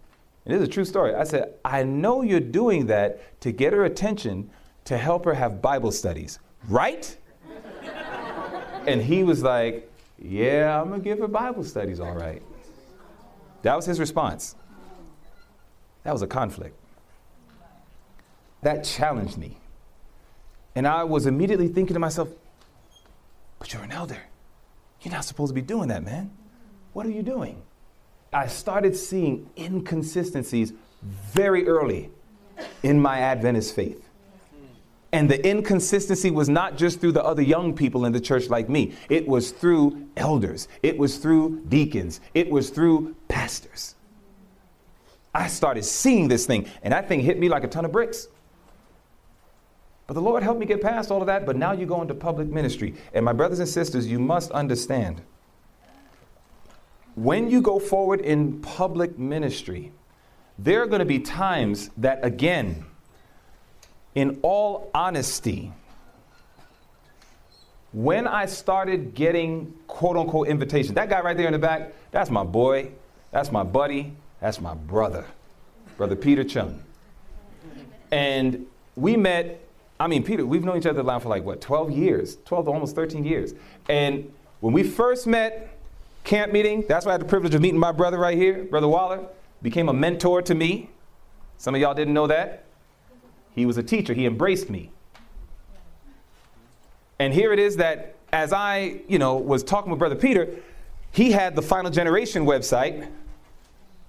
and 0.49 0.55
this 0.55 0.62
is 0.62 0.68
a 0.68 0.72
true 0.72 0.86
story. 0.86 1.14
I 1.14 1.24
said, 1.24 1.53
I 1.62 1.82
know 1.82 2.22
you're 2.22 2.41
doing 2.41 2.86
that 2.86 3.39
to 3.43 3.53
get 3.53 3.74
her 3.74 3.84
attention 3.84 4.49
to 4.89 4.97
help 4.97 5.26
her 5.26 5.34
have 5.34 5.61
Bible 5.61 5.93
studies, 5.93 6.39
right? 6.66 7.14
and 8.86 9.03
he 9.03 9.22
was 9.22 9.43
like, 9.43 9.93
Yeah, 10.18 10.80
I'm 10.80 10.89
going 10.89 11.01
to 11.01 11.05
give 11.05 11.18
her 11.18 11.28
Bible 11.28 11.62
studies, 11.62 12.01
all 12.01 12.14
right. 12.14 12.43
That 13.61 13.76
was 13.76 13.84
his 13.84 14.01
response. 14.01 14.55
That 16.05 16.12
was 16.12 16.22
a 16.22 16.26
conflict. 16.26 16.74
That 18.62 18.82
challenged 18.82 19.36
me. 19.36 19.59
And 20.74 20.89
I 20.89 21.05
was 21.05 21.26
immediately 21.26 21.68
thinking 21.68 21.93
to 21.93 22.01
myself, 22.01 22.30
But 23.59 23.74
you're 23.74 23.82
an 23.82 23.93
elder. 23.93 24.22
You're 25.03 25.12
not 25.12 25.26
supposed 25.26 25.51
to 25.51 25.55
be 25.55 25.61
doing 25.61 25.89
that, 25.89 26.03
man. 26.03 26.30
What 26.95 27.05
are 27.05 27.11
you 27.11 27.22
doing? 27.22 27.61
I 28.32 28.47
started 28.47 28.97
seeing 28.97 29.51
inconsistencies 29.59 30.72
very 31.03 31.68
early 31.68 32.11
in 32.82 32.99
my 32.99 33.18
Adventist 33.18 33.74
faith. 33.74 34.07
And 35.12 35.30
the 35.30 35.46
inconsistency 35.48 36.30
was 36.30 36.48
not 36.48 36.76
just 36.76 37.00
through 37.00 37.12
the 37.12 37.24
other 37.24 37.40
young 37.40 37.74
people 37.74 38.04
in 38.04 38.12
the 38.12 38.20
church 38.20 38.50
like 38.50 38.68
me, 38.68 38.94
it 39.09 39.26
was 39.26 39.52
through 39.52 40.06
elders, 40.16 40.68
it 40.82 40.98
was 40.98 41.16
through 41.16 41.62
deacons, 41.68 42.20
it 42.34 42.50
was 42.50 42.68
through 42.68 43.16
pastors. 43.28 43.94
I 45.34 45.46
started 45.46 45.84
seeing 45.84 46.28
this 46.28 46.46
thing, 46.46 46.66
and 46.82 46.92
that 46.92 47.09
thing 47.09 47.20
hit 47.20 47.38
me 47.38 47.48
like 47.48 47.64
a 47.64 47.68
ton 47.68 47.84
of 47.84 47.92
bricks. 47.92 48.28
But 50.06 50.14
the 50.14 50.22
Lord 50.22 50.42
helped 50.42 50.61
me 50.61 50.66
get 50.66 50.82
past 50.82 51.11
all 51.11 51.20
of 51.20 51.26
that, 51.26 51.46
but 51.46 51.56
now 51.56 51.72
you 51.72 51.86
go 51.86 52.02
into 52.02 52.14
public 52.14 52.48
ministry. 52.48 52.94
And 53.12 53.24
my 53.24 53.32
brothers 53.32 53.59
and 53.61 53.68
sisters, 53.68 54.06
you 54.06 54.18
must 54.18 54.50
understand 54.52 55.22
when 57.14 57.50
you 57.50 57.61
go 57.61 57.80
forward 57.80 58.20
in 58.20 58.61
public 58.61 59.18
ministry, 59.18 59.92
there 60.56 60.82
are 60.82 60.86
going 60.86 61.00
to 61.00 61.04
be 61.04 61.18
times 61.18 61.90
that, 61.96 62.24
again, 62.24 62.84
in 64.14 64.38
all 64.42 64.90
honesty, 64.94 65.72
when 67.92 68.26
I 68.26 68.46
started 68.46 69.14
getting 69.14 69.74
quote 69.86 70.16
unquote 70.16 70.48
invitations, 70.48 70.94
that 70.94 71.09
guy 71.09 71.20
right 71.20 71.36
there 71.36 71.46
in 71.46 71.52
the 71.52 71.59
back, 71.59 71.92
that's 72.11 72.30
my 72.30 72.44
boy, 72.44 72.90
that's 73.30 73.50
my 73.50 73.62
buddy, 73.62 74.12
that's 74.40 74.61
my 74.61 74.74
brother, 74.74 75.24
Brother 75.96 76.16
Peter 76.16 76.44
Chung. 76.44 76.82
And 78.11 78.66
we 78.96 79.16
met, 79.16 79.61
I 80.00 80.06
mean, 80.06 80.22
Peter, 80.22 80.44
we've 80.46 80.64
known 80.64 80.78
each 80.78 80.86
other 80.86 81.02
now 81.02 81.18
for 81.18 81.28
like 81.28 81.44
what, 81.44 81.61
12 81.61 81.90
years, 81.90 82.38
12 82.44 82.68
almost 82.68 82.94
13 82.94 83.24
years. 83.24 83.54
And 83.88 84.32
when 84.61 84.72
we 84.72 84.82
first 84.82 85.26
met, 85.26 85.78
camp 86.28 86.52
meeting. 86.52 86.84
That's 86.86 87.06
why 87.06 87.12
I 87.12 87.14
had 87.14 87.22
the 87.22 87.26
privilege 87.26 87.54
of 87.54 87.62
meeting 87.62 87.80
my 87.80 87.90
brother 87.90 88.18
right 88.18 88.36
here, 88.36 88.64
Brother 88.64 88.86
Waller. 88.86 89.26
Became 89.62 89.88
a 89.88 89.92
mentor 89.94 90.42
to 90.42 90.54
me. 90.54 90.90
Some 91.56 91.74
of 91.74 91.80
y'all 91.80 91.94
didn't 91.94 92.14
know 92.14 92.26
that. 92.26 92.64
He 93.59 93.66
was 93.66 93.76
a 93.76 93.82
teacher, 93.82 94.14
he 94.14 94.26
embraced 94.26 94.70
me. 94.70 94.90
And 97.18 97.34
here 97.34 97.52
it 97.52 97.59
is 97.59 97.76
that 97.76 98.14
as 98.32 98.52
I, 98.52 99.00
you 99.09 99.18
know, 99.18 99.36
was 99.36 99.64
talking 99.64 99.90
with 99.90 99.98
Brother 99.98 100.14
Peter, 100.14 100.48
he 101.11 101.32
had 101.32 101.56
the 101.56 101.62
Final 101.62 101.90
Generation 101.90 102.44
website, 102.44 103.09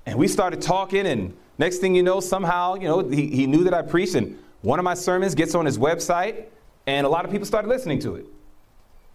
and 0.05 0.17
we 0.17 0.27
started 0.27 0.61
talking, 0.61 1.07
and 1.07 1.35
next 1.57 1.79
thing 1.79 1.95
you 1.95 2.03
know, 2.03 2.19
somehow, 2.19 2.75
you 2.75 2.87
know, 2.87 2.99
he, 2.99 3.27
he 3.27 3.47
knew 3.47 3.63
that 3.63 3.73
I 3.73 3.81
preached, 3.81 4.15
and 4.15 4.37
one 4.61 4.77
of 4.79 4.85
my 4.85 4.93
sermons 4.93 5.33
gets 5.33 5.55
on 5.55 5.65
his 5.65 5.77
website, 5.77 6.45
and 6.85 7.05
a 7.05 7.09
lot 7.09 7.25
of 7.25 7.31
people 7.31 7.45
started 7.45 7.67
listening 7.67 7.99
to 7.99 8.15
it. 8.15 8.25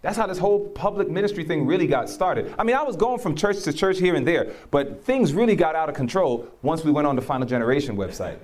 That's 0.03 0.16
how 0.16 0.26
this 0.26 0.39
whole 0.39 0.68
public 0.68 1.09
ministry 1.09 1.45
thing 1.45 1.66
really 1.66 1.87
got 1.87 2.11
started. 2.11 2.53
I 2.59 2.64
mean, 2.64 2.76
I 2.76 2.82
was 2.82 2.97
going 2.97 3.20
from 3.20 3.35
church 3.35 3.62
to 3.62 3.72
church 3.72 3.99
here 3.99 4.16
and 4.16 4.26
there, 4.26 4.53
but 4.70 5.03
things 5.05 5.32
really 5.32 5.57
got 5.57 5.74
out 5.74 5.89
of 5.89 5.95
control 5.95 6.49
once 6.62 6.85
we 6.85 6.91
went 6.91 7.07
on 7.07 7.16
the 7.16 7.22
Final 7.22 7.47
Generation 7.47 7.97
website. 7.97 8.39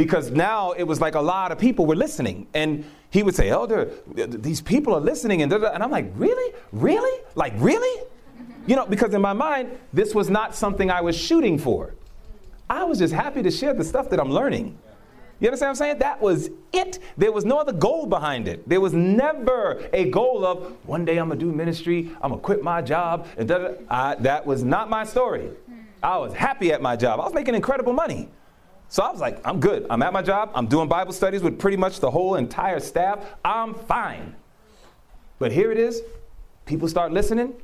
Because 0.00 0.30
now 0.30 0.72
it 0.72 0.84
was 0.84 0.98
like 0.98 1.14
a 1.14 1.20
lot 1.20 1.52
of 1.52 1.58
people 1.58 1.84
were 1.84 1.94
listening. 1.94 2.46
And 2.54 2.86
he 3.10 3.22
would 3.22 3.34
say, 3.34 3.50
Elder, 3.50 3.90
these 4.14 4.62
people 4.62 4.94
are 4.94 5.00
listening. 5.00 5.42
And, 5.42 5.52
and 5.52 5.82
I'm 5.82 5.90
like, 5.90 6.10
really? 6.14 6.54
Really? 6.72 7.22
Like, 7.34 7.52
really? 7.58 8.06
You 8.66 8.76
know, 8.76 8.86
because 8.86 9.12
in 9.12 9.20
my 9.20 9.34
mind, 9.34 9.78
this 9.92 10.14
was 10.14 10.30
not 10.30 10.54
something 10.54 10.90
I 10.90 11.02
was 11.02 11.18
shooting 11.18 11.58
for. 11.58 11.92
I 12.70 12.84
was 12.84 12.98
just 12.98 13.12
happy 13.12 13.42
to 13.42 13.50
share 13.50 13.74
the 13.74 13.84
stuff 13.84 14.08
that 14.08 14.18
I'm 14.18 14.30
learning. 14.30 14.78
You 15.38 15.48
understand 15.48 15.68
what 15.68 15.70
I'm 15.72 15.74
saying? 15.74 15.98
That 15.98 16.18
was 16.22 16.48
it. 16.72 16.98
There 17.18 17.30
was 17.30 17.44
no 17.44 17.58
other 17.58 17.72
goal 17.72 18.06
behind 18.06 18.48
it. 18.48 18.66
There 18.66 18.80
was 18.80 18.94
never 18.94 19.86
a 19.92 20.08
goal 20.08 20.46
of 20.46 20.78
one 20.88 21.04
day 21.04 21.18
I'm 21.18 21.28
gonna 21.28 21.38
do 21.38 21.52
ministry, 21.52 22.10
I'm 22.22 22.30
gonna 22.30 22.40
quit 22.40 22.62
my 22.62 22.80
job, 22.80 23.26
and 23.36 23.52
I, 23.90 24.14
that 24.20 24.46
was 24.46 24.64
not 24.64 24.88
my 24.88 25.04
story. 25.04 25.50
I 26.02 26.16
was 26.16 26.32
happy 26.32 26.72
at 26.72 26.80
my 26.80 26.96
job. 26.96 27.20
I 27.20 27.24
was 27.24 27.34
making 27.34 27.54
incredible 27.54 27.92
money. 27.92 28.30
So 28.90 29.04
I 29.04 29.10
was 29.10 29.20
like, 29.20 29.40
I'm 29.46 29.60
good. 29.60 29.86
I'm 29.88 30.02
at 30.02 30.12
my 30.12 30.20
job. 30.20 30.50
I'm 30.52 30.66
doing 30.66 30.88
Bible 30.88 31.12
studies 31.12 31.42
with 31.42 31.60
pretty 31.60 31.76
much 31.76 32.00
the 32.00 32.10
whole 32.10 32.34
entire 32.34 32.80
staff. 32.80 33.24
I'm 33.44 33.72
fine. 33.72 34.34
But 35.38 35.52
here 35.52 35.70
it 35.70 35.78
is. 35.78 36.02
People 36.66 36.88
start 36.88 37.12
listening 37.12 37.54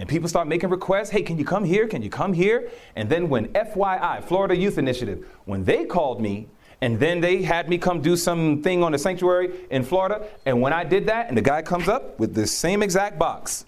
and 0.00 0.08
people 0.08 0.28
start 0.28 0.48
making 0.48 0.70
requests. 0.70 1.10
Hey, 1.10 1.22
can 1.22 1.38
you 1.38 1.44
come 1.44 1.64
here? 1.64 1.86
Can 1.86 2.02
you 2.02 2.10
come 2.10 2.32
here? 2.32 2.68
And 2.96 3.08
then 3.08 3.28
when 3.28 3.46
FYI, 3.52 4.24
Florida 4.24 4.56
Youth 4.56 4.76
Initiative, 4.76 5.24
when 5.44 5.64
they 5.64 5.84
called 5.84 6.20
me 6.20 6.48
And 6.82 6.98
then 6.98 7.20
they 7.20 7.42
had 7.42 7.68
me 7.68 7.78
come 7.78 8.00
do 8.00 8.16
something 8.16 8.82
on 8.82 8.92
the 8.92 8.98
sanctuary 8.98 9.66
in 9.70 9.82
Florida. 9.84 10.26
And 10.46 10.60
when 10.60 10.72
I 10.72 10.84
did 10.84 11.06
that, 11.06 11.28
and 11.28 11.36
the 11.36 11.42
guy 11.42 11.62
comes 11.62 11.88
up 11.88 12.18
with 12.18 12.34
this 12.34 12.56
same 12.56 12.82
exact 12.82 13.18
box, 13.18 13.66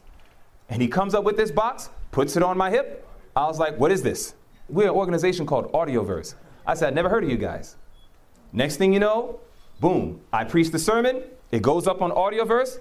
and 0.70 0.80
he 0.80 0.89
comes 0.89 1.14
up 1.14 1.24
with 1.24 1.37
this 1.37 1.51
box, 1.51 1.91
puts 2.11 2.37
it 2.37 2.43
on 2.43 2.57
my 2.57 2.70
hip, 2.70 3.07
I 3.37 3.47
was 3.47 3.59
like, 3.59 3.78
what 3.78 3.93
is 3.93 4.03
this? 4.03 4.35
We're 4.68 4.85
an 4.85 4.95
organization 4.95 5.45
called 5.45 5.70
Audioverse. 5.72 6.35
I 6.67 6.75
said, 6.75 6.89
I'd 6.89 6.95
never 6.95 7.09
heard 7.09 7.25
of 7.25 7.31
you 7.31 7.37
guys. 7.37 7.77
Next 8.53 8.77
thing 8.77 8.93
you 8.93 9.01
know, 9.01 9.41
boom, 9.81 10.21
I 10.33 10.45
preach 10.45 10.71
the 10.71 10.79
sermon, 10.79 11.23
it 11.51 11.63
goes 11.63 11.87
up 11.87 12.03
on 12.03 12.11
Audioverse, 12.11 12.79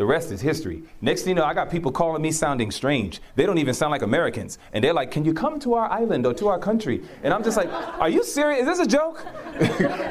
the 0.00 0.06
rest 0.06 0.30
is 0.30 0.40
history. 0.40 0.82
Next 1.02 1.24
thing 1.24 1.30
you 1.30 1.34
know, 1.34 1.44
I 1.44 1.52
got 1.52 1.70
people 1.70 1.92
calling 1.92 2.22
me 2.22 2.32
sounding 2.32 2.70
strange. 2.70 3.20
They 3.36 3.44
don't 3.44 3.58
even 3.58 3.74
sound 3.74 3.90
like 3.90 4.00
Americans. 4.00 4.58
And 4.72 4.82
they're 4.82 4.94
like, 4.94 5.10
Can 5.10 5.26
you 5.26 5.34
come 5.34 5.60
to 5.60 5.74
our 5.74 5.90
island 5.90 6.24
or 6.24 6.32
to 6.32 6.48
our 6.48 6.58
country? 6.58 7.02
And 7.22 7.34
I'm 7.34 7.44
just 7.44 7.58
like, 7.58 7.70
Are 7.70 8.08
you 8.08 8.24
serious? 8.24 8.62
Is 8.62 8.78
this 8.78 8.86
a 8.86 8.88
joke? 8.88 9.26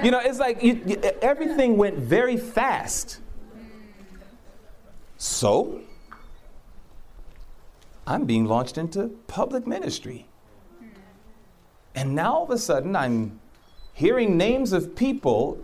you 0.03 0.11
know, 0.11 0.19
it's 0.19 0.37
like 0.37 0.61
you, 0.61 0.79
you, 0.85 1.01
everything 1.23 1.75
went 1.75 1.97
very 1.97 2.37
fast. 2.37 3.19
So, 5.17 5.81
I'm 8.05 8.25
being 8.25 8.45
launched 8.45 8.77
into 8.77 9.07
public 9.25 9.65
ministry. 9.65 10.28
And 11.95 12.15
now 12.15 12.33
all 12.33 12.43
of 12.43 12.51
a 12.51 12.57
sudden, 12.57 12.95
I'm 12.95 13.39
hearing 13.93 14.37
names 14.37 14.73
of 14.73 14.95
people 14.95 15.59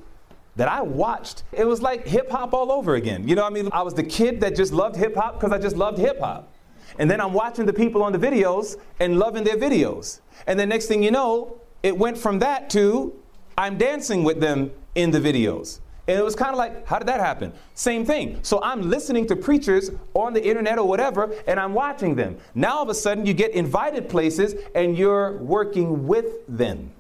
that 0.56 0.68
I 0.68 0.82
watched, 0.82 1.44
it 1.52 1.66
was 1.66 1.82
like 1.82 2.08
hip 2.08 2.32
hop 2.32 2.54
all 2.54 2.72
over 2.72 2.96
again. 2.96 3.28
You 3.28 3.36
know 3.36 3.46
I 3.46 3.50
mean? 3.50 3.70
I 3.72 3.82
was 3.82 3.94
the 3.94 4.04
kid 4.04 4.40
that 4.42 4.56
just 4.56 4.72
loved 4.72 4.96
hip 4.96 5.16
hop 5.16 5.36
because 5.36 5.52
I 5.52 5.58
just 5.58 5.76
loved 5.76 5.98
hip 5.98 6.20
hop. 6.20 6.52
And 6.98 7.12
then 7.12 7.20
I'm 7.20 7.34
watching 7.34 7.66
the 7.66 7.74
people 7.74 8.04
on 8.04 8.14
the 8.14 8.18
videos 8.20 8.78
and 9.00 9.20
loving 9.20 9.44
their 9.44 9.58
videos. 9.58 10.22
And 10.48 10.60
the 10.60 10.66
next 10.66 10.86
thing 10.88 11.04
you 11.04 11.12
know, 11.12 11.60
it 11.84 11.98
went 11.98 12.18
from 12.18 12.40
that 12.40 12.70
to 12.72 13.14
I'm 13.58 13.78
dancing 13.78 14.24
with 14.24 14.40
them 14.40 14.72
in 14.96 15.12
the 15.12 15.20
videos. 15.20 15.80
And 16.08 16.20
it 16.20 16.24
was 16.24 16.36
kind 16.36 16.52
of 16.52 16.58
like, 16.58 16.86
how 16.86 17.00
did 17.00 17.08
that 17.08 17.20
happen? 17.20 17.52
Same 17.74 18.06
thing. 18.06 18.40
So 18.44 18.62
I'm 18.62 18.90
listening 18.90 19.26
to 19.28 19.36
preachers 19.36 19.90
on 20.14 20.34
the 20.34 20.46
internet 20.46 20.78
or 20.78 20.88
whatever, 20.88 21.34
and 21.48 21.60
I'm 21.60 21.74
watching 21.74 22.16
them. 22.16 22.38
Now 22.54 22.78
all 22.78 22.84
of 22.84 22.90
a 22.90 22.94
sudden, 22.94 23.26
you 23.26 23.34
get 23.34 23.52
invited 23.52 24.08
places 24.08 24.54
and 24.76 24.96
you're 24.96 25.38
working 25.38 26.06
with 26.06 26.46
them. 26.48 26.92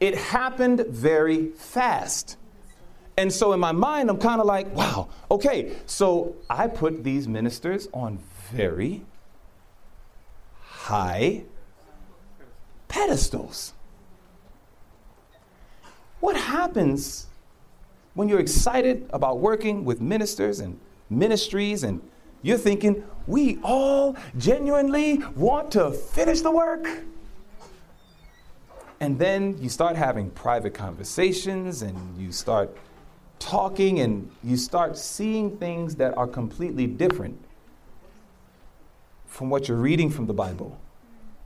It 0.00 0.16
happened 0.16 0.84
very 0.88 1.48
fast. 1.48 2.36
And 3.16 3.32
so 3.32 3.52
in 3.52 3.60
my 3.60 3.72
mind, 3.72 4.10
I'm 4.10 4.18
kind 4.18 4.40
of 4.40 4.46
like, 4.46 4.74
wow, 4.74 5.08
okay. 5.30 5.76
So 5.86 6.36
I 6.48 6.68
put 6.68 7.04
these 7.04 7.26
ministers 7.26 7.88
on 7.92 8.18
very 8.52 9.02
high 10.62 11.44
pedestals. 12.88 13.72
What 16.20 16.36
happens 16.36 17.26
when 18.14 18.28
you're 18.28 18.40
excited 18.40 19.08
about 19.12 19.38
working 19.38 19.84
with 19.84 20.00
ministers 20.00 20.60
and 20.60 20.78
ministries 21.08 21.84
and 21.84 22.00
you're 22.42 22.58
thinking, 22.58 23.04
we 23.26 23.58
all 23.62 24.16
genuinely 24.38 25.18
want 25.36 25.70
to 25.72 25.90
finish 25.90 26.40
the 26.40 26.50
work? 26.50 26.86
And 29.00 29.18
then 29.18 29.56
you 29.60 29.68
start 29.68 29.96
having 29.96 30.30
private 30.30 30.74
conversations 30.74 31.82
and 31.82 31.96
you 32.18 32.32
start 32.32 32.76
talking 33.38 34.00
and 34.00 34.30
you 34.44 34.56
start 34.56 34.98
seeing 34.98 35.56
things 35.56 35.96
that 35.96 36.16
are 36.16 36.26
completely 36.26 36.86
different 36.86 37.42
from 39.26 39.48
what 39.48 39.68
you're 39.68 39.78
reading 39.78 40.10
from 40.10 40.26
the 40.26 40.34
Bible, 40.34 40.78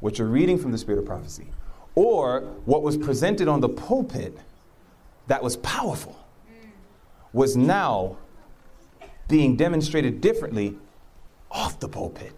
what 0.00 0.18
you're 0.18 0.26
reading 0.28 0.58
from 0.58 0.72
the 0.72 0.78
Spirit 0.78 0.98
of 0.98 1.06
Prophecy, 1.06 1.46
or 1.94 2.40
what 2.64 2.82
was 2.82 2.96
presented 2.96 3.46
on 3.46 3.60
the 3.60 3.68
pulpit 3.68 4.36
that 5.28 5.42
was 5.42 5.56
powerful 5.58 6.23
was 7.34 7.56
now 7.56 8.16
being 9.28 9.56
demonstrated 9.56 10.22
differently 10.22 10.76
off 11.50 11.78
the 11.80 11.88
pulpit. 11.88 12.32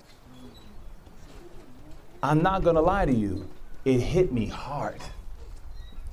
I'm 2.21 2.43
not 2.43 2.65
going 2.65 2.75
to 2.75 2.83
lie 2.83 3.05
to 3.05 3.13
you 3.13 3.49
it 3.87 4.01
hit 4.01 4.33
me 4.33 4.47
hard. 4.47 5.01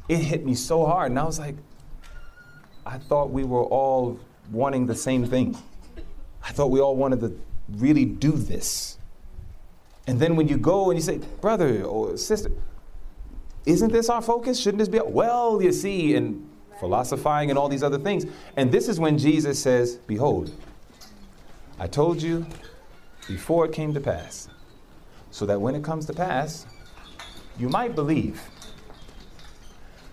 It 0.07 0.19
hit 0.19 0.45
me 0.45 0.53
so 0.53 0.85
hard. 0.85 1.09
And 1.09 1.19
I 1.19 1.23
was 1.23 1.39
like, 1.39 1.55
I 2.85 2.99
thought 2.99 3.31
we 3.31 3.43
were 3.43 3.63
all 3.63 4.19
wanting 4.51 4.85
the 4.85 4.95
same 4.95 5.25
thing. 5.25 5.57
I 6.43 6.51
thought 6.51 6.67
we 6.67 6.79
all 6.79 6.95
wanted 6.95 7.19
to 7.21 7.39
really 7.71 8.05
do 8.05 8.31
this. 8.31 8.99
And 10.05 10.19
then 10.19 10.35
when 10.35 10.47
you 10.47 10.57
go 10.57 10.91
and 10.91 10.99
you 10.99 11.01
say, 11.01 11.17
brother 11.41 11.83
or 11.83 12.15
sister, 12.15 12.51
isn't 13.65 13.91
this 13.91 14.07
our 14.07 14.21
focus? 14.21 14.59
Shouldn't 14.59 14.77
this 14.77 14.89
be? 14.89 14.99
Well, 14.99 15.59
you 15.59 15.71
see, 15.71 16.13
and 16.13 16.47
philosophizing 16.83 17.49
and 17.49 17.57
all 17.57 17.69
these 17.69 17.81
other 17.81 17.97
things. 17.97 18.25
And 18.57 18.69
this 18.69 18.89
is 18.89 18.99
when 18.99 19.17
Jesus 19.17 19.57
says, 19.57 19.95
Behold, 20.05 20.51
I 21.79 21.87
told 21.87 22.21
you 22.21 22.45
before 23.25 23.63
it 23.65 23.71
came 23.71 23.93
to 23.93 24.01
pass, 24.01 24.49
so 25.31 25.45
that 25.45 25.61
when 25.61 25.75
it 25.75 25.83
comes 25.83 26.05
to 26.07 26.13
pass, 26.13 26.65
you 27.57 27.69
might 27.69 27.95
believe. 27.95 28.41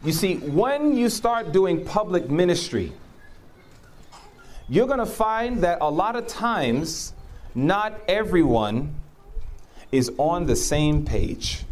You 0.05 0.13
see, 0.13 0.37
when 0.37 0.97
you 0.97 1.09
start 1.09 1.51
doing 1.51 1.85
public 1.85 2.31
ministry, 2.31 2.93
you're 4.69 4.87
going 4.87 5.01
to 5.01 5.07
find 5.07 5.63
that 5.63 5.79
a 5.81 5.91
lot 5.91 6.15
of 6.15 6.29
times, 6.29 7.15
not 7.53 8.01
everyone 8.07 8.95
is 9.91 10.13
on 10.19 10.47
the 10.47 10.55
same 10.55 11.05
page. 11.05 11.65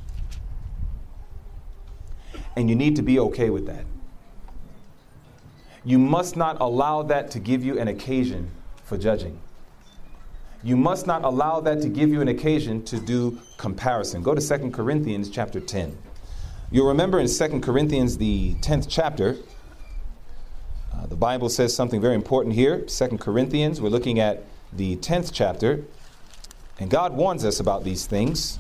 And 2.57 2.69
you 2.69 2.75
need 2.75 2.97
to 2.97 3.03
be 3.03 3.21
okay 3.21 3.51
with 3.51 3.67
that. 3.67 3.85
You 5.85 5.99
must 5.99 6.37
not 6.37 6.59
allow 6.61 7.03
that 7.05 7.31
to 7.33 7.39
give 7.39 7.65
you 7.65 7.79
an 7.79 7.89
occasion 7.89 8.51
for 8.85 8.99
judging. 8.99 9.39
You 10.63 10.77
must 10.77 11.07
not 11.07 11.25
allow 11.25 11.61
that 11.61 11.81
to 11.83 11.89
give 11.89 12.11
you 12.11 12.21
an 12.21 12.29
occasion 12.29 12.85
to 12.87 12.99
do 12.99 13.39
comparison. 13.59 14.23
Go 14.23 14.35
to 14.35 14.59
2 14.59 14.71
Corinthians 14.71 15.31
chapter 15.31 15.61
10. 15.61 15.97
You'll 16.71 16.89
remember 16.89 17.21
in 17.21 17.29
2 17.29 17.61
Corinthians, 17.61 18.19
the 18.19 18.55
10th 18.57 18.87
chapter, 18.89 19.37
uh, 20.93 21.07
the 21.07 21.17
Bible 21.17 21.49
says 21.49 21.75
something 21.75 22.01
very 22.01 22.15
important 22.15 22.55
here. 22.55 22.81
2 22.81 23.19
Corinthians, 23.19 23.81
we're 23.81 23.89
looking 23.89 24.19
at 24.19 24.45
the 24.73 24.97
10th 24.97 25.31
chapter, 25.33 25.85
and 26.81 26.91
God 26.91 27.15
warns 27.15 27.45
us 27.45 27.61
about 27.61 27.85
these 27.85 28.07
things. 28.07 28.59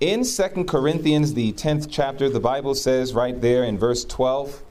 In 0.00 0.24
2 0.24 0.64
Corinthians, 0.64 1.34
the 1.34 1.52
10th 1.52 1.88
chapter, 1.90 2.28
the 2.28 2.40
Bible 2.40 2.74
says 2.74 3.14
right 3.14 3.40
there 3.40 3.64
in 3.64 3.78
verse 3.78 4.04
12, 4.04 4.62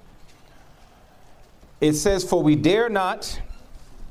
it 1.82 1.94
says, 1.94 2.24
For 2.24 2.42
we 2.42 2.56
dare 2.56 2.90
not 2.90 3.40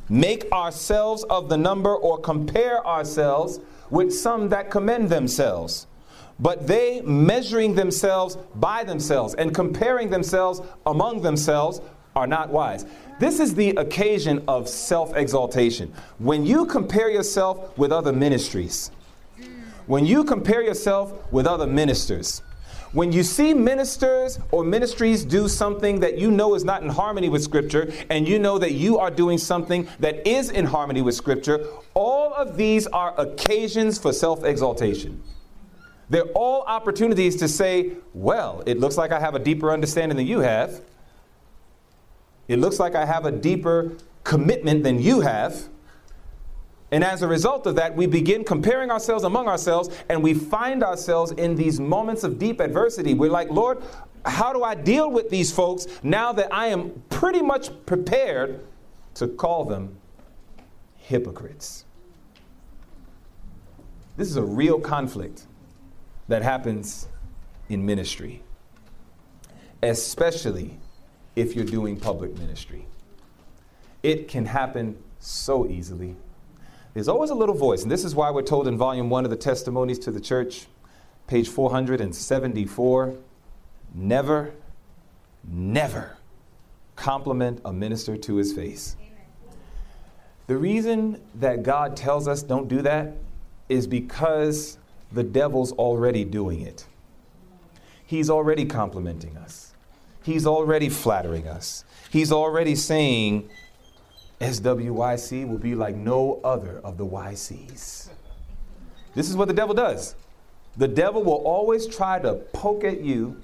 make 0.09 0.51
ourselves 0.53 1.25
of 1.25 1.49
the 1.49 1.57
number 1.57 1.95
or 1.95 2.19
compare 2.19 2.87
ourselves 2.87 3.61
with 3.91 4.13
some 4.13 4.49
that 4.51 4.71
commend 4.71 5.11
themselves. 5.11 5.87
But 6.39 6.67
they, 6.67 7.01
measuring 7.01 7.75
themselves 7.75 8.37
by 8.57 8.85
themselves 8.85 9.35
and 9.35 9.55
comparing 9.55 10.11
themselves 10.11 10.61
among 10.85 11.23
themselves, 11.23 11.81
are 12.15 12.27
not 12.27 12.51
wise. 12.51 12.87
This 13.19 13.41
is 13.41 13.55
the 13.55 13.71
occasion 13.71 14.43
of 14.49 14.69
self 14.69 15.15
exaltation. 15.17 15.93
When 16.19 16.45
you 16.45 16.67
compare 16.67 17.11
yourself 17.11 17.77
with 17.79 17.93
other 17.93 18.13
ministries, 18.13 18.91
when 19.87 20.05
you 20.05 20.25
compare 20.25 20.63
yourself 20.63 21.33
with 21.33 21.47
other 21.47 21.67
ministers, 21.67 22.43
when 22.93 23.13
you 23.13 23.23
see 23.23 23.53
ministers 23.55 24.39
or 24.51 24.65
ministries 24.65 25.25
do 25.25 25.49
something 25.49 26.01
that 26.01 26.19
you 26.19 26.31
know 26.31 26.55
is 26.55 26.65
not 26.65 26.83
in 26.83 26.89
harmony 26.89 27.29
with 27.29 27.43
Scripture, 27.43 27.93
and 28.11 28.29
you 28.29 28.39
know 28.39 28.59
that 28.59 28.73
you 28.73 28.99
are 28.99 29.11
doing 29.11 29.39
something 29.39 29.89
that 29.99 30.27
is 30.27 30.51
in 30.51 30.65
harmony 30.65 31.03
with 31.03 31.15
Scripture, 31.15 31.67
all 31.95 32.33
of 32.35 32.57
these 32.57 32.87
are 32.89 33.19
occasions 33.19 33.99
for 33.99 34.13
self 34.13 34.45
exaltation. 34.45 35.23
They're 36.09 36.31
all 36.35 36.63
opportunities 36.63 37.37
to 37.37 37.49
say, 37.49 37.93
well, 38.15 38.63
it 38.67 38.79
looks 38.79 38.97
like 38.97 39.11
I 39.11 39.19
have 39.19 39.35
a 39.35 39.41
deeper 39.41 39.73
understanding 39.73 40.17
than 40.17 40.27
you 40.27 40.41
have. 40.41 40.81
It 42.49 42.61
looks 42.61 42.79
like 42.79 42.95
I 42.95 43.05
have 43.05 43.25
a 43.25 43.33
deeper 43.33 43.97
commitment 44.23 44.85
than 44.85 45.01
you 45.01 45.21
have. 45.21 45.69
And 46.93 47.03
as 47.03 47.23
a 47.23 47.29
result 47.29 47.67
of 47.67 47.75
that, 47.77 47.97
we 47.97 48.07
begin 48.07 48.45
comparing 48.45 48.91
ourselves 48.91 49.25
among 49.25 49.49
ourselves 49.49 49.91
and 50.09 50.23
we 50.23 50.35
find 50.35 50.85
ourselves 50.85 51.33
in 51.33 51.57
these 51.57 51.81
moments 51.81 52.23
of 52.23 52.39
deep 52.39 52.61
adversity. 52.61 53.13
We're 53.15 53.31
like, 53.31 53.51
Lord, 53.51 53.83
how 54.25 54.53
do 54.53 54.63
I 54.63 54.75
deal 54.75 55.11
with 55.11 55.29
these 55.31 55.51
folks 55.53 55.87
now 56.03 56.33
that 56.33 56.53
I 56.53 56.69
am 56.69 57.03
pretty 57.11 57.43
much 57.43 57.71
prepared 57.87 58.61
to 59.15 59.27
call 59.27 59.65
them 59.65 59.97
hypocrites? 60.97 61.85
This 64.17 64.29
is 64.29 64.37
a 64.37 64.43
real 64.43 64.81
conflict 64.81 65.47
that 66.29 66.43
happens 66.43 67.09
in 67.69 67.85
ministry, 67.85 68.43
especially 69.83 70.79
if 71.35 71.55
you're 71.55 71.65
doing 71.65 71.99
public 71.99 72.37
ministry. 72.39 72.87
It 74.03 74.29
can 74.29 74.47
happen 74.47 74.97
so 75.19 75.69
easily 75.69 76.17
there's 76.97 77.09
always 77.09 77.29
a 77.29 77.35
little 77.35 77.55
voice, 77.55 77.83
and 77.83 77.91
this 77.91 78.05
is 78.05 78.15
why 78.15 78.31
we're 78.31 78.41
told 78.41 78.67
in 78.67 78.79
volume 78.79 79.11
one 79.11 79.25
of 79.25 79.31
the 79.31 79.37
testimonies 79.37 79.99
to 79.99 80.11
the 80.11 80.19
church, 80.19 80.65
page 81.27 81.47
474 81.47 83.19
never 83.95 84.55
never 85.47 86.17
compliment 86.97 87.61
a 87.67 87.73
minister 87.73 88.17
to 88.17 88.37
his 88.37 88.55
face. 88.55 88.97
The 90.47 90.57
reason 90.57 91.21
that 91.35 91.63
God 91.63 91.99
tells 91.99 92.27
us 92.27 92.43
don't 92.43 92.67
do 92.67 92.81
that 92.81 93.13
is 93.69 93.87
because 93.87 94.79
the 95.13 95.23
devil's 95.23 95.73
already 95.73 96.25
doing 96.25 96.63
it. 96.63 96.87
He's 98.07 98.31
already 98.31 98.65
complimenting 98.65 99.37
us. 99.37 99.75
He's 100.23 100.47
already 100.47 100.89
flattering 100.89 101.47
us. 101.47 101.85
He's 102.09 102.33
already 102.33 102.75
saying, 102.75 103.51
SWYC 104.41 105.49
will 105.49 105.59
be 105.59 105.75
like 105.75 105.95
no 105.95 106.41
other 106.45 106.81
of 106.85 106.99
the 106.99 107.07
YCs. 107.07 108.09
This 109.15 109.31
is 109.31 109.37
what 109.37 109.49
the 109.49 109.55
devil 109.55 109.75
does. 109.75 110.15
The 110.77 110.89
devil 110.89 111.23
will 111.23 111.43
always 111.45 111.87
try 111.87 112.19
to 112.19 112.35
poke 112.53 112.85
at 112.85 113.01
you 113.01 113.41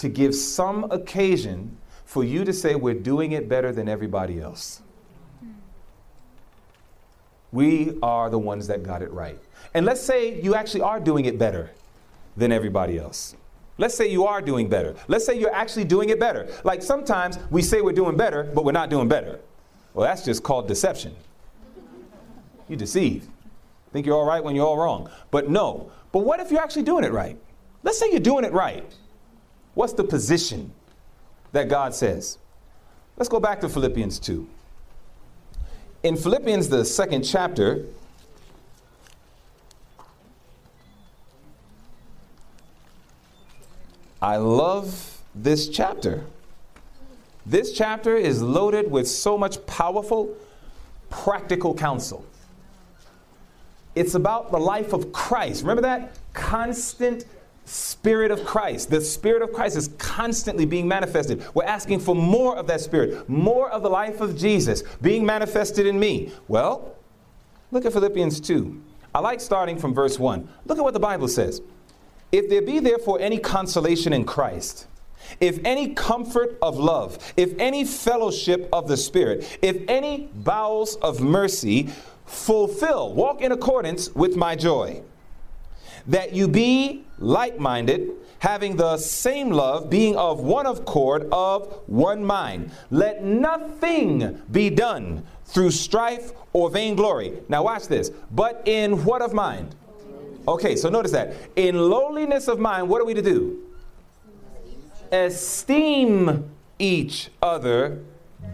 to 0.00 0.08
give 0.08 0.34
some 0.34 0.90
occasion 0.90 1.76
for 2.04 2.24
you 2.24 2.44
to 2.44 2.52
say, 2.52 2.74
We're 2.74 2.94
doing 2.94 3.32
it 3.32 3.48
better 3.48 3.72
than 3.72 3.88
everybody 3.88 4.40
else. 4.40 4.82
We 7.52 7.98
are 8.02 8.30
the 8.30 8.38
ones 8.38 8.66
that 8.66 8.82
got 8.82 9.02
it 9.02 9.12
right. 9.12 9.38
And 9.74 9.86
let's 9.86 10.00
say 10.00 10.40
you 10.40 10.54
actually 10.54 10.80
are 10.80 10.98
doing 10.98 11.26
it 11.26 11.38
better 11.38 11.70
than 12.36 12.50
everybody 12.50 12.98
else. 12.98 13.36
Let's 13.78 13.94
say 13.94 14.10
you 14.10 14.26
are 14.26 14.42
doing 14.42 14.68
better. 14.68 14.96
Let's 15.06 15.24
say 15.24 15.38
you're 15.38 15.54
actually 15.54 15.84
doing 15.84 16.08
it 16.08 16.18
better. 16.18 16.48
Like 16.64 16.82
sometimes 16.82 17.38
we 17.50 17.62
say 17.62 17.80
we're 17.80 17.92
doing 17.92 18.16
better, 18.16 18.44
but 18.44 18.64
we're 18.64 18.72
not 18.72 18.90
doing 18.90 19.08
better. 19.08 19.40
Well, 19.94 20.06
that's 20.06 20.24
just 20.24 20.42
called 20.42 20.68
deception. 20.68 21.14
You 22.68 22.76
deceive. 22.76 23.26
Think 23.92 24.06
you're 24.06 24.16
all 24.16 24.26
right 24.26 24.42
when 24.42 24.56
you're 24.56 24.66
all 24.66 24.78
wrong. 24.78 25.10
But 25.30 25.50
no. 25.50 25.90
But 26.12 26.20
what 26.20 26.40
if 26.40 26.50
you're 26.50 26.62
actually 26.62 26.84
doing 26.84 27.04
it 27.04 27.12
right? 27.12 27.36
Let's 27.82 27.98
say 27.98 28.10
you're 28.10 28.20
doing 28.20 28.44
it 28.44 28.52
right. 28.52 28.84
What's 29.74 29.92
the 29.92 30.04
position 30.04 30.72
that 31.52 31.68
God 31.68 31.94
says? 31.94 32.38
Let's 33.16 33.28
go 33.28 33.40
back 33.40 33.60
to 33.60 33.68
Philippians 33.68 34.18
2. 34.18 34.48
In 36.02 36.16
Philippians, 36.16 36.68
the 36.68 36.84
second 36.84 37.22
chapter, 37.22 37.84
I 44.20 44.36
love 44.36 45.18
this 45.34 45.68
chapter. 45.68 46.24
This 47.44 47.72
chapter 47.72 48.16
is 48.16 48.40
loaded 48.40 48.90
with 48.90 49.08
so 49.08 49.36
much 49.36 49.64
powerful, 49.66 50.36
practical 51.10 51.74
counsel. 51.74 52.24
It's 53.94 54.14
about 54.14 54.52
the 54.52 54.58
life 54.58 54.92
of 54.92 55.12
Christ. 55.12 55.62
Remember 55.62 55.82
that? 55.82 56.16
Constant 56.32 57.24
Spirit 57.64 58.30
of 58.30 58.44
Christ. 58.44 58.90
The 58.90 59.00
Spirit 59.00 59.42
of 59.42 59.52
Christ 59.52 59.76
is 59.76 59.88
constantly 59.98 60.64
being 60.64 60.88
manifested. 60.88 61.44
We're 61.54 61.64
asking 61.64 62.00
for 62.00 62.14
more 62.14 62.56
of 62.56 62.66
that 62.68 62.80
Spirit, 62.80 63.28
more 63.28 63.70
of 63.70 63.82
the 63.82 63.90
life 63.90 64.20
of 64.20 64.36
Jesus 64.36 64.82
being 65.00 65.26
manifested 65.26 65.86
in 65.86 65.98
me. 65.98 66.32
Well, 66.48 66.94
look 67.70 67.84
at 67.84 67.92
Philippians 67.92 68.40
2. 68.40 68.82
I 69.14 69.20
like 69.20 69.40
starting 69.40 69.78
from 69.78 69.94
verse 69.94 70.18
1. 70.18 70.48
Look 70.66 70.78
at 70.78 70.84
what 70.84 70.94
the 70.94 71.00
Bible 71.00 71.28
says. 71.28 71.60
If 72.30 72.48
there 72.48 72.62
be 72.62 72.78
therefore 72.78 73.20
any 73.20 73.38
consolation 73.38 74.12
in 74.12 74.24
Christ, 74.24 74.86
if 75.40 75.58
any 75.64 75.94
comfort 75.94 76.58
of 76.62 76.78
love, 76.78 77.32
if 77.36 77.58
any 77.58 77.84
fellowship 77.84 78.68
of 78.72 78.88
the 78.88 78.96
Spirit, 78.96 79.58
if 79.62 79.82
any 79.88 80.28
bowels 80.34 80.96
of 80.96 81.20
mercy, 81.20 81.88
fulfill, 82.26 83.12
walk 83.12 83.40
in 83.42 83.52
accordance 83.52 84.14
with 84.14 84.36
my 84.36 84.56
joy. 84.56 85.02
That 86.06 86.32
you 86.32 86.48
be 86.48 87.04
like 87.18 87.58
minded, 87.58 88.10
having 88.40 88.76
the 88.76 88.96
same 88.96 89.50
love, 89.50 89.88
being 89.88 90.16
of 90.16 90.40
one 90.40 90.66
accord, 90.66 91.28
of 91.30 91.80
one 91.86 92.24
mind. 92.24 92.72
Let 92.90 93.22
nothing 93.22 94.42
be 94.50 94.68
done 94.70 95.24
through 95.44 95.70
strife 95.70 96.32
or 96.52 96.70
vainglory. 96.70 97.38
Now, 97.48 97.62
watch 97.62 97.86
this. 97.86 98.10
But 98.32 98.62
in 98.66 99.04
what 99.04 99.22
of 99.22 99.32
mind? 99.32 99.76
Okay, 100.48 100.74
so 100.74 100.88
notice 100.88 101.12
that. 101.12 101.34
In 101.54 101.76
lowliness 101.78 102.48
of 102.48 102.58
mind, 102.58 102.88
what 102.88 103.00
are 103.00 103.04
we 103.04 103.14
to 103.14 103.22
do? 103.22 103.62
Esteem 105.12 106.50
each 106.78 107.30
other 107.42 108.02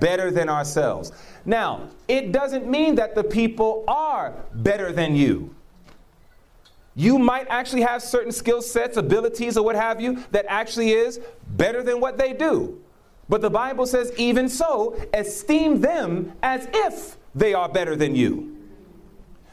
better 0.01 0.31
than 0.31 0.49
ourselves. 0.49 1.13
Now, 1.45 1.89
it 2.09 2.33
doesn't 2.33 2.69
mean 2.69 2.97
that 2.97 3.15
the 3.15 3.25
people 3.25 3.85
are 3.89 4.35
better 4.53 4.93
than 4.93 5.15
you. 5.15 5.55
You 6.95 7.19
might 7.19 7.47
actually 7.49 7.83
have 7.83 8.03
certain 8.03 8.33
skill 8.33 8.61
sets, 8.61 8.97
abilities, 8.97 9.57
or 9.57 9.65
what 9.65 9.77
have 9.77 10.01
you 10.01 10.25
that 10.33 10.45
actually 10.49 10.91
is 10.91 11.21
better 11.51 11.83
than 11.83 12.01
what 12.01 12.19
they 12.19 12.33
do. 12.33 12.81
But 13.29 13.41
the 13.41 13.51
Bible 13.51 13.87
says, 13.87 14.13
even 14.17 14.49
so, 14.49 15.01
esteem 15.15 15.81
them 15.81 16.33
as 16.43 16.69
if 16.73 17.17
they 17.35 17.55
are 17.55 17.69
better 17.69 17.95
than 17.95 18.17
you. 18.17 18.57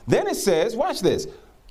Then 0.07 0.27
it 0.27 0.35
says, 0.35 0.75
watch 0.75 1.01
this 1.01 1.27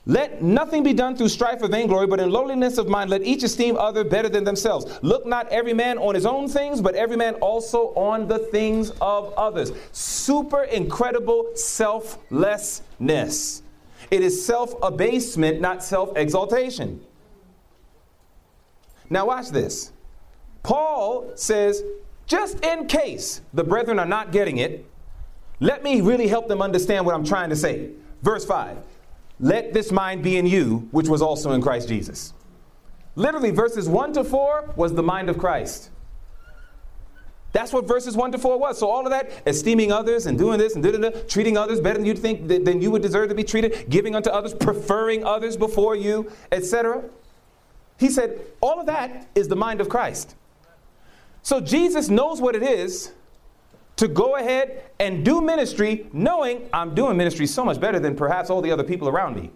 let 0.07 0.43
nothing 0.43 0.83
be 0.83 0.93
done 0.93 1.17
through 1.17 1.31
strife 1.31 1.63
or 1.63 1.69
vainglory, 1.69 2.07
but 2.07 2.21
in 2.21 2.31
lowliness 2.31 2.77
of 2.77 2.89
mind, 2.89 3.09
let 3.09 3.23
each 3.23 3.43
esteem 3.43 3.79
other 3.79 4.05
better 4.05 4.29
than 4.29 4.45
themselves. 4.45 4.99
Look 5.03 5.25
not 5.25 5.49
every 5.49 5.73
man 5.73 5.97
on 5.97 6.15
his 6.15 6.27
own 6.27 6.47
things, 6.47 6.83
but 6.83 6.95
every 6.95 7.17
man 7.17 7.35
also 7.37 7.95
on 7.95 8.29
the 8.29 8.39
things 8.39 8.91
of 9.01 9.33
others. 9.35 9.73
Super 9.93 10.65
incredible 10.65 11.51
selflessness. 11.55 13.63
It 14.11 14.23
is 14.23 14.45
self 14.45 14.75
abasement, 14.83 15.63
not 15.63 15.83
self 15.83 16.15
exaltation. 16.17 17.01
Now, 19.09 19.27
watch 19.27 19.49
this. 19.49 19.91
Paul 20.63 21.33
says, 21.35 21.83
just 22.27 22.63
in 22.65 22.87
case 22.87 23.41
the 23.53 23.65
brethren 23.65 23.99
are 23.99 24.07
not 24.07 24.33
getting 24.33 24.59
it, 24.59 24.87
let 25.61 25.83
me 25.83 26.01
really 26.01 26.27
help 26.27 26.49
them 26.49 26.61
understand 26.61 27.07
what 27.07 27.15
I'm 27.15 27.25
trying 27.25 27.51
to 27.51 27.57
say. 27.57 27.91
Verse 28.23 28.45
5 28.45 28.79
let 29.45 29.75
this 29.75 29.93
mind 29.93 30.23
be 30.23 30.39
in 30.39 30.47
you, 30.47 30.89
which 30.91 31.07
was 31.07 31.21
also 31.21 31.53
in 31.53 31.61
Christ 31.61 31.87
Jesus. 31.87 32.33
Literally, 33.15 33.51
verses 33.51 33.87
1 33.87 34.15
to 34.15 34.25
4 34.25 34.73
was 34.75 34.95
the 34.95 35.03
mind 35.03 35.29
of 35.29 35.37
Christ. 35.37 35.91
That's 37.53 37.71
what 37.71 37.87
verses 37.87 38.17
1 38.17 38.33
to 38.33 38.39
4 38.39 38.59
was. 38.59 38.79
So, 38.79 38.89
all 38.89 39.05
of 39.05 39.11
that, 39.11 39.31
esteeming 39.45 39.93
others 39.93 40.25
and 40.25 40.39
doing 40.39 40.59
this 40.59 40.77
and 40.77 40.83
da, 40.83 40.93
da, 40.93 41.11
treating 41.29 41.59
others 41.59 41.79
better 41.79 41.99
than 41.99 42.07
you 42.07 42.15
think 42.15 42.49
than 42.49 42.81
you 42.81 42.91
would 42.91 43.03
deserve 43.03 43.29
to 43.29 43.35
be 43.35 43.45
treated, 43.45 43.91
giving 43.91 44.17
unto 44.17 44.31
others, 44.31 44.55
preferring 44.55 45.27
others 45.27 45.59
before 45.59 45.95
you, 45.95 46.33
etc. 46.51 47.05
He 47.99 48.09
said, 48.09 48.41
all 48.63 48.81
of 48.81 48.87
that 48.87 49.29
is 49.35 49.49
the 49.49 49.57
mind 49.57 49.83
of 49.83 49.91
Christ. 49.91 50.37
So, 51.43 51.61
Jesus 51.61 52.09
knows 52.09 52.41
what 52.41 52.57
it 52.57 52.63
is 52.63 53.13
to 53.97 54.09
go 54.09 54.37
ahead 54.37 54.91
and 54.99 55.25
do 55.25 55.41
ministry 55.41 56.07
knowing 56.13 56.69
I'm 56.73 56.95
doing 56.95 57.17
ministry 57.17 57.47
so 57.47 57.65
much 57.65 57.81
better 57.81 57.99
than 57.99 58.17
perhaps 58.17 58.51
all 58.51 58.61
the 58.61 58.73
other 58.73 58.85
people 58.85 59.09
around 59.09 59.37
me. 59.37 59.51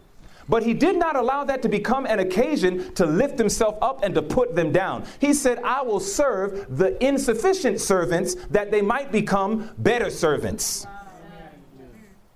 But 0.48 0.62
he 0.62 0.72
did 0.72 0.96
not 0.96 1.14
allow 1.14 1.44
that 1.44 1.60
to 1.62 1.68
become 1.68 2.06
an 2.06 2.20
occasion 2.20 2.94
to 2.94 3.04
lift 3.04 3.38
himself 3.38 3.76
up 3.82 4.02
and 4.02 4.14
to 4.14 4.22
put 4.22 4.54
them 4.54 4.72
down. 4.72 5.04
He 5.20 5.34
said, 5.34 5.58
I 5.58 5.82
will 5.82 6.00
serve 6.00 6.78
the 6.78 7.02
insufficient 7.04 7.80
servants 7.80 8.34
that 8.50 8.70
they 8.70 8.80
might 8.80 9.12
become 9.12 9.70
better 9.78 10.08
servants. 10.08 10.86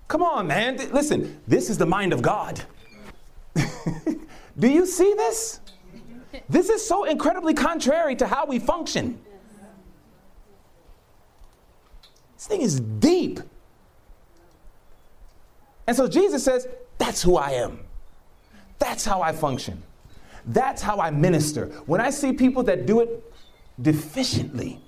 Come 0.07 0.21
on, 0.21 0.45
man. 0.45 0.77
Listen, 0.91 1.41
this 1.47 1.71
is 1.71 1.79
the 1.79 1.87
mind 1.87 2.13
of 2.13 2.21
God. 2.21 2.61
Do 4.59 4.67
you 4.67 4.85
see 4.85 5.13
this? 5.15 5.59
This 6.49 6.69
is 6.69 6.85
so 6.85 7.05
incredibly 7.05 7.55
contrary 7.55 8.15
to 8.17 8.27
how 8.27 8.45
we 8.45 8.59
function. 8.59 9.19
This 12.43 12.47
thing 12.49 12.61
is 12.61 12.79
deep. 12.81 13.39
And 15.87 15.95
so 15.95 16.09
Jesus 16.09 16.43
says, 16.43 16.67
That's 16.97 17.21
who 17.21 17.37
I 17.37 17.51
am. 17.51 17.79
That's 18.79 19.05
how 19.05 19.21
I 19.21 19.31
function. 19.31 19.81
That's 20.47 20.81
how 20.81 20.99
I 20.99 21.09
minister. 21.09 21.67
When 21.85 22.01
I 22.01 22.09
see 22.09 22.33
people 22.33 22.61
that 22.63 22.85
do 22.85 22.99
it 22.99 23.33
deficiently, 23.81 24.79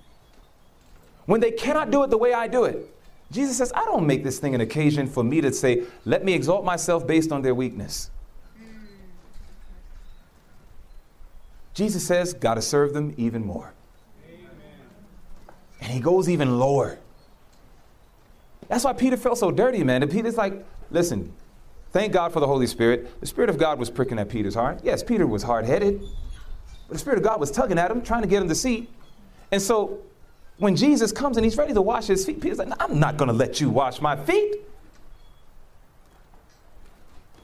when 1.28 1.40
they 1.40 1.52
cannot 1.52 1.92
do 1.92 2.04
it 2.04 2.10
the 2.10 2.18
way 2.18 2.34
I 2.34 2.50
do 2.50 2.66
it, 2.66 2.94
Jesus 3.32 3.58
says, 3.58 3.72
I 3.74 3.86
don't 3.86 4.06
make 4.06 4.26
this 4.26 4.38
thing 4.38 4.54
an 4.54 4.60
occasion 4.60 5.08
for 5.08 5.24
me 5.24 5.40
to 5.40 5.54
say, 5.54 5.84
let 6.04 6.26
me 6.26 6.34
exalt 6.34 6.66
myself 6.66 7.08
based 7.08 7.32
on 7.32 7.42
their 7.42 7.56
weakness. 7.56 8.12
Jesus 11.74 12.06
says, 12.06 12.34
got 12.34 12.56
to 12.56 12.62
serve 12.62 12.94
them 12.94 13.14
even 13.16 13.46
more. 13.46 13.74
Amen. 14.28 14.50
And 15.80 15.92
he 15.94 16.02
goes 16.02 16.28
even 16.28 16.60
lower. 16.60 17.00
That's 18.68 18.84
why 18.84 18.94
Peter 18.94 19.18
felt 19.18 19.38
so 19.38 19.52
dirty, 19.52 19.84
man. 19.84 20.02
And 20.02 20.12
Peter's 20.12 20.38
like, 20.38 20.66
listen, 20.92 21.32
thank 21.92 22.14
God 22.14 22.34
for 22.34 22.40
the 22.40 22.48
Holy 22.48 22.68
Spirit. 22.68 23.20
The 23.20 23.28
Spirit 23.28 23.50
of 23.50 23.58
God 23.58 23.80
was 23.80 23.90
pricking 23.90 24.20
at 24.20 24.30
Peter's 24.30 24.56
heart. 24.56 24.80
Yes, 24.84 25.04
Peter 25.04 25.28
was 25.28 25.44
hard 25.44 25.66
headed, 25.66 26.02
but 26.88 26.94
the 26.94 27.00
Spirit 27.00 27.18
of 27.18 27.24
God 27.24 27.40
was 27.40 27.52
tugging 27.52 27.78
at 27.78 27.92
him, 27.92 28.02
trying 28.02 28.22
to 28.22 28.28
get 28.28 28.42
him 28.42 28.50
to 28.50 28.56
see. 28.56 28.90
And 29.52 29.62
so 29.62 30.00
when 30.58 30.76
Jesus 30.76 31.12
comes 31.12 31.38
and 31.38 31.44
he's 31.44 31.58
ready 31.58 31.74
to 31.74 31.82
wash 31.82 32.08
his 32.08 32.26
feet, 32.26 32.42
Peter's 32.42 32.58
like, 32.58 32.72
I'm 32.80 33.00
not 33.00 33.18
going 33.18 33.28
to 33.28 33.34
let 33.34 33.60
you 33.62 33.70
wash 33.70 34.02
my 34.02 34.16
feet. 34.16 34.62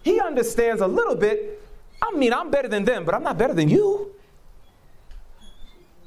He 0.03 0.19
understands 0.19 0.81
a 0.81 0.87
little 0.87 1.15
bit. 1.15 1.61
I 2.01 2.11
mean, 2.15 2.33
I'm 2.33 2.49
better 2.49 2.67
than 2.67 2.85
them, 2.85 3.05
but 3.05 3.13
I'm 3.13 3.23
not 3.23 3.37
better 3.37 3.53
than 3.53 3.69
you. 3.69 4.15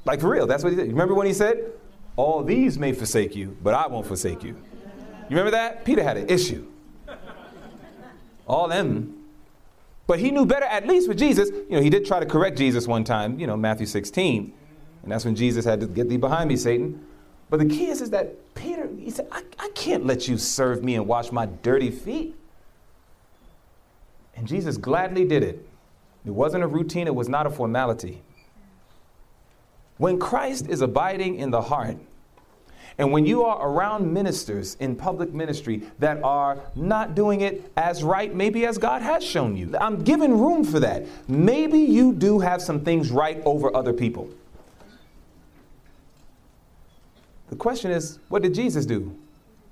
Like 0.03 0.21
for 0.21 0.29
real, 0.29 0.45
that's 0.45 0.63
what 0.63 0.71
he 0.71 0.75
did. 0.75 0.87
Remember 0.87 1.13
when 1.13 1.27
he 1.27 1.33
said, 1.33 1.71
All 2.15 2.43
these 2.43 2.77
may 2.77 2.93
forsake 2.93 3.35
you, 3.35 3.57
but 3.63 3.73
I 3.73 3.87
won't 3.87 4.05
forsake 4.05 4.43
you. 4.43 4.55
You 5.29 5.37
remember 5.37 5.51
that? 5.51 5.85
Peter 5.85 6.03
had 6.03 6.17
an 6.17 6.29
issue. 6.29 6.67
All 8.47 8.67
them. 8.67 9.23
But 10.07 10.19
he 10.19 10.29
knew 10.29 10.45
better, 10.45 10.65
at 10.65 10.87
least 10.87 11.07
with 11.07 11.17
Jesus. 11.17 11.49
You 11.49 11.77
know, 11.77 11.81
he 11.81 11.89
did 11.89 12.05
try 12.05 12.19
to 12.19 12.25
correct 12.25 12.57
Jesus 12.57 12.87
one 12.87 13.03
time, 13.03 13.39
you 13.39 13.47
know, 13.47 13.57
Matthew 13.57 13.87
16. 13.87 14.53
And 15.03 15.11
that's 15.11 15.25
when 15.25 15.35
Jesus 15.35 15.65
had 15.65 15.79
to 15.79 15.87
get 15.87 16.09
thee 16.09 16.17
behind 16.17 16.49
me, 16.49 16.57
Satan. 16.57 17.03
But 17.49 17.59
the 17.59 17.65
key 17.65 17.87
is, 17.87 18.01
is 18.01 18.11
that 18.11 18.53
Peter, 18.55 18.89
he 18.99 19.09
said, 19.09 19.27
I, 19.31 19.43
I 19.59 19.69
can't 19.75 20.05
let 20.05 20.27
you 20.27 20.37
serve 20.37 20.83
me 20.83 20.95
and 20.95 21.07
wash 21.07 21.31
my 21.31 21.45
dirty 21.45 21.91
feet. 21.91 22.35
And 24.35 24.47
Jesus 24.47 24.77
gladly 24.77 25.25
did 25.25 25.43
it. 25.43 25.67
It 26.25 26.31
wasn't 26.31 26.63
a 26.63 26.67
routine, 26.67 27.07
it 27.07 27.15
was 27.15 27.29
not 27.29 27.45
a 27.45 27.49
formality. 27.49 28.21
When 29.97 30.19
Christ 30.19 30.67
is 30.67 30.81
abiding 30.81 31.35
in 31.35 31.51
the 31.51 31.61
heart, 31.61 31.97
and 32.97 33.11
when 33.11 33.25
you 33.25 33.43
are 33.43 33.67
around 33.67 34.11
ministers 34.11 34.75
in 34.79 34.95
public 34.95 35.33
ministry 35.33 35.83
that 35.99 36.23
are 36.23 36.59
not 36.75 37.13
doing 37.13 37.41
it 37.41 37.71
as 37.75 38.03
right, 38.03 38.33
maybe 38.33 38.65
as 38.65 38.77
God 38.77 39.01
has 39.01 39.23
shown 39.23 39.57
you, 39.57 39.75
I'm 39.79 40.03
giving 40.03 40.39
room 40.39 40.63
for 40.63 40.79
that. 40.79 41.05
Maybe 41.27 41.79
you 41.79 42.13
do 42.13 42.39
have 42.39 42.61
some 42.61 42.85
things 42.85 43.11
right 43.11 43.41
over 43.43 43.75
other 43.75 43.91
people. 43.91 44.29
The 47.49 47.57
question 47.57 47.91
is, 47.91 48.19
what 48.29 48.41
did 48.41 48.53
Jesus 48.53 48.85
do 48.85 49.17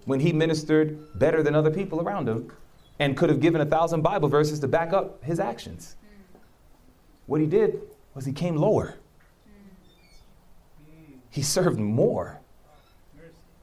when 0.05 0.19
he 0.19 0.33
ministered 0.33 1.17
better 1.17 1.41
than 1.41 1.55
other 1.55 1.71
people 1.71 2.01
around 2.01 2.27
him 2.27 2.51
and 2.99 3.15
could 3.15 3.29
have 3.29 3.39
given 3.39 3.61
a 3.61 3.65
thousand 3.65 4.01
Bible 4.01 4.27
verses 4.27 4.59
to 4.59 4.67
back 4.67 4.91
up 4.91 5.23
his 5.23 5.39
actions? 5.39 5.95
What 7.25 7.39
he 7.39 7.47
did 7.47 7.81
was 8.13 8.25
he 8.25 8.33
came 8.33 8.57
lower. 8.57 8.95
He 11.29 11.41
served 11.41 11.79
more. 11.79 12.41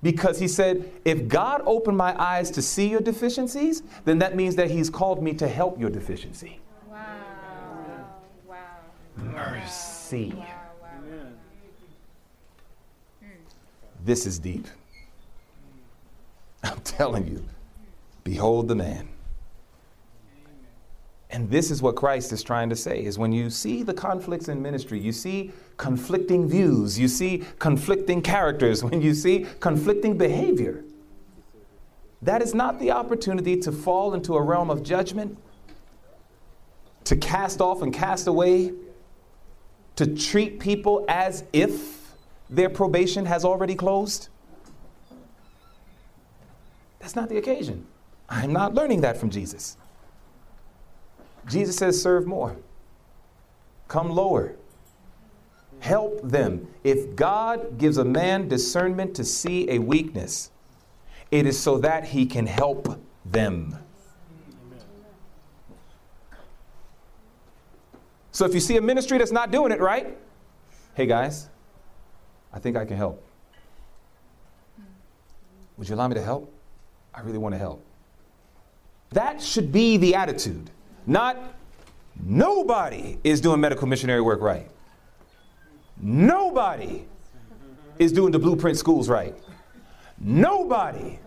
Because 0.03 0.39
he 0.39 0.49
said, 0.49 0.91
if 1.05 1.29
God 1.29 1.63
opened 1.67 1.97
my 1.97 2.19
eyes 2.21 2.51
to 2.53 2.63
see 2.63 2.89
your 2.89 3.01
deficiencies, 3.01 3.83
then 4.05 4.19
that 4.21 4.35
means 4.35 4.57
that 4.57 4.71
he's 4.71 4.89
called 4.89 5.23
me 5.23 5.35
to 5.35 5.47
help 5.47 5.79
your 5.79 5.91
deficiency. 5.91 6.59
Wow. 6.89 6.97
Wow. 8.49 8.57
Mercy. 9.17 10.33
Wow. 10.37 10.47
Hmm. 13.21 13.29
This 14.05 14.25
is 14.25 14.39
deep. 14.39 14.67
I'm 16.63 16.81
telling 16.81 17.27
you, 17.27 17.45
behold 18.25 18.69
the 18.69 18.75
man. 18.75 19.09
And 21.33 21.49
this 21.49 21.71
is 21.71 21.81
what 21.81 21.95
Christ 21.95 22.33
is 22.33 22.43
trying 22.43 22.69
to 22.71 22.77
say 22.77 23.05
is 23.05 23.19
when 23.19 23.31
you 23.31 23.51
see 23.51 23.83
the 23.85 23.95
conflicts 23.95 24.49
in 24.49 24.61
ministry, 24.61 24.99
you 24.99 25.13
see 25.13 25.53
conflicting 25.77 26.49
views, 26.49 26.99
you 26.99 27.07
see 27.07 27.45
conflicting 27.59 28.21
characters, 28.21 28.83
when 28.85 29.01
you 29.01 29.15
see 29.15 29.47
conflicting 29.61 30.19
behavior, 30.19 30.85
that 32.23 32.43
is 32.43 32.55
not 32.55 32.79
the 32.81 32.91
opportunity 32.91 33.57
to 33.61 33.73
fall 33.73 34.13
into 34.15 34.35
a 34.37 34.43
realm 34.43 34.71
of 34.71 34.83
judgment, 34.83 35.39
to 37.05 37.17
cast 37.17 37.61
off 37.61 37.81
and 37.81 37.95
cast 37.95 38.27
away, 38.27 38.73
to 39.97 40.15
treat 40.15 40.61
people 40.61 41.05
as 41.09 41.45
if 41.53 42.15
their 42.51 42.69
probation 42.69 43.25
has 43.25 43.45
already 43.45 43.75
closed. 43.75 44.29
That's 46.99 47.17
not 47.17 47.29
the 47.29 47.39
occasion. 47.39 47.87
I'm 48.29 48.53
not 48.53 48.75
learning 48.75 49.01
that 49.03 49.17
from 49.17 49.31
Jesus. 49.31 49.77
Jesus 51.49 51.77
says, 51.77 52.01
serve 52.01 52.27
more, 52.27 52.57
come 53.89 54.11
lower, 54.11 54.55
help 55.81 56.21
them. 56.23 56.69
If 56.85 57.17
God 57.17 57.79
gives 57.79 57.97
a 57.97 58.05
man 58.05 58.49
discernment 58.49 59.15
to 59.17 59.25
see 59.25 59.71
a 59.71 59.79
weakness, 59.79 60.51
it 61.31 61.47
is 61.47 61.59
so 61.59 61.79
that 61.79 62.05
he 62.05 62.27
can 62.27 62.47
help 62.47 63.01
them. 63.25 63.79
So 68.33 68.45
if 68.45 68.55
you 68.55 68.61
see 68.61 68.77
a 68.77 68.81
ministry 68.81 69.19
that's 69.19 69.33
not 69.33 69.51
doing 69.51 69.73
it 69.73 69.81
right, 69.81 70.17
hey 70.95 71.07
guys, 71.07 71.49
I 72.53 72.59
think 72.59 72.77
I 72.77 72.85
can 72.85 72.97
help. 72.97 73.25
Would 75.77 75.89
you 75.89 75.95
allow 75.95 76.09
me 76.09 76.15
to 76.15 76.23
help? 76.23 76.53
I 77.15 77.21
really 77.23 77.39
want 77.39 77.55
to 77.55 77.59
help. 77.59 77.85
That 79.11 79.43
should 79.43 79.73
be 79.73 79.97
the 79.97 80.15
attitude. 80.15 80.71
Not 81.11 81.37
nobody 82.25 83.19
is 83.25 83.41
doing 83.41 83.61
medical 83.61 83.89
missionary 83.89 84.21
work 84.21 84.41
right. 84.41 84.71
Nobody 86.01 87.05
is 87.99 88.13
doing 88.13 88.31
the 88.31 88.39
blueprint 88.39 88.79
schools 88.79 89.09
right. 89.09 89.35
Nobody 90.21 91.19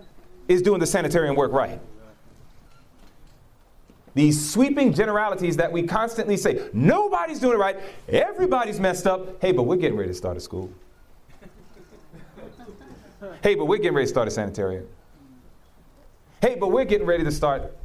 is 0.48 0.62
doing 0.62 0.80
the 0.80 0.88
sanitarium 0.88 1.36
work 1.36 1.52
right. 1.52 1.82
These 4.14 4.52
sweeping 4.52 4.94
generalities 4.94 5.58
that 5.58 5.70
we 5.70 5.84
constantly 5.84 6.38
say, 6.38 6.70
nobody's 6.72 7.40
doing 7.40 7.56
it 7.56 7.60
right, 7.60 7.76
everybody's 8.08 8.80
messed 8.80 9.06
up. 9.06 9.42
Hey, 9.42 9.52
but 9.52 9.64
we're 9.64 9.76
getting 9.76 9.98
ready 9.98 10.12
to 10.12 10.16
start 10.16 10.38
a 10.38 10.40
school. 10.40 10.72
hey, 13.42 13.56
but 13.56 13.66
we're 13.66 13.80
getting 13.80 13.96
ready 13.96 14.06
to 14.06 14.12
start 14.12 14.30
a 14.30 14.32
sanitarium. 14.32 14.88
Hey, 16.42 16.56
but 16.56 16.70
we're 16.70 16.86
getting 16.86 17.06
ready 17.06 17.26
to 17.26 17.32
start 17.34 17.76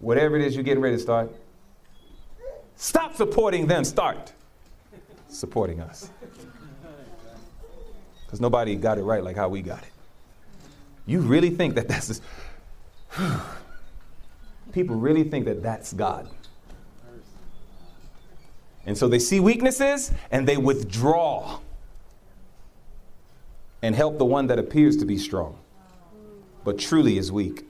whatever 0.00 0.36
it 0.36 0.44
is 0.44 0.54
you're 0.54 0.64
getting 0.64 0.82
ready 0.82 0.96
to 0.96 1.02
start, 1.02 1.30
stop 2.76 3.16
supporting 3.16 3.66
them, 3.66 3.84
start 3.84 4.32
supporting 5.28 5.80
us. 5.80 6.10
Because 8.24 8.40
nobody 8.40 8.76
got 8.76 8.98
it 8.98 9.02
right 9.02 9.22
like 9.22 9.36
how 9.36 9.48
we 9.48 9.62
got 9.62 9.82
it. 9.82 9.90
You 11.06 11.20
really 11.20 11.50
think 11.50 11.74
that 11.74 11.88
that's. 11.88 12.08
Just, 12.08 12.22
people 14.72 14.96
really 14.96 15.24
think 15.24 15.44
that 15.44 15.62
that's 15.62 15.92
God. 15.92 16.28
And 18.86 18.96
so 18.96 19.08
they 19.08 19.18
see 19.18 19.40
weaknesses 19.40 20.12
and 20.30 20.46
they 20.46 20.56
withdraw 20.56 21.58
and 23.82 23.94
help 23.94 24.18
the 24.18 24.24
one 24.24 24.46
that 24.48 24.58
appears 24.58 24.96
to 24.98 25.04
be 25.04 25.18
strong, 25.18 25.58
but 26.64 26.78
truly 26.78 27.18
is 27.18 27.30
weak. 27.30 27.64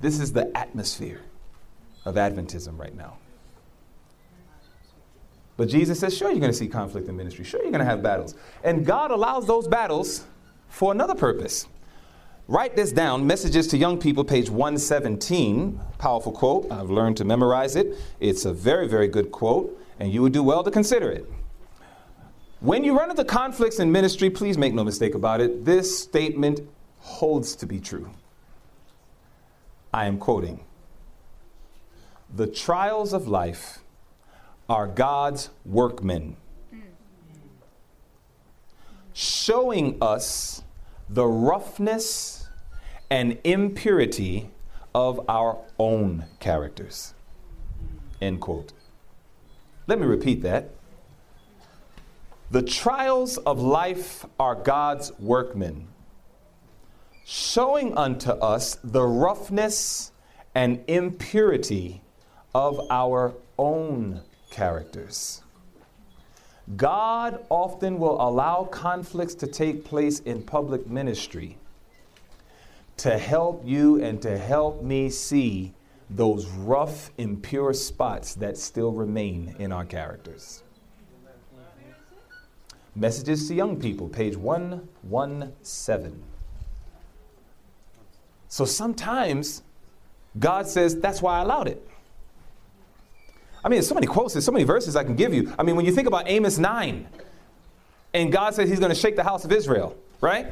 This 0.00 0.18
is 0.18 0.32
the 0.32 0.56
atmosphere 0.56 1.20
of 2.04 2.14
Adventism 2.14 2.78
right 2.78 2.94
now. 2.94 3.18
But 5.56 5.68
Jesus 5.68 6.00
says, 6.00 6.16
sure, 6.16 6.30
you're 6.30 6.40
going 6.40 6.52
to 6.52 6.56
see 6.56 6.68
conflict 6.68 7.06
in 7.08 7.16
ministry. 7.16 7.44
Sure, 7.44 7.60
you're 7.60 7.70
going 7.70 7.84
to 7.84 7.90
have 7.90 8.02
battles. 8.02 8.34
And 8.64 8.86
God 8.86 9.10
allows 9.10 9.46
those 9.46 9.68
battles 9.68 10.24
for 10.68 10.90
another 10.90 11.14
purpose. 11.14 11.66
Write 12.48 12.74
this 12.74 12.92
down 12.92 13.26
Messages 13.26 13.66
to 13.68 13.76
Young 13.76 13.98
People, 13.98 14.24
page 14.24 14.48
117. 14.48 15.78
Powerful 15.98 16.32
quote. 16.32 16.72
I've 16.72 16.90
learned 16.90 17.18
to 17.18 17.24
memorize 17.24 17.76
it. 17.76 17.94
It's 18.20 18.46
a 18.46 18.52
very, 18.52 18.88
very 18.88 19.06
good 19.06 19.30
quote, 19.30 19.78
and 20.00 20.10
you 20.10 20.22
would 20.22 20.32
do 20.32 20.42
well 20.42 20.64
to 20.64 20.70
consider 20.70 21.10
it. 21.10 21.30
When 22.60 22.82
you 22.82 22.98
run 22.98 23.10
into 23.10 23.24
conflicts 23.24 23.78
in 23.80 23.92
ministry, 23.92 24.30
please 24.30 24.58
make 24.58 24.74
no 24.74 24.82
mistake 24.82 25.14
about 25.14 25.40
it, 25.40 25.64
this 25.64 25.98
statement 25.98 26.60
holds 26.98 27.54
to 27.56 27.66
be 27.66 27.78
true. 27.80 28.10
I 29.92 30.06
am 30.06 30.18
quoting 30.18 30.64
The 32.32 32.46
trials 32.46 33.12
of 33.12 33.26
life 33.26 33.80
are 34.68 34.86
God's 34.86 35.50
workmen, 35.64 36.36
showing 39.12 39.98
us 40.00 40.62
the 41.08 41.26
roughness 41.26 42.48
and 43.10 43.38
impurity 43.42 44.50
of 44.94 45.28
our 45.28 45.58
own 45.78 46.26
characters. 46.38 47.14
End 48.20 48.40
quote. 48.40 48.72
Let 49.88 49.98
me 49.98 50.06
repeat 50.06 50.42
that. 50.42 50.70
The 52.52 52.62
trials 52.62 53.38
of 53.38 53.60
life 53.60 54.24
are 54.38 54.54
God's 54.54 55.10
workmen 55.18 55.88
showing 57.24 57.96
unto 57.96 58.30
us 58.30 58.78
the 58.82 59.02
roughness 59.02 60.12
and 60.54 60.82
impurity 60.88 62.02
of 62.54 62.80
our 62.90 63.34
own 63.58 64.20
characters. 64.50 65.42
God 66.76 67.44
often 67.48 67.98
will 67.98 68.20
allow 68.20 68.64
conflicts 68.64 69.34
to 69.36 69.46
take 69.46 69.84
place 69.84 70.20
in 70.20 70.42
public 70.42 70.86
ministry 70.86 71.56
to 72.98 73.16
help 73.16 73.62
you 73.64 74.02
and 74.02 74.20
to 74.22 74.36
help 74.36 74.82
me 74.82 75.08
see 75.08 75.72
those 76.10 76.46
rough, 76.48 77.10
impure 77.18 77.72
spots 77.72 78.34
that 78.34 78.58
still 78.58 78.92
remain 78.92 79.54
in 79.58 79.72
our 79.72 79.84
characters. 79.84 80.62
Messages 82.94 83.48
to 83.48 83.54
Young 83.54 83.80
People, 83.80 84.08
page 84.08 84.36
117. 84.36 86.22
So 88.50 88.64
sometimes 88.64 89.62
God 90.38 90.66
says, 90.66 90.98
That's 90.98 91.22
why 91.22 91.38
I 91.38 91.42
allowed 91.42 91.68
it. 91.68 91.86
I 93.64 93.68
mean, 93.68 93.76
there's 93.76 93.88
so 93.88 93.94
many 93.94 94.06
quotes, 94.06 94.34
there's 94.34 94.44
so 94.44 94.52
many 94.52 94.64
verses 94.64 94.96
I 94.96 95.04
can 95.04 95.16
give 95.16 95.32
you. 95.32 95.54
I 95.58 95.62
mean, 95.62 95.76
when 95.76 95.86
you 95.86 95.92
think 95.92 96.08
about 96.08 96.28
Amos 96.28 96.58
9, 96.58 97.06
and 98.12 98.32
God 98.32 98.54
says 98.54 98.68
he's 98.68 98.80
going 98.80 98.90
to 98.90 98.98
shake 98.98 99.16
the 99.16 99.22
house 99.22 99.44
of 99.44 99.52
Israel, 99.52 99.96
right? 100.20 100.46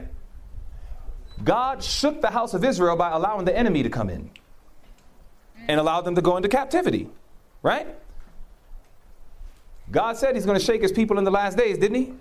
God 1.43 1.83
shook 1.83 2.21
the 2.21 2.31
house 2.31 2.55
of 2.55 2.65
Israel 2.65 2.97
by 2.97 3.11
allowing 3.11 3.45
the 3.45 3.57
enemy 3.57 3.83
to 3.83 3.91
come 3.91 4.09
in 4.11 4.31
and 5.67 5.81
allowed 5.81 6.03
them 6.03 6.15
to 6.15 6.23
go 6.23 6.37
into 6.37 6.49
captivity, 6.49 7.09
right? 7.63 7.87
God 9.91 10.17
said 10.17 10.37
he's 10.37 10.47
going 10.47 10.59
to 10.59 10.65
shake 10.65 10.83
his 10.83 10.93
people 10.93 11.19
in 11.19 11.25
the 11.25 11.31
last 11.31 11.57
days, 11.57 11.79
didn't 11.79 11.97
he? 11.97 12.15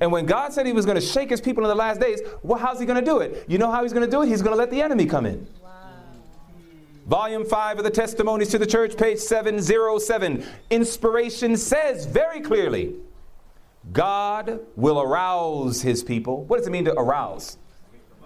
And 0.00 0.12
when 0.12 0.26
God 0.26 0.52
said 0.52 0.66
he 0.66 0.72
was 0.72 0.84
going 0.84 0.96
to 0.96 1.06
shake 1.06 1.30
his 1.30 1.40
people 1.40 1.64
in 1.64 1.68
the 1.68 1.74
last 1.74 2.00
days, 2.00 2.20
well, 2.42 2.58
how's 2.58 2.80
he 2.80 2.86
going 2.86 3.02
to 3.02 3.04
do 3.04 3.18
it? 3.18 3.44
You 3.48 3.58
know 3.58 3.70
how 3.70 3.82
he's 3.82 3.92
going 3.92 4.04
to 4.04 4.10
do 4.10 4.22
it? 4.22 4.28
He's 4.28 4.42
going 4.42 4.52
to 4.52 4.58
let 4.58 4.70
the 4.70 4.80
enemy 4.80 5.06
come 5.06 5.26
in. 5.26 5.46
Wow. 5.62 5.70
Volume 7.06 7.44
5 7.44 7.78
of 7.78 7.84
the 7.84 7.90
Testimonies 7.90 8.48
to 8.48 8.58
the 8.58 8.66
Church, 8.66 8.96
page 8.96 9.18
707. 9.18 10.44
Inspiration 10.70 11.56
says 11.56 12.06
very 12.06 12.40
clearly 12.40 12.94
God 13.92 14.60
will 14.74 15.00
arouse 15.00 15.82
his 15.82 16.02
people. 16.02 16.44
What 16.44 16.58
does 16.58 16.66
it 16.66 16.70
mean 16.70 16.84
to 16.86 16.94
arouse? 16.94 17.58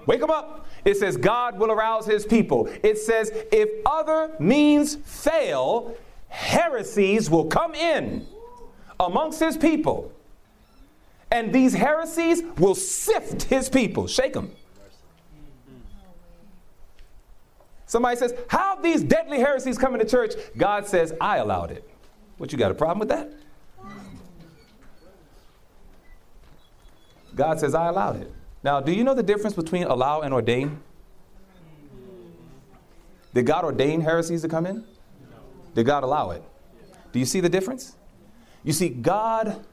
Wake 0.07 0.21
them 0.21 0.31
up. 0.31 0.67
It 0.85 0.97
says 0.97 1.17
God 1.17 1.59
will 1.59 1.71
arouse 1.71 2.07
his 2.07 2.25
people. 2.25 2.69
It 2.83 2.99
says 2.99 3.31
if 3.53 3.69
other 3.85 4.33
means 4.39 4.97
fail, 5.05 5.95
heresies 6.29 7.29
will 7.29 7.45
come 7.45 7.75
in 7.75 8.27
amongst 8.99 9.41
his 9.41 9.57
people. 9.57 10.13
And 11.31 11.53
these 11.53 11.75
heresies 11.75 12.43
will 12.59 12.75
sift 12.75 13.45
his 13.45 13.69
people, 13.69 14.07
shake 14.07 14.33
them. 14.33 14.51
Somebody 17.87 18.17
says, 18.17 18.35
How 18.49 18.77
these 18.77 19.03
deadly 19.03 19.39
heresies 19.39 19.79
come 19.79 19.95
into 19.95 20.07
church? 20.07 20.35
God 20.57 20.87
says, 20.87 21.13
I 21.21 21.39
allowed 21.39 21.71
it. 21.73 21.89
What, 22.39 22.53
you 22.53 22.59
got 22.59 22.71
a 22.71 22.75
problem 22.75 23.01
with 23.01 23.09
that? 23.09 23.33
God 27.35 27.61
says, 27.61 27.75
I 27.75 27.89
allowed 27.89 28.23
it. 28.23 28.33
Now, 28.63 28.81
do 28.81 28.93
you 28.93 29.05
know 29.05 29.15
the 29.15 29.23
difference 29.23 29.55
between 29.57 29.85
allow 29.85 30.21
and 30.21 30.35
ordain? 30.35 30.81
Did 33.33 33.47
God 33.47 33.65
ordain 33.65 34.01
heresies 34.01 34.43
to 34.43 34.49
come 34.49 34.67
in? 34.67 34.85
Did 35.75 35.87
God 35.87 36.03
allow 36.03 36.31
it? 36.31 36.43
Do 37.13 37.19
you 37.19 37.25
see 37.25 37.41
the 37.41 37.49
difference? 37.49 37.97
You 38.65 38.73
see, 38.73 38.89
God, 38.89 39.65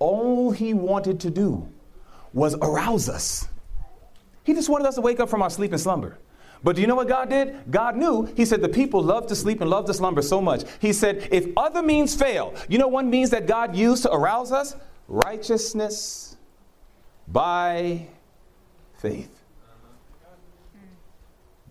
all 0.00 0.50
He 0.50 0.74
wanted 0.74 1.20
to 1.20 1.30
do 1.30 1.68
was 2.32 2.56
arouse 2.56 3.08
us. 3.08 3.46
He 4.42 4.54
just 4.54 4.68
wanted 4.68 4.88
us 4.88 4.96
to 4.96 5.00
wake 5.00 5.20
up 5.20 5.28
from 5.28 5.42
our 5.42 5.50
sleep 5.50 5.70
and 5.70 5.80
slumber. 5.80 6.18
But 6.62 6.76
do 6.76 6.82
you 6.82 6.88
know 6.88 6.94
what 6.94 7.08
God 7.08 7.30
did? 7.30 7.70
God 7.70 7.96
knew. 7.96 8.24
He 8.36 8.44
said 8.44 8.60
the 8.60 8.68
people 8.68 9.02
love 9.02 9.26
to 9.28 9.36
sleep 9.36 9.60
and 9.60 9.70
love 9.70 9.86
to 9.86 9.94
slumber 9.94 10.20
so 10.20 10.40
much. 10.40 10.64
He 10.80 10.92
said, 10.92 11.28
if 11.30 11.46
other 11.56 11.82
means 11.82 12.14
fail, 12.14 12.54
you 12.68 12.78
know 12.78 12.88
one 12.88 13.08
means 13.08 13.30
that 13.30 13.46
God 13.46 13.74
used 13.74 14.02
to 14.02 14.12
arouse 14.12 14.52
us? 14.52 14.76
Righteousness 15.08 16.36
by 17.28 18.06
faith. 18.98 19.34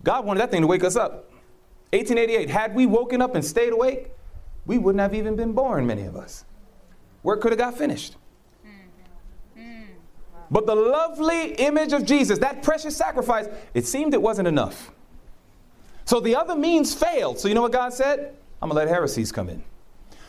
God 0.02 0.24
wanted 0.24 0.40
that 0.40 0.50
thing 0.50 0.62
to 0.62 0.66
wake 0.66 0.82
us 0.82 0.96
up. 0.96 1.30
1888, 1.92 2.48
had 2.48 2.74
we 2.74 2.86
woken 2.86 3.20
up 3.20 3.34
and 3.34 3.44
stayed 3.44 3.72
awake, 3.72 4.10
we 4.66 4.78
wouldn't 4.78 5.00
have 5.00 5.14
even 5.14 5.36
been 5.36 5.52
born, 5.52 5.86
many 5.86 6.02
of 6.02 6.16
us. 6.16 6.44
Work 7.22 7.40
could 7.40 7.52
have 7.52 7.58
got 7.58 7.76
finished. 7.76 8.16
Mm-hmm. 9.56 9.82
But 10.50 10.66
the 10.66 10.74
lovely 10.74 11.54
image 11.54 11.92
of 11.92 12.04
Jesus, 12.04 12.38
that 12.38 12.62
precious 12.62 12.96
sacrifice, 12.96 13.46
it 13.74 13.86
seemed 13.86 14.14
it 14.14 14.22
wasn't 14.22 14.48
enough. 14.48 14.90
So 16.04 16.18
the 16.20 16.34
other 16.34 16.54
means 16.54 16.94
failed. 16.94 17.38
So 17.38 17.48
you 17.48 17.54
know 17.54 17.62
what 17.62 17.72
God 17.72 17.92
said? 17.92 18.34
I'm 18.62 18.68
going 18.68 18.80
to 18.80 18.86
let 18.86 18.88
heresies 18.88 19.30
come 19.32 19.48
in. 19.48 19.62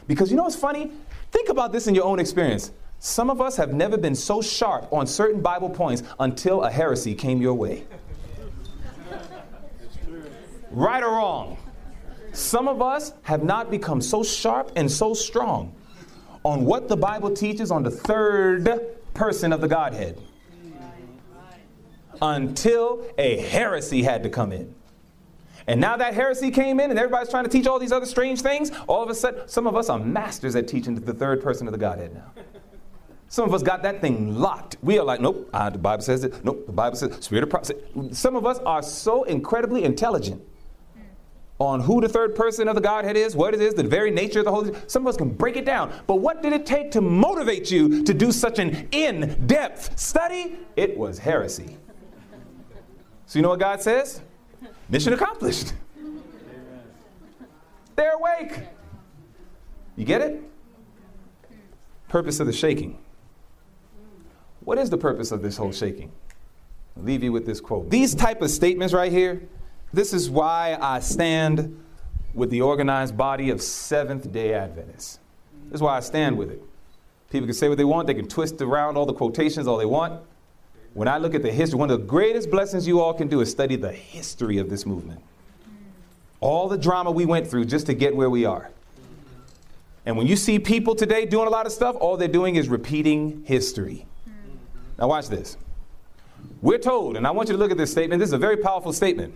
Because 0.07 0.29
you 0.29 0.37
know 0.37 0.43
what's 0.43 0.55
funny? 0.55 0.91
Think 1.31 1.49
about 1.49 1.71
this 1.71 1.87
in 1.87 1.95
your 1.95 2.03
own 2.03 2.19
experience. 2.19 2.71
Some 2.99 3.29
of 3.29 3.41
us 3.41 3.55
have 3.55 3.73
never 3.73 3.97
been 3.97 4.13
so 4.13 4.41
sharp 4.41 4.91
on 4.93 5.07
certain 5.07 5.41
Bible 5.41 5.69
points 5.69 6.03
until 6.19 6.63
a 6.63 6.69
heresy 6.69 7.15
came 7.15 7.41
your 7.41 7.55
way. 7.55 7.85
right 10.69 11.01
or 11.01 11.11
wrong. 11.11 11.57
Some 12.33 12.67
of 12.67 12.81
us 12.81 13.13
have 13.23 13.43
not 13.43 13.71
become 13.71 14.01
so 14.01 14.23
sharp 14.23 14.71
and 14.75 14.89
so 14.89 15.13
strong 15.13 15.73
on 16.43 16.65
what 16.65 16.87
the 16.87 16.97
Bible 16.97 17.33
teaches 17.33 17.71
on 17.71 17.83
the 17.83 17.91
third 17.91 18.67
person 19.13 19.53
of 19.53 19.61
the 19.61 19.67
Godhead 19.67 20.17
until 22.21 23.05
a 23.17 23.37
heresy 23.37 24.03
had 24.03 24.23
to 24.23 24.29
come 24.29 24.51
in. 24.51 24.73
And 25.67 25.79
now 25.79 25.95
that 25.97 26.13
heresy 26.13 26.51
came 26.51 26.79
in 26.79 26.89
and 26.89 26.99
everybody's 26.99 27.29
trying 27.29 27.43
to 27.43 27.49
teach 27.49 27.67
all 27.67 27.79
these 27.79 27.91
other 27.91 28.05
strange 28.05 28.41
things, 28.41 28.71
all 28.87 29.03
of 29.03 29.09
a 29.09 29.15
sudden, 29.15 29.47
some 29.47 29.67
of 29.67 29.75
us 29.75 29.89
are 29.89 29.99
masters 29.99 30.55
at 30.55 30.67
teaching 30.67 30.95
the 30.95 31.13
third 31.13 31.41
person 31.41 31.67
of 31.67 31.71
the 31.71 31.77
Godhead 31.77 32.13
now. 32.13 32.31
Some 33.27 33.47
of 33.47 33.53
us 33.53 33.63
got 33.63 33.81
that 33.83 34.01
thing 34.01 34.35
locked. 34.35 34.75
We 34.81 34.99
are 34.99 35.05
like, 35.05 35.21
nope, 35.21 35.49
uh, 35.53 35.69
the 35.69 35.77
Bible 35.77 36.03
says 36.03 36.25
it. 36.25 36.43
Nope, 36.43 36.65
the 36.65 36.73
Bible 36.73 36.97
says 36.97 37.15
spirit 37.23 37.43
of 37.43 37.49
prophecy. 37.49 37.75
Some 38.11 38.35
of 38.35 38.45
us 38.45 38.59
are 38.59 38.81
so 38.81 39.23
incredibly 39.23 39.83
intelligent 39.85 40.41
on 41.61 41.79
who 41.79 42.01
the 42.01 42.09
third 42.09 42.35
person 42.35 42.67
of 42.67 42.73
the 42.73 42.81
Godhead 42.81 43.15
is, 43.15 43.35
what 43.35 43.53
it 43.53 43.61
is, 43.61 43.75
the 43.75 43.83
very 43.83 44.09
nature 44.09 44.39
of 44.39 44.45
the 44.45 44.51
Holy 44.51 44.69
Spirit. 44.69 44.89
Some 44.89 45.03
of 45.03 45.09
us 45.09 45.15
can 45.15 45.29
break 45.29 45.55
it 45.55 45.63
down. 45.63 45.93
But 46.07 46.15
what 46.15 46.41
did 46.41 46.53
it 46.53 46.65
take 46.65 46.89
to 46.91 47.01
motivate 47.01 47.69
you 47.69 48.03
to 48.03 48.13
do 48.15 48.31
such 48.31 48.57
an 48.57 48.87
in 48.91 49.45
depth 49.45 49.97
study? 49.99 50.57
It 50.75 50.97
was 50.97 51.19
heresy. 51.19 51.77
So, 53.27 53.37
you 53.37 53.43
know 53.43 53.49
what 53.49 53.59
God 53.59 53.79
says? 53.79 54.21
Mission 54.89 55.13
accomplished. 55.13 55.73
They're 57.95 58.13
awake. 58.13 58.59
You 59.95 60.05
get 60.05 60.21
it? 60.21 60.41
Purpose 62.09 62.39
of 62.39 62.47
the 62.47 62.53
shaking. 62.53 62.97
What 64.61 64.79
is 64.79 64.89
the 64.89 64.97
purpose 64.97 65.31
of 65.31 65.43
this 65.43 65.57
whole 65.57 65.71
shaking? 65.71 66.11
I'll 66.97 67.03
leave 67.03 67.23
you 67.23 67.31
with 67.31 67.45
this 67.45 67.61
quote. 67.61 67.91
These 67.91 68.15
type 68.15 68.41
of 68.41 68.49
statements 68.49 68.93
right 68.93 69.11
here, 69.11 69.43
this 69.93 70.13
is 70.13 70.29
why 70.29 70.77
I 70.79 70.99
stand 70.99 71.77
with 72.33 72.49
the 72.49 72.61
organized 72.61 73.17
body 73.17 73.49
of 73.49 73.61
Seventh 73.61 74.31
day 74.31 74.53
Adventists. 74.53 75.19
This 75.65 75.75
is 75.75 75.81
why 75.81 75.97
I 75.97 75.99
stand 75.99 76.37
with 76.37 76.51
it. 76.51 76.61
People 77.29 77.47
can 77.47 77.53
say 77.53 77.69
what 77.69 77.77
they 77.77 77.85
want, 77.85 78.07
they 78.07 78.13
can 78.13 78.27
twist 78.27 78.61
around 78.61 78.97
all 78.97 79.05
the 79.05 79.13
quotations 79.13 79.67
all 79.67 79.77
they 79.77 79.85
want. 79.85 80.21
When 80.93 81.07
I 81.07 81.17
look 81.17 81.33
at 81.33 81.41
the 81.41 81.51
history, 81.51 81.79
one 81.79 81.89
of 81.89 81.99
the 81.99 82.05
greatest 82.05 82.51
blessings 82.51 82.85
you 82.85 82.99
all 82.99 83.13
can 83.13 83.29
do 83.29 83.39
is 83.39 83.49
study 83.49 83.77
the 83.77 83.91
history 83.91 84.57
of 84.57 84.69
this 84.69 84.85
movement. 84.85 85.21
All 86.41 86.67
the 86.67 86.77
drama 86.77 87.11
we 87.11 87.25
went 87.25 87.47
through 87.47 87.65
just 87.65 87.85
to 87.85 87.93
get 87.93 88.15
where 88.15 88.29
we 88.29 88.43
are. 88.45 88.69
And 90.05 90.17
when 90.17 90.27
you 90.27 90.35
see 90.35 90.59
people 90.59 90.95
today 90.95 91.25
doing 91.25 91.47
a 91.47 91.51
lot 91.51 91.65
of 91.65 91.71
stuff, 91.71 91.95
all 91.99 92.17
they're 92.17 92.27
doing 92.27 92.55
is 92.55 92.67
repeating 92.67 93.43
history. 93.45 94.05
Now, 94.97 95.07
watch 95.07 95.29
this. 95.29 95.57
We're 96.61 96.79
told, 96.79 97.15
and 97.15 97.25
I 97.25 97.31
want 97.31 97.49
you 97.49 97.53
to 97.53 97.59
look 97.59 97.71
at 97.71 97.77
this 97.77 97.91
statement. 97.91 98.19
This 98.19 98.29
is 98.29 98.33
a 98.33 98.37
very 98.37 98.57
powerful 98.57 98.91
statement. 98.91 99.33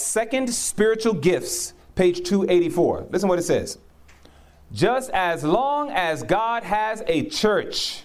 Second 0.00 0.52
spiritual 0.52 1.14
gifts, 1.14 1.74
page 1.94 2.22
284. 2.22 3.06
Listen 3.10 3.28
what 3.28 3.38
it 3.38 3.42
says. 3.42 3.78
Just 4.72 5.10
as 5.10 5.44
long 5.44 5.90
as 5.90 6.22
God 6.22 6.62
has 6.62 7.02
a 7.06 7.28
church, 7.28 8.02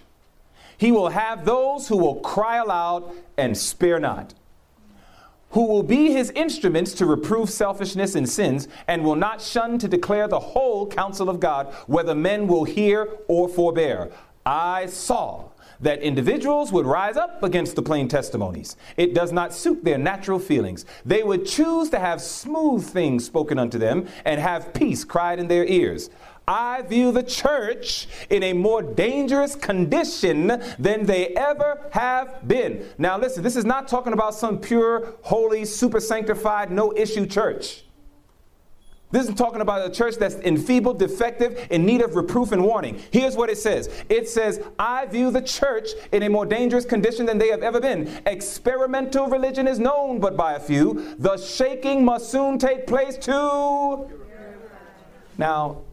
he 0.77 0.91
will 0.91 1.09
have 1.09 1.45
those 1.45 1.87
who 1.87 1.97
will 1.97 2.15
cry 2.15 2.57
aloud 2.57 3.11
and 3.37 3.57
spare 3.57 3.99
not, 3.99 4.33
who 5.51 5.67
will 5.67 5.83
be 5.83 6.11
his 6.11 6.31
instruments 6.31 6.93
to 6.95 7.05
reprove 7.05 7.49
selfishness 7.49 8.15
and 8.15 8.27
sins, 8.27 8.67
and 8.87 9.03
will 9.03 9.15
not 9.15 9.41
shun 9.41 9.77
to 9.79 9.87
declare 9.87 10.27
the 10.27 10.39
whole 10.39 10.87
counsel 10.87 11.29
of 11.29 11.39
God, 11.39 11.73
whether 11.87 12.15
men 12.15 12.47
will 12.47 12.63
hear 12.63 13.09
or 13.27 13.47
forbear. 13.47 14.11
I 14.45 14.87
saw 14.87 15.49
that 15.83 16.01
individuals 16.01 16.71
would 16.71 16.85
rise 16.85 17.17
up 17.17 17.43
against 17.43 17.75
the 17.75 17.81
plain 17.81 18.07
testimonies. 18.07 18.75
It 18.97 19.13
does 19.13 19.31
not 19.31 19.53
suit 19.53 19.83
their 19.83 19.97
natural 19.97 20.39
feelings. 20.39 20.85
They 21.05 21.23
would 21.23 21.45
choose 21.45 21.89
to 21.91 21.99
have 21.99 22.21
smooth 22.21 22.83
things 22.85 23.25
spoken 23.25 23.59
unto 23.59 23.77
them 23.77 24.07
and 24.25 24.39
have 24.41 24.73
peace 24.73 25.03
cried 25.03 25.39
in 25.39 25.47
their 25.47 25.65
ears. 25.65 26.09
I 26.47 26.81
view 26.81 27.11
the 27.11 27.23
church 27.23 28.07
in 28.29 28.43
a 28.43 28.53
more 28.53 28.81
dangerous 28.81 29.55
condition 29.55 30.47
than 30.77 31.05
they 31.05 31.27
ever 31.27 31.87
have 31.91 32.45
been. 32.47 32.85
Now, 32.97 33.17
listen, 33.17 33.43
this 33.43 33.55
is 33.55 33.63
not 33.63 33.87
talking 33.87 34.13
about 34.13 34.35
some 34.35 34.59
pure, 34.59 35.13
holy, 35.21 35.63
super 35.63 36.01
sanctified, 36.01 36.69
no 36.69 36.93
issue 36.95 37.25
church. 37.25 37.82
This 39.13 39.29
is 39.29 39.35
talking 39.35 39.61
about 39.61 39.87
a 39.87 39.91
church 39.93 40.15
that's 40.15 40.37
enfeebled, 40.37 40.97
defective, 40.97 41.67
in 41.69 41.85
need 41.85 42.01
of 42.01 42.15
reproof 42.15 42.51
and 42.51 42.63
warning. 42.63 42.99
Here's 43.11 43.35
what 43.35 43.47
it 43.51 43.59
says 43.59 43.87
it 44.09 44.27
says, 44.27 44.59
I 44.79 45.05
view 45.05 45.29
the 45.29 45.41
church 45.43 45.89
in 46.11 46.23
a 46.23 46.29
more 46.29 46.47
dangerous 46.47 46.83
condition 46.83 47.27
than 47.27 47.37
they 47.37 47.49
have 47.49 47.61
ever 47.61 47.79
been. 47.79 48.09
Experimental 48.25 49.27
religion 49.27 49.67
is 49.67 49.77
known 49.77 50.19
but 50.19 50.35
by 50.35 50.53
a 50.53 50.59
few. 50.59 51.15
The 51.19 51.37
shaking 51.37 52.03
must 52.03 52.31
soon 52.31 52.57
take 52.57 52.87
place 52.87 53.15
too. 53.15 54.09
Now, 55.37 55.83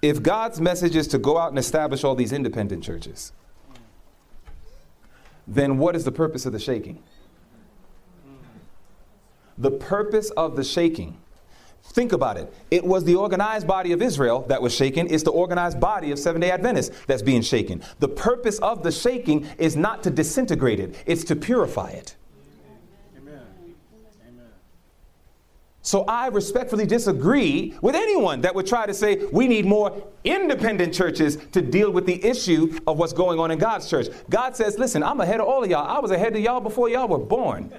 if 0.00 0.22
God's 0.22 0.62
message 0.62 0.96
is 0.96 1.06
to 1.08 1.18
go 1.18 1.36
out 1.36 1.50
and 1.50 1.58
establish 1.58 2.02
all 2.02 2.14
these 2.14 2.32
independent 2.32 2.82
churches, 2.82 3.34
then 5.46 5.76
what 5.76 5.94
is 5.94 6.04
the 6.04 6.12
purpose 6.12 6.46
of 6.46 6.54
the 6.54 6.58
shaking? 6.58 7.02
The 9.58 9.70
purpose 9.70 10.30
of 10.30 10.56
the 10.56 10.64
shaking 10.64 11.18
Think 11.88 12.12
about 12.12 12.36
it. 12.36 12.52
It 12.70 12.84
was 12.84 13.04
the 13.04 13.14
organized 13.14 13.66
body 13.66 13.92
of 13.92 14.02
Israel 14.02 14.44
that 14.48 14.60
was 14.60 14.74
shaken. 14.74 15.06
It's 15.08 15.22
the 15.22 15.30
organized 15.30 15.78
body 15.78 16.10
of 16.10 16.18
Seventh 16.18 16.42
day 16.42 16.50
Adventists 16.50 16.90
that's 17.06 17.22
being 17.22 17.42
shaken. 17.42 17.82
The 18.00 18.08
purpose 18.08 18.58
of 18.58 18.82
the 18.82 18.90
shaking 18.90 19.46
is 19.58 19.76
not 19.76 20.02
to 20.02 20.10
disintegrate 20.10 20.80
it, 20.80 20.96
it's 21.06 21.22
to 21.24 21.36
purify 21.36 21.90
it. 21.90 22.16
So 25.86 26.04
I 26.08 26.28
respectfully 26.28 26.86
disagree 26.86 27.74
with 27.82 27.94
anyone 27.94 28.40
that 28.40 28.54
would 28.54 28.66
try 28.66 28.86
to 28.86 28.94
say 28.94 29.16
we 29.30 29.46
need 29.46 29.66
more 29.66 30.08
independent 30.24 30.94
churches 30.94 31.36
to 31.52 31.60
deal 31.60 31.90
with 31.90 32.06
the 32.06 32.24
issue 32.24 32.78
of 32.86 32.98
what's 32.98 33.12
going 33.12 33.38
on 33.38 33.50
in 33.50 33.58
God's 33.58 33.90
church. 33.90 34.06
God 34.30 34.56
says, 34.56 34.78
listen, 34.78 35.02
I'm 35.02 35.20
ahead 35.20 35.40
of 35.40 35.46
all 35.46 35.62
of 35.62 35.70
y'all. 35.70 35.86
I 35.86 36.00
was 36.00 36.10
ahead 36.10 36.34
of 36.34 36.40
y'all 36.40 36.60
before 36.60 36.88
y'all 36.88 37.06
were 37.06 37.18
born. 37.18 37.70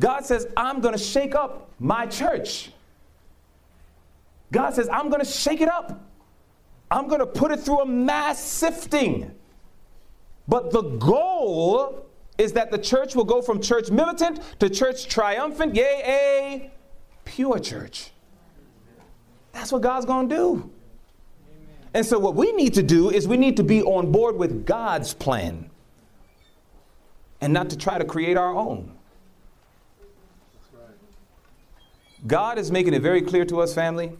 God 0.00 0.24
says, 0.24 0.46
I'm 0.56 0.80
going 0.80 0.96
to 0.96 1.02
shake 1.02 1.34
up 1.34 1.70
my 1.78 2.06
church. 2.06 2.70
God 4.52 4.74
says, 4.74 4.88
I'm 4.88 5.08
going 5.08 5.20
to 5.20 5.30
shake 5.30 5.60
it 5.60 5.68
up. 5.68 6.00
I'm 6.90 7.08
going 7.08 7.20
to 7.20 7.26
put 7.26 7.50
it 7.50 7.60
through 7.60 7.80
a 7.80 7.86
mass 7.86 8.42
sifting. 8.42 9.30
But 10.46 10.70
the 10.70 10.82
goal 10.82 12.06
is 12.38 12.52
that 12.52 12.70
the 12.70 12.78
church 12.78 13.14
will 13.14 13.24
go 13.24 13.42
from 13.42 13.60
church 13.60 13.90
militant 13.90 14.40
to 14.60 14.70
church 14.70 15.08
triumphant, 15.08 15.74
yea, 15.74 16.02
a 16.04 16.70
pure 17.24 17.58
church. 17.58 18.12
That's 19.52 19.72
what 19.72 19.82
God's 19.82 20.06
going 20.06 20.28
to 20.28 20.34
do. 20.34 20.70
And 21.94 22.06
so, 22.06 22.18
what 22.18 22.34
we 22.34 22.52
need 22.52 22.74
to 22.74 22.82
do 22.82 23.10
is 23.10 23.26
we 23.26 23.36
need 23.36 23.56
to 23.56 23.64
be 23.64 23.82
on 23.82 24.12
board 24.12 24.36
with 24.36 24.64
God's 24.64 25.14
plan 25.14 25.70
and 27.40 27.52
not 27.52 27.70
to 27.70 27.76
try 27.76 27.98
to 27.98 28.04
create 28.04 28.36
our 28.36 28.54
own. 28.54 28.97
God 32.28 32.58
is 32.58 32.70
making 32.70 32.94
it 32.94 33.02
very 33.02 33.22
clear 33.22 33.44
to 33.46 33.60
us, 33.60 33.74
family. 33.74 34.12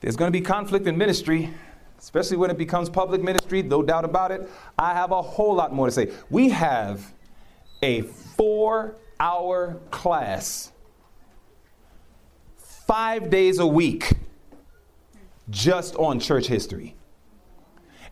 There's 0.00 0.14
going 0.14 0.32
to 0.32 0.38
be 0.38 0.44
conflict 0.44 0.86
in 0.86 0.96
ministry 0.96 1.52
especially 2.04 2.36
when 2.36 2.50
it 2.50 2.58
becomes 2.58 2.90
public 2.90 3.22
ministry, 3.22 3.62
no 3.62 3.82
doubt 3.82 4.04
about 4.04 4.30
it. 4.30 4.46
I 4.78 4.92
have 4.92 5.10
a 5.10 5.22
whole 5.22 5.54
lot 5.54 5.72
more 5.72 5.86
to 5.86 5.92
say. 5.92 6.12
We 6.28 6.50
have 6.50 7.14
a 7.80 8.02
four 8.02 8.96
hour 9.18 9.80
class, 9.90 10.70
five 12.58 13.30
days 13.30 13.58
a 13.58 13.66
week, 13.66 14.12
just 15.48 15.96
on 15.96 16.20
church 16.20 16.46
history. 16.46 16.94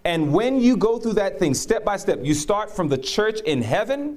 And 0.07 0.33
when 0.33 0.59
you 0.59 0.79
go 0.79 0.99
through 0.99 1.15
that 1.15 1.39
thing 1.39 1.53
step 1.53 1.85
by 1.85 1.99
step, 1.99 2.21
you 2.23 2.33
start 2.33 2.75
from 2.75 2.89
the 2.89 2.97
church 2.97 3.41
in 3.41 3.61
heaven, 3.61 4.17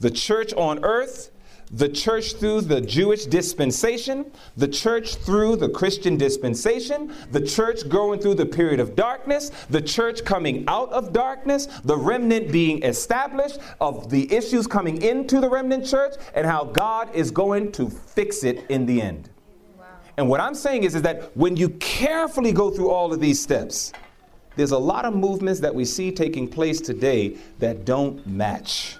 the 0.00 0.10
church 0.10 0.54
on 0.54 0.82
earth, 0.82 1.30
the 1.70 1.88
church 1.88 2.34
through 2.34 2.62
the 2.62 2.80
Jewish 2.80 3.26
dispensation, 3.26 4.30
the 4.56 4.68
church 4.68 5.16
through 5.16 5.56
the 5.56 5.68
Christian 5.68 6.16
dispensation, 6.16 7.12
the 7.32 7.40
church 7.40 7.88
going 7.88 8.20
through 8.20 8.34
the 8.34 8.46
period 8.46 8.80
of 8.80 8.94
darkness, 8.94 9.50
the 9.70 9.80
church 9.80 10.24
coming 10.24 10.64
out 10.68 10.92
of 10.92 11.12
darkness, 11.12 11.66
the 11.84 11.96
remnant 11.96 12.52
being 12.52 12.82
established, 12.82 13.58
of 13.80 14.10
the 14.10 14.32
issues 14.32 14.66
coming 14.66 15.02
into 15.02 15.40
the 15.40 15.48
remnant 15.48 15.86
church, 15.86 16.14
and 16.34 16.46
how 16.46 16.64
God 16.64 17.14
is 17.14 17.30
going 17.30 17.72
to 17.72 17.88
fix 17.88 18.44
it 18.44 18.64
in 18.68 18.86
the 18.86 19.00
end. 19.00 19.30
Wow. 19.78 19.84
And 20.16 20.28
what 20.28 20.40
I'm 20.40 20.54
saying 20.54 20.84
is, 20.84 20.94
is 20.94 21.02
that 21.02 21.36
when 21.36 21.56
you 21.56 21.70
carefully 21.70 22.52
go 22.52 22.70
through 22.70 22.90
all 22.90 23.12
of 23.12 23.20
these 23.20 23.40
steps, 23.40 23.92
there's 24.56 24.70
a 24.70 24.78
lot 24.78 25.04
of 25.04 25.14
movements 25.14 25.60
that 25.60 25.74
we 25.74 25.84
see 25.84 26.12
taking 26.12 26.46
place 26.46 26.80
today 26.80 27.36
that 27.58 27.84
don't 27.84 28.24
match 28.26 28.96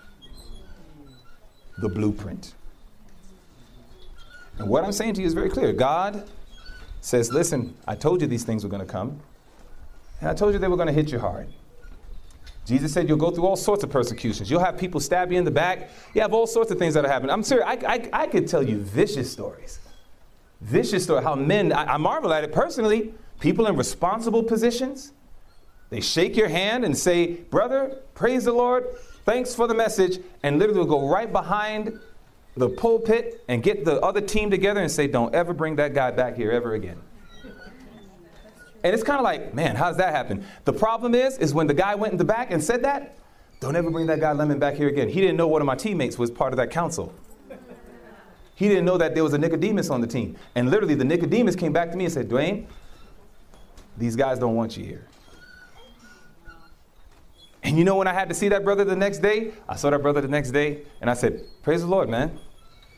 the 1.78 1.88
blueprint. 1.88 2.54
And 4.58 4.68
what 4.68 4.84
I'm 4.84 4.92
saying 4.92 5.14
to 5.14 5.20
you 5.20 5.26
is 5.26 5.34
very 5.34 5.50
clear. 5.50 5.72
God 5.72 6.28
says, 7.00 7.32
Listen, 7.32 7.76
I 7.86 7.96
told 7.96 8.20
you 8.20 8.26
these 8.26 8.44
things 8.44 8.62
were 8.62 8.70
going 8.70 8.86
to 8.86 8.90
come, 8.90 9.20
and 10.20 10.28
I 10.28 10.34
told 10.34 10.52
you 10.52 10.58
they 10.58 10.68
were 10.68 10.76
going 10.76 10.88
to 10.88 10.92
hit 10.92 11.10
you 11.10 11.18
hard. 11.18 11.48
Jesus 12.64 12.92
said 12.92 13.08
you'll 13.08 13.18
go 13.18 13.30
through 13.30 13.44
all 13.44 13.56
sorts 13.56 13.84
of 13.84 13.90
persecutions. 13.90 14.50
You'll 14.50 14.64
have 14.64 14.78
people 14.78 15.00
stab 15.00 15.30
you 15.30 15.38
in 15.38 15.44
the 15.44 15.50
back. 15.50 15.90
You 16.14 16.22
have 16.22 16.32
all 16.32 16.46
sorts 16.46 16.70
of 16.70 16.78
things 16.78 16.94
that 16.94 17.04
happen. 17.04 17.28
I'm 17.28 17.42
serious. 17.42 17.66
I, 17.66 17.74
I, 17.86 18.22
I 18.22 18.26
could 18.26 18.48
tell 18.48 18.62
you 18.62 18.78
vicious 18.78 19.30
stories. 19.30 19.80
Vicious 20.62 21.04
story. 21.04 21.22
How 21.22 21.34
men, 21.34 21.72
I, 21.72 21.94
I 21.94 21.96
marvel 21.98 22.32
at 22.32 22.42
it 22.42 22.52
personally. 22.52 23.12
People 23.38 23.66
in 23.66 23.76
responsible 23.76 24.42
positions, 24.42 25.12
they 25.90 26.00
shake 26.00 26.36
your 26.36 26.48
hand 26.48 26.84
and 26.84 26.96
say, 26.96 27.32
Brother, 27.34 27.98
praise 28.14 28.44
the 28.44 28.52
Lord. 28.52 28.86
Thanks 29.24 29.54
for 29.54 29.66
the 29.66 29.74
message. 29.74 30.20
And 30.42 30.58
literally 30.58 30.86
go 30.88 31.08
right 31.08 31.30
behind 31.30 31.98
the 32.56 32.68
pulpit 32.68 33.42
and 33.48 33.62
get 33.62 33.84
the 33.84 34.00
other 34.00 34.20
team 34.20 34.50
together 34.50 34.80
and 34.80 34.90
say, 34.90 35.06
don't 35.06 35.34
ever 35.34 35.52
bring 35.52 35.76
that 35.76 35.94
guy 35.94 36.10
back 36.10 36.36
here 36.36 36.52
ever 36.52 36.74
again. 36.74 37.00
And 38.84 38.92
it's 38.92 39.02
kind 39.02 39.18
of 39.18 39.24
like, 39.24 39.54
man, 39.54 39.76
how 39.76 39.88
does 39.88 39.96
that 39.96 40.14
happen? 40.14 40.44
The 40.66 40.72
problem 40.72 41.14
is, 41.14 41.38
is 41.38 41.54
when 41.54 41.66
the 41.66 41.74
guy 41.74 41.94
went 41.94 42.12
in 42.12 42.18
the 42.18 42.24
back 42.24 42.50
and 42.50 42.62
said 42.62 42.82
that, 42.84 43.16
don't 43.60 43.74
ever 43.76 43.90
bring 43.90 44.06
that 44.06 44.20
guy 44.20 44.32
Lemon 44.32 44.58
back 44.58 44.74
here 44.74 44.88
again. 44.88 45.08
He 45.08 45.22
didn't 45.22 45.38
know 45.38 45.48
one 45.48 45.62
of 45.62 45.66
my 45.66 45.74
teammates 45.74 46.18
was 46.18 46.30
part 46.30 46.52
of 46.52 46.58
that 46.58 46.70
council. 46.70 47.14
He 48.56 48.68
didn't 48.68 48.84
know 48.84 48.98
that 48.98 49.14
there 49.14 49.24
was 49.24 49.32
a 49.32 49.38
Nicodemus 49.38 49.88
on 49.88 50.00
the 50.02 50.06
team. 50.06 50.36
And 50.54 50.70
literally, 50.70 50.94
the 50.94 51.04
Nicodemus 51.04 51.56
came 51.56 51.72
back 51.72 51.90
to 51.90 51.96
me 51.96 52.04
and 52.04 52.12
said, 52.12 52.28
Dwayne, 52.28 52.66
these 53.96 54.16
guys 54.16 54.38
don't 54.38 54.54
want 54.54 54.76
you 54.76 54.84
here. 54.84 55.08
And 57.64 57.78
you 57.78 57.84
know 57.84 57.96
when 57.96 58.06
I 58.06 58.12
had 58.12 58.28
to 58.28 58.34
see 58.34 58.48
that 58.50 58.62
brother 58.62 58.84
the 58.84 58.94
next 58.94 59.18
day? 59.18 59.52
I 59.68 59.76
saw 59.76 59.90
that 59.90 60.02
brother 60.02 60.20
the 60.20 60.28
next 60.28 60.50
day 60.50 60.82
and 61.00 61.10
I 61.10 61.14
said, 61.14 61.44
Praise 61.62 61.80
the 61.80 61.86
Lord, 61.86 62.10
man. 62.10 62.38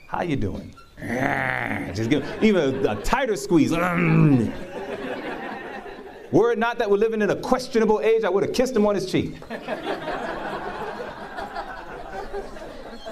How 0.08 0.22
you 0.22 0.36
doing? 0.36 0.74
Ah, 1.00 1.90
just 1.94 2.10
give 2.10 2.24
even 2.42 2.86
a, 2.86 3.00
tighter 3.02 3.36
squeeze. 3.36 3.72
Um. 3.72 4.52
Were 6.32 6.50
it 6.52 6.58
not 6.58 6.78
that 6.78 6.90
we're 6.90 6.96
living 6.96 7.22
in 7.22 7.30
a 7.30 7.36
questionable 7.36 8.00
age, 8.00 8.24
I 8.24 8.28
would 8.28 8.42
have 8.42 8.52
kissed 8.52 8.74
him 8.74 8.86
on 8.86 8.96
his 8.96 9.10
cheek. 9.10 9.36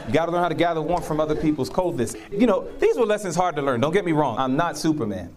You 0.07 0.13
gotta 0.13 0.33
learn 0.33 0.43
how 0.43 0.49
to 0.49 0.55
gather 0.55 0.83
warmth 0.83 1.07
from 1.07 1.21
other 1.21 1.35
people's 1.35 1.71
coldness. 1.71 2.15
You 2.31 2.47
know, 2.47 2.69
these 2.79 2.99
were 2.99 3.07
lessons 3.07 3.37
hard 3.37 3.57
to 3.57 3.63
learn. 3.63 3.81
Don't 3.81 3.93
get 3.93 4.05
me 4.05 4.13
wrong. 4.13 4.37
I'm 4.39 4.57
not 4.57 4.77
Superman. 4.77 5.35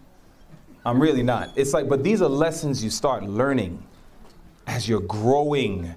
I'm 0.84 1.00
really 1.00 1.22
not. 1.22 1.50
It's 1.56 1.72
like, 1.72 1.88
but 1.88 2.02
these 2.04 2.20
are 2.20 2.28
lessons 2.28 2.84
you 2.84 2.90
start 2.90 3.22
learning 3.22 3.82
as 4.66 4.88
you're 4.88 5.00
growing 5.00 5.94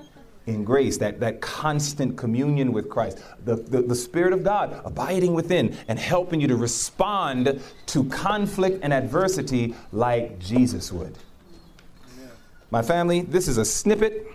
in 0.48 0.64
grace, 0.64 0.98
that, 0.98 1.20
that 1.20 1.40
constant 1.40 2.18
communion 2.18 2.74
with 2.74 2.90
Christ, 2.90 3.20
the, 3.46 3.56
the, 3.56 3.84
the, 3.84 3.96
Spirit 3.96 4.34
of 4.34 4.44
God 4.44 4.82
abiding 4.84 5.34
within 5.34 5.78
and 5.88 6.00
helping 6.00 6.42
you 6.42 6.48
to 6.48 6.56
respond 6.56 7.62
to 7.88 8.04
conflict 8.06 8.80
and 8.82 8.92
adversity 8.92 9.76
like 9.92 10.40
Jesus 10.40 10.92
would. 10.92 11.16
My 12.72 12.82
family, 12.82 13.22
this 13.22 13.48
is 13.48 13.58
a 13.58 13.66
snippet 13.66 14.28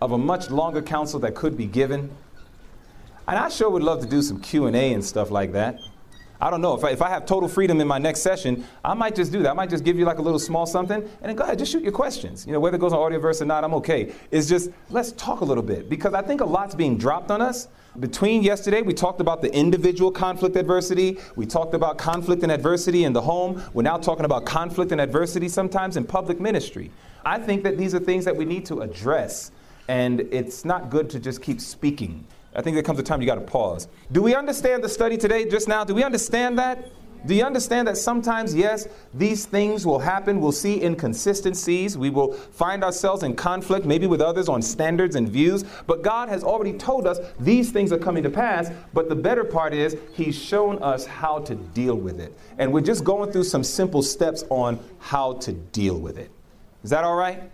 of 0.00 0.12
a 0.12 0.18
much 0.18 0.50
longer 0.50 0.80
counsel 0.80 1.20
that 1.20 1.34
could 1.34 1.56
be 1.56 1.66
given. 1.66 2.10
And 3.26 3.38
I 3.38 3.48
sure 3.48 3.68
would 3.68 3.82
love 3.82 4.00
to 4.00 4.06
do 4.06 4.22
some 4.22 4.40
Q&A 4.40 4.92
and 4.92 5.04
stuff 5.04 5.30
like 5.30 5.52
that. 5.52 5.78
I 6.40 6.50
don't 6.50 6.60
know. 6.60 6.74
If 6.74 6.84
I, 6.84 6.90
if 6.90 7.00
I 7.00 7.08
have 7.08 7.26
total 7.26 7.48
freedom 7.48 7.80
in 7.80 7.86
my 7.86 7.98
next 7.98 8.20
session, 8.20 8.64
I 8.84 8.94
might 8.94 9.14
just 9.14 9.32
do 9.32 9.42
that. 9.42 9.50
I 9.50 9.54
might 9.54 9.70
just 9.70 9.84
give 9.84 9.98
you 9.98 10.04
like 10.04 10.18
a 10.18 10.22
little 10.22 10.38
small 10.38 10.66
something 10.66 11.02
and 11.02 11.22
then 11.22 11.36
go 11.36 11.44
ahead, 11.44 11.58
just 11.58 11.72
shoot 11.72 11.82
your 11.82 11.92
questions. 11.92 12.46
You 12.46 12.52
know, 12.52 12.60
whether 12.60 12.76
it 12.76 12.80
goes 12.80 12.92
on 12.92 12.98
Audioverse 12.98 13.40
or 13.40 13.46
not, 13.46 13.64
I'm 13.64 13.74
okay. 13.74 14.12
It's 14.30 14.48
just, 14.48 14.70
let's 14.90 15.12
talk 15.12 15.40
a 15.40 15.44
little 15.44 15.62
bit 15.62 15.88
because 15.88 16.12
I 16.12 16.22
think 16.22 16.40
a 16.40 16.44
lot's 16.44 16.74
being 16.74 16.98
dropped 16.98 17.30
on 17.30 17.40
us. 17.40 17.68
Between 18.00 18.42
yesterday, 18.42 18.82
we 18.82 18.92
talked 18.92 19.20
about 19.20 19.40
the 19.40 19.54
individual 19.54 20.10
conflict 20.10 20.56
adversity. 20.56 21.18
We 21.36 21.46
talked 21.46 21.74
about 21.74 21.96
conflict 21.96 22.42
and 22.42 22.50
adversity 22.50 23.04
in 23.04 23.12
the 23.12 23.20
home. 23.20 23.62
We're 23.72 23.82
now 23.82 23.98
talking 23.98 24.24
about 24.24 24.44
conflict 24.44 24.90
and 24.90 25.00
adversity 25.00 25.48
sometimes 25.48 25.96
in 25.96 26.04
public 26.04 26.40
ministry. 26.40 26.90
I 27.24 27.38
think 27.38 27.62
that 27.62 27.78
these 27.78 27.94
are 27.94 28.00
things 28.00 28.24
that 28.24 28.36
we 28.36 28.44
need 28.44 28.66
to 28.66 28.80
address, 28.80 29.52
and 29.86 30.20
it's 30.20 30.64
not 30.64 30.90
good 30.90 31.08
to 31.10 31.20
just 31.20 31.40
keep 31.40 31.60
speaking. 31.60 32.26
I 32.54 32.62
think 32.62 32.74
there 32.74 32.82
comes 32.82 32.98
a 32.98 33.02
time 33.02 33.20
you 33.20 33.26
got 33.26 33.34
to 33.36 33.40
pause. 33.40 33.88
Do 34.12 34.22
we 34.22 34.34
understand 34.34 34.84
the 34.84 34.88
study 34.88 35.16
today 35.16 35.48
just 35.48 35.66
now? 35.66 35.84
Do 35.84 35.94
we 35.94 36.04
understand 36.04 36.58
that? 36.58 36.90
Do 37.26 37.34
you 37.34 37.42
understand 37.42 37.88
that 37.88 37.96
sometimes, 37.96 38.54
yes, 38.54 38.86
these 39.14 39.46
things 39.46 39.86
will 39.86 39.98
happen? 39.98 40.40
We'll 40.40 40.52
see 40.52 40.82
inconsistencies. 40.82 41.96
We 41.96 42.10
will 42.10 42.34
find 42.34 42.84
ourselves 42.84 43.22
in 43.22 43.34
conflict, 43.34 43.86
maybe 43.86 44.06
with 44.06 44.20
others 44.20 44.46
on 44.48 44.60
standards 44.60 45.16
and 45.16 45.26
views. 45.26 45.64
But 45.86 46.02
God 46.02 46.28
has 46.28 46.44
already 46.44 46.74
told 46.74 47.06
us 47.06 47.18
these 47.40 47.72
things 47.72 47.92
are 47.92 47.98
coming 47.98 48.22
to 48.24 48.30
pass. 48.30 48.70
But 48.92 49.08
the 49.08 49.16
better 49.16 49.42
part 49.42 49.72
is, 49.72 49.96
He's 50.12 50.36
shown 50.36 50.78
us 50.82 51.06
how 51.06 51.38
to 51.40 51.54
deal 51.54 51.94
with 51.94 52.20
it. 52.20 52.36
And 52.58 52.70
we're 52.70 52.82
just 52.82 53.04
going 53.04 53.32
through 53.32 53.44
some 53.44 53.64
simple 53.64 54.02
steps 54.02 54.44
on 54.50 54.78
how 54.98 55.32
to 55.34 55.52
deal 55.52 55.98
with 55.98 56.18
it. 56.18 56.30
Is 56.82 56.90
that 56.90 57.04
all 57.04 57.16
right? 57.16 57.50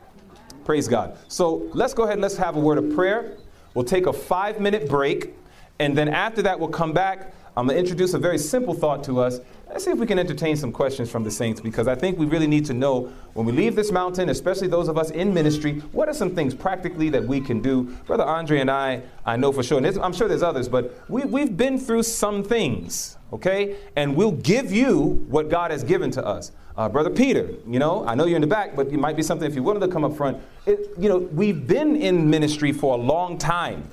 Praise 0.65 0.89
God. 0.89 1.17
So 1.29 1.71
let's 1.75 1.95
go 1.95 2.03
ahead 2.03 2.15
and 2.15 2.23
let's 2.23 2.37
have 2.37 2.57
a 2.57 2.61
word 2.61 2.79
of 2.79 2.93
prayer. 2.95 3.37
We'll 3.75 3.85
take 3.85 4.07
a 4.07 4.13
five 4.13 4.61
minute 4.61 4.89
break, 4.89 5.35
and 5.79 5.97
then 5.97 6.09
after 6.09 6.43
that, 6.43 6.59
we'll 6.59 6.69
come 6.69 6.93
back. 6.93 7.35
I'm 7.57 7.67
going 7.67 7.77
to 7.77 7.81
introduce 7.81 8.15
a 8.15 8.19
very 8.19 8.39
simple 8.39 8.75
thought 8.75 9.05
to 9.05 9.21
us. 9.21 9.41
Let's 9.69 9.85
see 9.85 9.91
if 9.91 9.99
we 9.99 10.07
can 10.07 10.19
entertain 10.19 10.57
some 10.57 10.73
questions 10.73 11.11
from 11.11 11.23
the 11.23 11.31
saints 11.31 11.61
because 11.61 11.87
I 11.87 11.95
think 11.95 12.19
we 12.19 12.27
really 12.27 12.47
need 12.47 12.65
to 12.67 12.75
know 12.75 13.13
when 13.35 13.47
we 13.47 13.53
leave 13.53 13.77
this 13.77 13.93
mountain, 13.93 14.29
especially 14.29 14.67
those 14.67 14.89
of 14.89 14.99
us 14.99 15.11
in 15.11 15.33
ministry, 15.33 15.81
what 15.93 16.09
are 16.09 16.15
some 16.15 16.35
things 16.35 16.55
practically 16.55 17.09
that 17.11 17.25
we 17.25 17.41
can 17.41 17.61
do? 17.61 17.85
Brother 18.07 18.25
Andre 18.25 18.61
and 18.61 18.71
I, 18.71 19.03
I 19.25 19.37
know 19.37 19.53
for 19.53 19.63
sure, 19.63 19.79
and 19.79 19.99
I'm 19.99 20.13
sure 20.13 20.27
there's 20.27 20.43
others, 20.43 20.69
but 20.69 21.01
we, 21.09 21.23
we've 21.23 21.57
been 21.57 21.79
through 21.79 22.03
some 22.03 22.43
things, 22.43 23.17
okay? 23.33 23.77
And 23.95 24.17
we'll 24.17 24.33
give 24.33 24.73
you 24.73 25.25
what 25.29 25.49
God 25.49 25.71
has 25.71 25.85
given 25.85 26.11
to 26.13 26.25
us. 26.27 26.51
Uh, 26.81 26.89
Brother 26.89 27.11
Peter, 27.11 27.51
you 27.69 27.79
know, 27.79 28.07
I 28.07 28.15
know 28.15 28.25
you're 28.25 28.37
in 28.37 28.41
the 28.41 28.47
back, 28.47 28.75
but 28.75 28.87
it 28.87 28.97
might 28.97 29.15
be 29.15 29.23
something 29.23 29.47
if 29.47 29.55
you 29.55 29.63
wanted 29.63 29.81
to 29.81 29.89
come 29.89 30.03
up 30.03 30.17
front. 30.17 30.43
It, 30.65 30.89
you 30.97 31.11
know, 31.11 31.19
we've 31.19 31.67
been 31.67 31.95
in 31.95 32.31
ministry 32.31 32.73
for 32.73 32.95
a 32.95 32.97
long 32.97 33.37
time, 33.37 33.87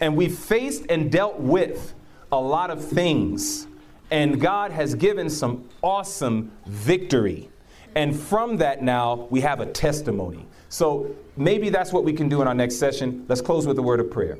and 0.00 0.14
we've 0.14 0.36
faced 0.36 0.84
and 0.90 1.10
dealt 1.10 1.40
with 1.40 1.94
a 2.30 2.38
lot 2.38 2.70
of 2.70 2.84
things. 2.84 3.66
And 4.10 4.38
God 4.38 4.70
has 4.70 4.94
given 4.94 5.30
some 5.30 5.66
awesome 5.82 6.52
victory. 6.66 7.48
And 7.94 8.14
from 8.14 8.58
that, 8.58 8.82
now 8.82 9.28
we 9.30 9.40
have 9.40 9.60
a 9.60 9.72
testimony. 9.72 10.44
So 10.68 11.16
maybe 11.38 11.70
that's 11.70 11.90
what 11.90 12.04
we 12.04 12.12
can 12.12 12.28
do 12.28 12.42
in 12.42 12.48
our 12.48 12.54
next 12.54 12.76
session. 12.76 13.24
Let's 13.30 13.40
close 13.40 13.66
with 13.66 13.78
a 13.78 13.82
word 13.82 13.98
of 13.98 14.10
prayer. 14.10 14.38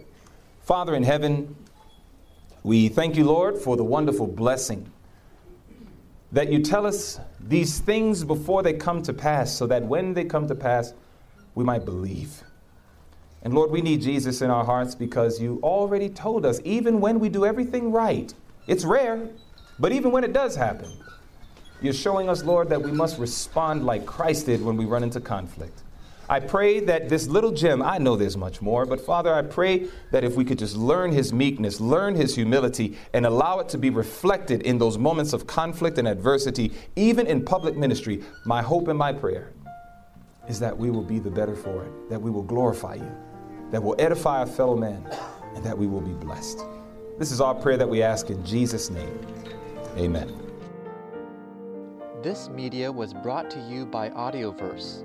Father 0.65 0.95
in 0.95 1.03
heaven, 1.03 1.57
we 2.63 2.89
thank 2.89 3.17
you, 3.17 3.25
Lord, 3.25 3.57
for 3.57 3.75
the 3.75 3.85
wonderful 3.85 4.27
blessing 4.27 4.93
that 6.33 6.51
you 6.51 6.61
tell 6.61 6.87
us 6.87 7.21
these 7.41 7.79
things 7.79 8.25
before 8.25 8.63
they 8.63 8.73
come 8.73 9.03
to 9.03 9.13
pass, 9.13 9.53
so 9.53 9.67
that 9.67 9.83
when 9.85 10.15
they 10.15 10.25
come 10.25 10.49
to 10.49 10.55
pass, 10.55 10.93
we 11.55 11.65
might 11.65 11.85
believe. 11.85 12.43
And 13.43 13.55
Lord, 13.55 13.71
we 13.71 13.81
need 13.81 14.03
Jesus 14.03 14.43
in 14.43 14.51
our 14.51 14.65
hearts 14.65 14.95
because 14.95 15.41
you 15.41 15.61
already 15.63 16.09
told 16.09 16.45
us, 16.45 16.61
even 16.65 17.01
when 17.01 17.21
we 17.21 17.29
do 17.29 17.47
everything 17.47 17.93
right, 17.93 18.35
it's 18.67 18.85
rare, 18.85 19.29
but 19.79 19.93
even 19.93 20.11
when 20.11 20.25
it 20.25 20.33
does 20.33 20.57
happen, 20.57 20.91
you're 21.81 21.93
showing 21.93 22.29
us, 22.29 22.43
Lord, 22.43 22.69
that 22.71 22.83
we 22.83 22.91
must 22.91 23.19
respond 23.19 23.85
like 23.85 24.07
Christ 24.07 24.47
did 24.47 24.65
when 24.65 24.77
we 24.77 24.85
run 24.85 25.03
into 25.03 25.21
conflict. 25.21 25.83
I 26.29 26.41
pray 26.41 26.81
that 26.81 27.09
this 27.09 27.29
little 27.29 27.53
gem, 27.53 27.81
I 27.83 27.99
know 27.99 28.17
there's 28.17 28.37
much 28.37 28.61
more, 28.61 28.85
but 28.85 29.01
Father, 29.01 29.33
I 29.33 29.43
pray 29.43 29.87
that 30.11 30.25
if 30.25 30.35
we 30.35 30.45
could 30.45 30.59
just 30.59 30.77
learn 30.77 31.13
his 31.13 31.33
meekness, 31.33 31.81
learn 31.81 32.17
his 32.17 32.35
humility, 32.35 32.97
and 33.13 33.25
allow 33.25 33.61
it 33.61 33.69
to 33.71 33.79
be 33.79 33.91
reflected 33.91 34.63
in 34.63 34.79
those 34.79 34.99
moments 34.99 35.33
of 35.33 35.47
conflict 35.47 35.99
and 35.99 36.09
adversity, 36.09 36.73
even 36.97 37.29
in 37.29 37.45
public 37.45 37.77
ministry, 37.77 38.25
my 38.45 38.61
hope 38.61 38.89
and 38.89 38.99
my 38.99 39.13
prayer 39.13 39.53
is 40.49 40.59
that 40.59 40.77
we 40.77 40.91
will 40.91 41.03
be 41.03 41.21
the 41.21 41.31
better 41.31 41.55
for 41.55 41.85
it, 41.85 42.09
that 42.09 42.21
we 42.21 42.31
will 42.31 42.43
glorify 42.43 42.95
you, 42.95 43.13
that 43.71 43.81
we 43.81 43.89
will 43.89 44.01
edify 44.01 44.41
our 44.41 44.47
fellow 44.47 44.77
man, 44.77 45.09
and 45.55 45.65
that 45.65 45.77
we 45.77 45.87
will 45.87 46.01
be 46.01 46.13
blessed. 46.13 46.65
This 47.19 47.31
is 47.31 47.41
our 47.41 47.55
prayer 47.55 47.77
that 47.77 47.89
we 47.89 48.03
ask 48.03 48.31
in 48.31 48.45
Jesus' 48.45 48.91
name. 48.91 49.19
Amen. 49.97 50.33
This 52.23 52.49
media 52.49 52.91
was 52.91 53.15
brought 53.15 53.49
to 53.51 53.61
you 53.61 53.87
by 53.87 54.11
Audioverse 54.11 55.05